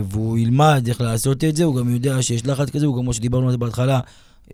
והוא 0.09 0.38
ילמד 0.38 0.84
איך 0.88 1.01
לעשות 1.01 1.45
את 1.45 1.57
זה, 1.57 1.64
הוא 1.64 1.76
גם 1.76 1.95
יודע 1.95 2.22
שיש 2.22 2.47
לחץ 2.47 2.70
כזה, 2.70 2.86
הוא 2.86 2.97
גם 2.97 3.03
כמו 3.03 3.12
שדיברנו 3.12 3.47
על 3.47 3.53
זה 3.53 3.59
בהתחלה, 3.59 4.01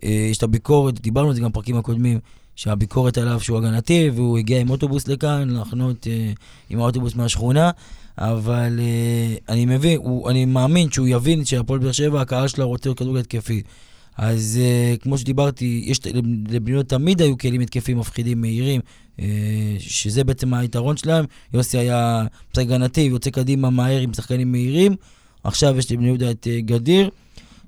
אה, 0.03 0.27
יש 0.31 0.37
את 0.37 0.43
הביקורת, 0.43 1.01
דיברנו 1.01 1.27
על 1.29 1.35
זה 1.35 1.41
גם 1.41 1.49
בפרקים 1.49 1.77
הקודמים, 1.77 2.19
שהביקורת 2.57 3.17
עליו 3.17 3.39
שהוא 3.39 3.57
הגנתי, 3.57 4.09
והוא 4.13 4.37
הגיע 4.37 4.59
עם 4.59 4.69
אוטובוס 4.69 5.07
לכאן, 5.07 5.49
לחנות 5.49 6.07
אה, 6.07 6.31
עם 6.69 6.79
האוטובוס 6.79 7.15
מהשכונה. 7.15 7.71
אבל 8.17 8.79
uh, 8.79 9.41
אני 9.49 9.65
מבין, 9.65 9.97
הוא, 9.97 10.29
אני 10.29 10.45
מאמין 10.45 10.91
שהוא 10.91 11.07
יבין 11.07 11.45
שהפועל 11.45 11.79
באר 11.79 11.91
שבע, 11.91 12.21
הקהל 12.21 12.47
שלה 12.47 12.65
רוצה 12.65 12.93
כדורגל 12.93 13.19
התקפי. 13.19 13.61
אז 14.17 14.59
uh, 14.59 15.03
כמו 15.03 15.17
שדיברתי, 15.17 15.83
יש, 15.85 15.99
לבניות 16.49 16.89
תמיד 16.89 17.21
היו 17.21 17.37
כלים 17.37 17.61
התקפיים 17.61 17.99
מפחידים, 17.99 18.41
מהירים, 18.41 18.81
uh, 19.17 19.21
שזה 19.79 20.23
בעצם 20.23 20.53
היתרון 20.53 20.97
שלהם. 20.97 21.25
יוסי 21.53 21.77
היה 21.77 22.23
משחק 22.51 22.65
הגנתי, 22.65 23.01
יוצא 23.01 23.29
קדימה 23.29 23.69
מהר 23.69 23.99
עם 23.99 24.13
שחקנים 24.13 24.51
מהירים. 24.51 24.95
עכשיו 25.43 25.77
יש 25.77 25.91
לבני 25.91 26.07
יהודה 26.07 26.31
את 26.31 26.47
uh, 26.47 26.65
גדיר. 26.65 27.09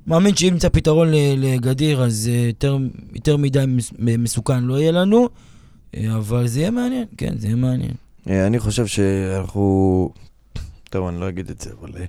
מאמין 0.10 0.36
שאם 0.36 0.49
נמצא 0.53 0.70
פתרון 0.70 1.07
לגדיר, 1.38 2.03
אז 2.03 2.30
uh, 2.32 2.47
יותר, 2.47 2.78
יותר 3.16 3.38
מדי 3.38 3.64
מס, 3.68 3.93
מסוכן 3.99 4.64
לא 4.64 4.80
יהיה 4.80 4.91
לנו. 4.91 5.30
Uh, 5.95 5.99
אבל 6.16 6.47
זה 6.47 6.60
יהיה 6.60 6.72
מעניין, 6.72 7.05
כן, 7.18 7.34
זה 7.38 7.47
יהיה 7.47 7.55
מעניין. 7.55 7.91
אה, 8.30 8.47
אני 8.47 8.60
חושב 8.60 8.86
שאנחנו... 8.88 10.10
טוב, 10.89 11.07
אני 11.07 11.20
לא 11.20 11.30
אגיד 11.30 11.49
את 11.49 11.62
זה, 11.62 11.70
אבל... 11.82 11.89
אה, 11.99 12.05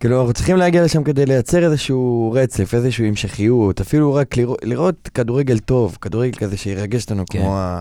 כאילו, 0.00 0.20
אנחנו 0.20 0.32
צריכים 0.32 0.56
להגיע 0.56 0.84
לשם 0.84 1.04
כדי 1.04 1.26
לייצר 1.26 1.64
איזשהו 1.64 2.32
רצף, 2.36 2.74
איזושהי 2.74 3.08
המשכיות, 3.08 3.80
אפילו 3.80 4.14
רק 4.14 4.36
לראות, 4.36 4.58
לראות 4.64 5.08
כדורגל 5.14 5.58
טוב, 5.58 5.98
כדורגל 6.00 6.38
כזה 6.38 6.56
שירגש 6.56 7.02
אותנו 7.02 7.24
כן. 7.30 7.38
כמו, 7.38 7.58
ה, 7.58 7.80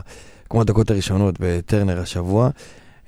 כמו 0.49 0.62
הדקות 0.62 0.91
הראשונות 0.91 1.36
בטרנר 1.39 1.99
השבוע. 1.99 2.49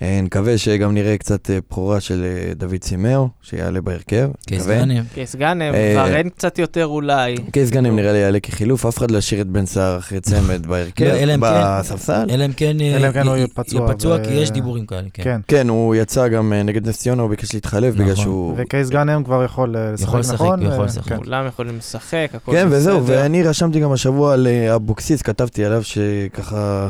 אה, 0.01 0.19
נקווה 0.23 0.57
שגם 0.57 0.93
נראה 0.93 1.17
קצת 1.17 1.49
אה, 1.49 1.59
בכורה 1.69 1.99
של 1.99 2.23
אה, 2.23 2.53
דוד 2.53 2.83
סימאו, 2.83 3.27
שיעלה 3.41 3.81
בהרכב. 3.81 4.29
קייס. 4.47 4.67
גאנם. 4.67 5.03
קייס 5.13 5.35
גאנם, 5.35 5.73
ורן 5.95 6.29
קצת 6.29 6.59
יותר 6.59 6.85
אולי. 6.85 7.35
קייס 7.51 7.69
גאנם 7.69 7.95
נראה 7.95 8.11
לי 8.11 8.17
יעלה 8.17 8.39
כחילוף, 8.39 8.85
אף 8.85 8.97
אחד 8.97 9.11
לא 9.11 9.17
ישאיר 9.17 9.41
את 9.41 9.47
בן 9.47 9.65
סער 9.65 9.97
אחרי 9.97 10.19
צמד 10.19 10.65
בהרכב, 10.65 10.93
כן- 10.95 11.39
בספסל. 11.41 12.25
אלא 12.29 12.45
אם 12.45 12.53
כן 12.53 12.77
כן 13.13 13.27
הוא 13.27 13.35
יהיה 13.35 13.47
פצוע, 13.87 14.19
כי 14.23 14.33
יש 14.33 14.51
דיבורים 14.51 14.85
כאלה, 14.85 15.07
כן. 15.13 15.23
כן. 15.23 15.41
כן, 15.47 15.69
הוא 15.69 15.95
יצא 15.95 16.27
גם 16.27 16.53
נגד 16.53 16.87
נס 16.87 16.97
ציונה, 16.99 17.21
הוא 17.21 17.29
ביקש 17.29 17.53
להתחלף 17.53 17.93
בגלל 17.93 18.11
נכון. 18.11 18.23
שהוא... 18.23 18.53
וקייס 18.57 18.89
גאנם 18.89 19.23
כבר 19.23 19.43
יכול 19.43 19.75
לשחק, 19.93 20.33
נכון? 20.33 20.61
יכול 20.61 20.85
לשחק. 20.85 21.09
כן. 21.09 21.17
כולם 21.17 21.47
יכולים 21.47 21.77
לשחק, 21.77 22.27
הכל 22.33 22.51
כן, 22.51 22.67
וזהו, 22.71 22.99
בסדר. 23.01 23.21
ואני 23.21 23.43
רשמתי 23.43 23.79
גם 23.79 23.91
השבוע 23.91 24.33
על 24.33 24.47
אבוקסיס, 24.75 25.21
כתבתי 25.21 25.65
עליו 25.65 25.83
שככה, 25.83 26.89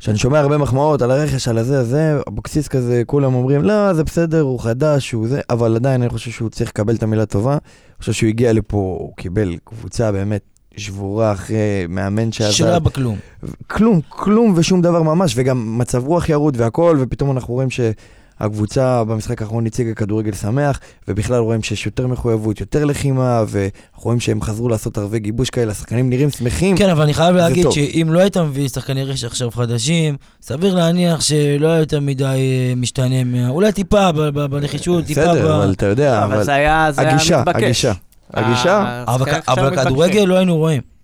שאני 0.00 0.18
שומע 0.18 0.38
הרבה 0.38 0.58
מחמאות 0.58 1.02
על 1.02 1.10
הרכש, 1.10 1.48
על 1.48 1.58
הזה, 1.58 1.80
הזה, 1.80 2.18
אבוקסיס 2.28 2.68
כזה, 2.68 3.02
כולם 3.06 3.34
אומרים, 3.34 3.62
לא, 3.62 3.92
זה 3.92 4.04
בסדר, 4.04 4.40
הוא 4.40 4.60
חדש, 4.60 5.12
הוא 5.12 5.28
זה, 5.28 5.40
אבל 5.50 5.76
עדיין 5.76 6.02
אני 6.02 6.10
חושב 6.10 6.30
שהוא 6.30 6.50
צריך 6.50 6.70
לקבל 6.70 6.94
את 6.94 7.02
המילה 7.02 7.26
טובה. 7.26 7.52
אני 7.52 7.60
חושב 7.98 8.12
שהוא 8.12 8.28
הגיע 8.28 8.52
לפה, 8.52 8.96
הוא 9.00 9.12
קיבל 9.16 9.56
קבוצה 9.64 10.12
באמת 10.12 10.42
שבורה 10.76 11.32
אחרי 11.32 11.86
מאמן 11.88 12.32
שלא 12.32 12.50
שעזר. 12.50 12.70
היה 12.70 12.78
בכלום. 12.78 13.16
כלום, 13.66 14.00
כלום 14.08 14.52
ושום 14.56 14.82
דבר 14.82 15.02
ממש, 15.02 15.32
וגם 15.36 15.78
מצב 15.78 16.06
רוח 16.06 16.28
ירוד 16.28 16.56
והכל, 16.60 16.96
ופתאום 17.00 17.30
אנחנו 17.30 17.54
רואים 17.54 17.70
הקבוצה 18.40 19.04
במשחק 19.04 19.42
האחרון 19.42 19.66
הציגה 19.66 19.94
כדורגל 19.94 20.32
שמח, 20.32 20.80
ובכלל 21.08 21.36
רואים 21.40 21.62
שיש 21.62 21.86
יותר 21.86 22.06
מחויבות, 22.06 22.60
יותר 22.60 22.84
לחימה, 22.84 23.42
ואנחנו 23.48 24.02
רואים 24.02 24.20
שהם 24.20 24.42
חזרו 24.42 24.68
לעשות 24.68 24.98
ערבי 24.98 25.18
גיבוש 25.18 25.50
כאלה, 25.50 25.72
השחקנים 25.72 26.10
נראים 26.10 26.30
שמחים. 26.30 26.76
כן, 26.76 26.88
אבל 26.90 27.02
אני 27.02 27.14
חייב 27.14 27.36
להגיד 27.36 27.62
טוב. 27.62 27.74
שאם 27.74 28.06
לא 28.10 28.20
היית 28.20 28.36
מביא 28.36 28.68
שחקני 28.68 29.04
רכש 29.04 29.24
עכשיו 29.24 29.50
חדשים, 29.50 30.16
סביר 30.42 30.74
להניח 30.74 31.20
שלא 31.20 31.68
היה 31.68 31.78
יותר 31.78 32.00
מדי 32.00 32.24
אה, 32.24 32.72
משתנה, 32.76 33.24
מה- 33.24 33.48
אולי 33.48 33.72
טיפה 33.72 34.12
בנחישות, 34.12 35.04
טיפה 35.04 35.20
ב... 35.20 35.28
בסדר, 35.30 35.56
אבל 35.56 35.72
אתה 35.72 35.86
יודע, 35.86 36.24
אבל 36.24 36.34
אבל 36.34 36.44
זה 36.44 36.52
היה 36.54 36.88
זה 36.92 37.00
היה 37.02 37.10
הגישה, 37.10 37.40
מתבקש. 37.40 37.62
הגישה. 37.62 37.92
הגישה, 38.34 38.82
אה, 38.84 39.14
אבל 39.14 39.26
אבל 39.48 39.84
כדורגל. 39.84 40.24
לא 40.24 40.34
היינו 40.36 40.56
רואים. 40.56 40.97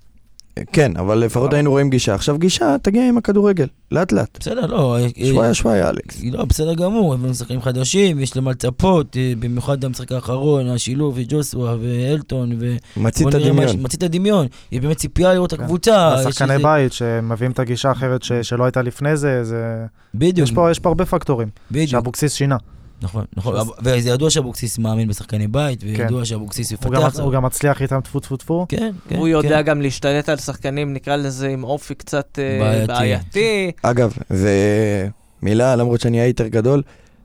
כן, 0.73 0.97
אבל 0.97 1.19
לפחות 1.19 1.53
היינו 1.53 1.71
רואים 1.71 1.91
גישה. 1.91 2.15
עכשיו 2.15 2.39
גישה, 2.39 2.77
תגיע 2.83 3.09
עם 3.09 3.19
הכדורגל, 3.19 3.67
לאט 3.93 4.13
לאט. 4.13 4.39
בסדר, 4.41 4.67
לא... 4.67 4.97
אה, 4.99 5.07
שוואיה 5.27 5.55
שוואיה, 5.55 5.91
אלכס. 5.91 6.21
לא, 6.33 6.45
בסדר 6.45 6.75
גמור, 6.75 7.15
הבאנו 7.15 7.35
שחקנים 7.35 7.63
חדשים, 7.63 8.21
יש 8.21 8.37
למה 8.37 8.51
לצפות, 8.51 9.17
אה, 9.17 9.33
במיוחד 9.39 9.85
במשחק 9.85 10.13
האחרון, 10.13 10.69
השילוב, 10.69 11.15
וג'וסווה, 11.17 11.77
ואלטון, 11.81 12.53
ו... 12.61 12.77
מצית 12.97 13.27
הדמיון. 13.35 13.77
מצית 13.83 13.99
את 13.99 14.03
הדמיון. 14.03 14.47
יש 14.73 14.81
באמת 14.81 14.97
ציפייה 14.97 15.35
לראות 15.35 15.53
את 15.53 15.59
כן. 15.59 15.65
הקבוצה. 15.65 16.15
השחקני 16.15 16.59
בית 16.59 16.93
שמביאים 16.93 17.51
את 17.51 17.59
הגישה 17.59 17.89
האחרת 17.89 18.23
ש- 18.23 18.33
שלא 18.33 18.65
הייתה 18.65 18.83
לפני 18.83 19.17
זה, 19.17 19.45
זה... 19.45 19.85
בדיוק, 20.15 20.49
יש 20.71 20.79
פה 20.81 20.89
הרבה 20.89 21.05
פקטורים, 21.07 21.49
בדיוק. 21.71 21.91
שאבוקסיס 21.91 22.33
שינה. 22.33 22.57
נכון, 23.05 23.25
נכון, 23.37 23.55
וזה 23.83 24.11
ידוע 24.11 24.31
שאבוקסיס 24.31 24.79
מאמין 24.79 25.09
בשחקני 25.09 25.49
בית, 25.49 25.81
כן. 25.81 25.87
וידוע 25.87 26.25
שאבוקסיס 26.25 26.73
הוא 26.73 26.93
גם- 26.93 27.03
יפתח. 27.07 27.21
הוא 27.21 27.33
גם 27.33 27.43
מצליח 27.45 27.83
איתם 27.83 28.01
טפו 28.01 28.21
טפו 28.21 28.37
טפו. 28.37 28.67
כן, 28.69 28.93
כן. 29.09 29.17
הוא 29.17 29.29
יודע 29.29 29.63
כן. 29.63 29.63
גם 29.63 29.81
להשתלט 29.83 30.29
על 30.29 30.37
שחקנים, 30.37 30.93
נקרא 30.93 31.17
לזה 31.17 31.49
עם 31.49 31.65
אופי 31.65 31.95
קצת 31.95 32.39
אה, 32.39 32.85
בעייתי. 32.87 33.71
אגב, 33.83 34.13
זה 34.31 35.09
מילה, 35.43 35.77
למרות 35.77 36.01
שאני 36.01 36.21
היותר 36.21 36.47
גדול, 36.49 36.83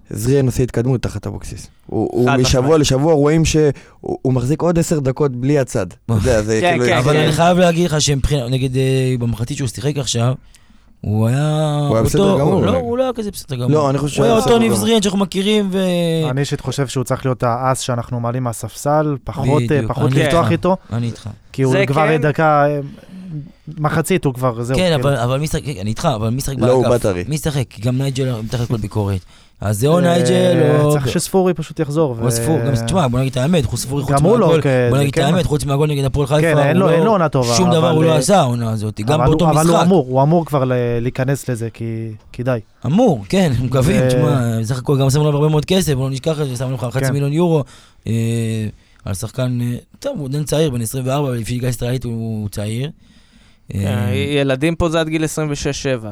זריאן 0.09 0.45
עושה 0.45 0.63
התקדמות 0.63 1.01
תחת 1.01 1.27
אבוקסיס. 1.27 1.67
הוא 1.85 2.29
משבוע. 2.31 2.77
לשבוע 2.77 3.13
רואים 3.13 3.45
שהוא 3.45 3.71
הוא 4.01 4.33
מחזיק 4.33 4.61
עוד 4.61 4.79
עשר 4.79 4.99
דקות 4.99 5.31
בלי 5.35 5.59
הצד. 5.59 5.87
אתה 6.05 6.13
יודע, 6.13 6.41
זה 6.41 6.57
כן, 6.61 6.71
כאילו... 6.71 6.85
כן, 6.85 6.97
אבל. 6.97 7.17
אני 7.17 7.31
חייב 7.31 7.57
להגיד 7.57 7.85
לך 7.85 8.01
שמבחינת, 8.01 8.51
נגיד 8.51 8.77
אה, 8.77 9.15
במחצית 9.19 9.57
שהוא 9.57 9.67
שיחק 9.69 9.97
עכשיו, 9.97 10.33
הוא 11.01 11.27
היה... 11.27 11.77
הוא 11.87 11.95
היה 11.95 12.03
בסדר 12.05 12.21
אותו- 12.21 12.39
גמור, 12.39 12.53
הוא 12.53 12.65
לא. 12.65 12.77
הוא 12.77 12.97
לא 12.97 13.03
היה 13.03 13.13
כזה 13.13 13.31
בסדר 13.31 13.55
גמור. 13.55 13.69
לא, 13.71 13.89
אני 13.89 13.97
חושב 13.97 14.15
שהוא 14.15 14.25
הוא 14.25 14.31
היה 14.31 14.33
היה 14.33 14.39
אותו 14.43 14.49
בסדר 14.49 14.59
ניב 14.59 14.71
גמור. 14.71 14.79
זריאן 14.85 15.01
שאנחנו 15.01 15.19
מכירים, 15.19 15.69
ו... 15.71 15.79
אני 16.29 16.39
אישית 16.41 16.61
חושב 16.61 16.87
שהוא 16.87 17.03
צריך 17.03 17.25
להיות 17.25 17.43
האס 17.43 17.79
שאנחנו 17.79 18.19
מעלים 18.19 18.43
מהספסל, 18.43 19.17
פחות 19.23 19.47
לפתוח. 20.11 20.51
איתו, 20.51 20.77
אני 20.93 21.07
איתך. 21.07 21.29
כי 21.53 21.63
הוא 21.63 21.75
כבר 21.87 22.07
כן. 22.07 22.21
דקה, 22.21 22.65
מחצית 23.77 24.25
הוא 24.25 24.33
כבר, 24.33 24.63
זהו. 24.63 24.77
כן, 24.77 24.97
כאילו. 25.01 25.23
אבל, 25.23 25.37
מי 25.37 25.45
ישחק, 25.45 25.61
אני 25.67 25.89
איתך, 25.89 26.07
אבל 26.15 26.29
מי 26.29 26.37
ישחק 26.37 26.55
לא, 26.57 26.71
הוא 26.71 26.83
באגף? 26.83 26.95
בטרי. 26.95 27.23
מי 27.27 27.35
ישחק? 27.35 27.63
כי 27.69 27.81
גם 27.81 27.97
נייג'ל 27.97 28.41
מתחת 28.41 28.67
כל 28.67 28.77
ביקורת. 28.77 29.19
אז 29.61 29.79
זה 29.79 29.87
או 29.87 29.95
אה, 29.97 30.01
נייג'ל 30.01 30.61
או... 30.81 30.91
צריך 30.91 31.07
שספורי 31.09 31.53
פשוט 31.53 31.79
יחזור. 31.79 32.15
או 32.21 32.25
ו- 32.25 32.31
ספור, 32.31 32.59
גם, 32.65 32.85
תשמע, 32.85 33.07
בוא 33.07 33.19
נגיד 33.19 33.31
את 33.31 33.37
האמת, 33.37 33.65
חוספורי 33.65 34.03
חוץ 34.03 34.11
לא, 34.11 34.21
מהגול, 34.21 34.61
כן, 34.61 34.87
בוא 34.89 34.97
נגיד 34.97 35.09
את 35.09 35.15
כן. 35.15 35.21
האמת, 35.25 35.45
חוץ 35.45 35.65
מהגול 35.65 35.89
נגד 35.89 36.03
הפועל 36.05 36.27
חיפה, 36.27 36.41
כן, 36.41 36.57
אין 36.57 36.77
לו- 36.77 36.87
לא- 36.87 37.05
לו 37.05 37.11
עונה 37.11 37.29
טובה. 37.29 37.55
שום 37.55 37.71
דבר 37.71 37.89
הוא 37.89 38.03
לא 38.03 38.09
אה, 38.11 38.17
עשה 38.17 38.39
העונה 38.39 38.71
הזאת, 38.71 39.01
גם 39.01 39.25
באותו 39.25 39.45
הוא- 39.45 39.53
אבל 39.53 39.67
הוא 39.67 39.73
משחק. 39.75 39.85
אמור, 39.85 40.05
הוא 40.09 40.21
אמור 40.21 40.45
כבר 40.45 40.63
להיכנס 41.01 41.49
לזה, 41.49 41.69
כי 42.31 42.43
די. 42.43 42.59
אמור, 42.85 43.25
כן, 43.29 43.51
מקווים, 43.61 44.07
תשמע, 44.07 44.59
בסך 44.61 44.77
הכל 44.77 44.97
גם 44.99 45.09
שמנו 45.09 45.23
עליו 45.27 45.35
הרבה 45.37 45.49
מאוד 45.49 45.65
כסף, 45.65 45.93
בוא 45.93 46.03
לא 46.03 46.09
נשכח 46.09 46.41
את 46.41 46.47
זה, 46.49 46.55
שמנו 46.55 46.75
לך 46.75 46.87
חצי 46.91 47.05
כן. 47.05 47.13
מיליון 47.13 47.33
יורו. 47.33 47.63
אה, 48.07 48.13
על 49.05 49.13
שחקן, 49.13 49.59
אה, 49.61 49.75
טוב, 49.99 50.19
הוא 50.19 50.27
עדיין 50.27 50.43
צעיר, 50.43 50.69
בן 50.69 50.81
24, 50.81 51.31
לפי 51.31 51.53
ליגה 51.53 51.67
ישראלית 51.67 52.03
הוא 52.03 52.49
צעיר. 52.49 52.89
אה, 53.75 53.81
כן, 53.81 54.09
ילדים 54.13 54.75
פה 54.75 54.89
זה 54.89 54.99
עד 54.99 55.09
גיל 55.09 55.23
26-7, 55.23 55.27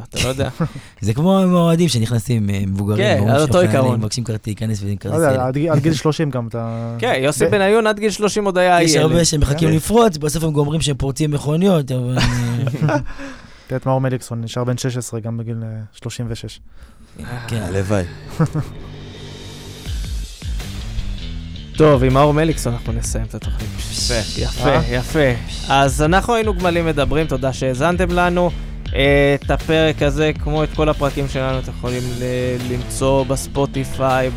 אתה 0.09 0.23
לא 0.23 0.29
יודע. 0.29 0.49
זה 1.01 1.13
כמו 1.13 1.39
עם 1.39 1.55
האוהדים 1.55 1.87
שנכנסים 1.89 2.49
אה, 2.49 2.61
מבוגרים, 2.67 3.03
כן, 3.23 3.29
על 3.29 3.41
אותו 3.41 3.59
עיקרון. 3.59 3.99
מבקשים 3.99 4.23
כרטיס, 4.23 4.47
להיכנס 4.47 4.81
ועם 4.83 4.91
לא 4.91 4.97
כרטיס. 4.99 5.39
עד 5.39 5.53
גיל- 5.57 5.71
עד 5.71 5.79
גיל 5.79 5.93
30 5.93 6.29
גם 6.29 6.47
אתה... 6.47 6.67
כן, 6.99 7.13
יוסי 7.21 7.45
ו- 7.45 7.51
בניון 7.51 7.87
עד 7.87 7.99
גיל 7.99 8.11
30 8.11 8.45
עוד 8.45 8.57
היה 8.57 8.81
יש 8.83 8.91
ילד. 8.93 9.01
הרבה 9.03 9.25
שמחכים 9.25 9.69
כן. 9.69 9.75
לפרוץ, 9.75 10.17
בסוף 10.17 10.43
הם 10.43 10.51
גומרים 10.51 10.81
שהם 10.81 10.95
פורצים 10.97 11.31
מכוניות, 11.31 11.91
אבל... 11.91 12.17
אה, 12.17 12.97
תראה 13.67 13.79
את 13.79 13.85
מאור 13.85 14.01
מליקסון, 14.01 14.41
נשאר 14.41 14.63
בן 14.63 14.77
16 14.77 15.19
גם 15.19 15.37
בגיל 15.37 15.57
אה, 15.63 15.67
36. 16.01 16.59
כן. 17.47 17.55
הלוואי. 17.61 18.03
טוב, 21.77 22.03
עם 22.03 22.13
מאור 22.13 22.33
מליקסון 22.33 22.73
אנחנו 22.73 22.93
נסיים 22.93 23.25
את 23.29 23.35
התוכנית. 23.35 23.69
יפה, 23.91 24.41
יפה, 24.41 24.69
אה? 24.69 24.81
יפה. 24.89 25.19
אז 25.69 26.01
אנחנו 26.01 26.35
היינו 26.35 26.53
גמלים 26.53 26.85
מדברים, 26.85 27.27
תודה 27.27 27.53
שהאזנתם 27.53 28.11
לנו. 28.11 28.49
אה, 28.95 29.35
את 29.43 29.51
הפרק 29.51 30.01
הזה, 30.01 30.31
כמו 30.43 30.63
את 30.63 30.69
כל 30.75 30.89
הפרקים 30.89 31.27
שלנו, 31.29 31.59
אתם 31.59 31.71
יכולים 31.77 32.03
ל- 32.19 32.73
למצוא 32.73 33.25
בספוטיפיי, 33.25 34.29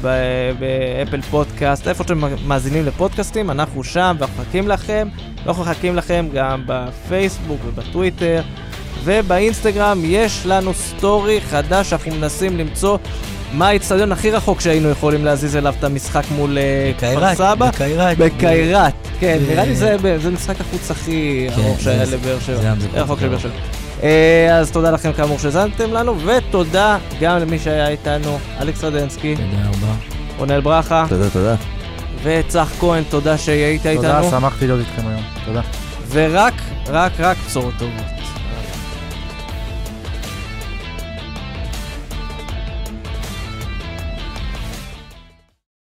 באפל 0.58 1.20
פודקאסט, 1.20 1.88
איפה 1.88 2.02
שאתם 2.02 2.20
מאזינים 2.46 2.86
לפודקאסטים, 2.86 3.50
אנחנו 3.50 3.84
שם 3.84 4.16
ואנחנו 4.18 4.42
מחכים 4.42 4.68
לכם. 4.68 5.08
לא 5.46 5.54
מחכים 5.54 5.96
לכם 5.96 6.28
גם 6.34 6.62
בפייסבוק 6.66 7.60
ובטוויטר. 7.66 8.42
ובאינסטגרם 9.04 10.00
יש 10.04 10.42
לנו 10.46 10.74
סטורי 10.74 11.40
חדש, 11.40 11.92
אנחנו 11.92 12.14
מנסים 12.14 12.58
למצוא 12.58 12.98
מה 13.52 13.68
האיצטדיון 13.68 14.12
הכי 14.12 14.30
רחוק 14.30 14.60
שהיינו 14.60 14.88
יכולים 14.90 15.24
להזיז 15.24 15.56
אליו 15.56 15.74
את 15.78 15.84
המשחק 15.84 16.22
מול 16.36 16.58
אה, 16.58 16.92
כפר 16.98 17.34
סבא. 17.34 17.54
בקיירת. 17.54 18.18
בקיירת, 18.18 18.92
כן, 19.20 19.38
נראה 19.48 19.64
לי 19.64 19.76
זה 19.76 19.96
זה 20.18 20.30
משחק 20.30 20.60
החוץ 20.60 20.90
הכי 20.90 21.46
כן, 21.56 21.62
ארוך 21.62 21.80
שהיה 21.80 22.04
לבאר 22.04 22.40
שבע. 22.40 22.56
זה 22.56 22.62
היה 22.62 22.74
זה 22.80 22.88
רחוק 23.00 23.20
של 23.20 23.28
באר 23.28 23.32
ארוך. 23.32 23.42
שבע. 23.42 23.52
אה, 24.02 24.56
אז 24.56 24.70
תודה 24.70 24.90
לכם 24.90 25.12
כאמור 25.12 25.38
שהאזנתם 25.38 25.92
לנו, 25.92 26.20
ותודה 26.20 26.98
גם 27.20 27.38
למי 27.38 27.58
שהיה 27.58 27.88
איתנו, 27.88 28.38
אלכס 28.60 28.84
רדנסקי, 28.84 29.34
תודה 29.36 29.68
רבה. 29.68 29.94
רונל 30.38 30.60
ברכה, 30.60 31.06
תודה, 31.08 31.30
תודה. 31.30 31.54
וצח 32.22 32.68
כהן, 32.80 33.02
תודה 33.10 33.38
שהיית 33.38 33.82
תודה, 33.82 34.18
איתנו, 34.18 34.30
שמחתי 34.30 34.66
להיות 34.66 34.80
איתכם 34.80 35.08
היום. 35.08 35.22
תודה. 35.44 35.60
ורק, 36.10 36.54
רק, 36.88 37.12
רק 37.18 37.36
בשורות 37.46 37.74
טובות. 37.78 38.04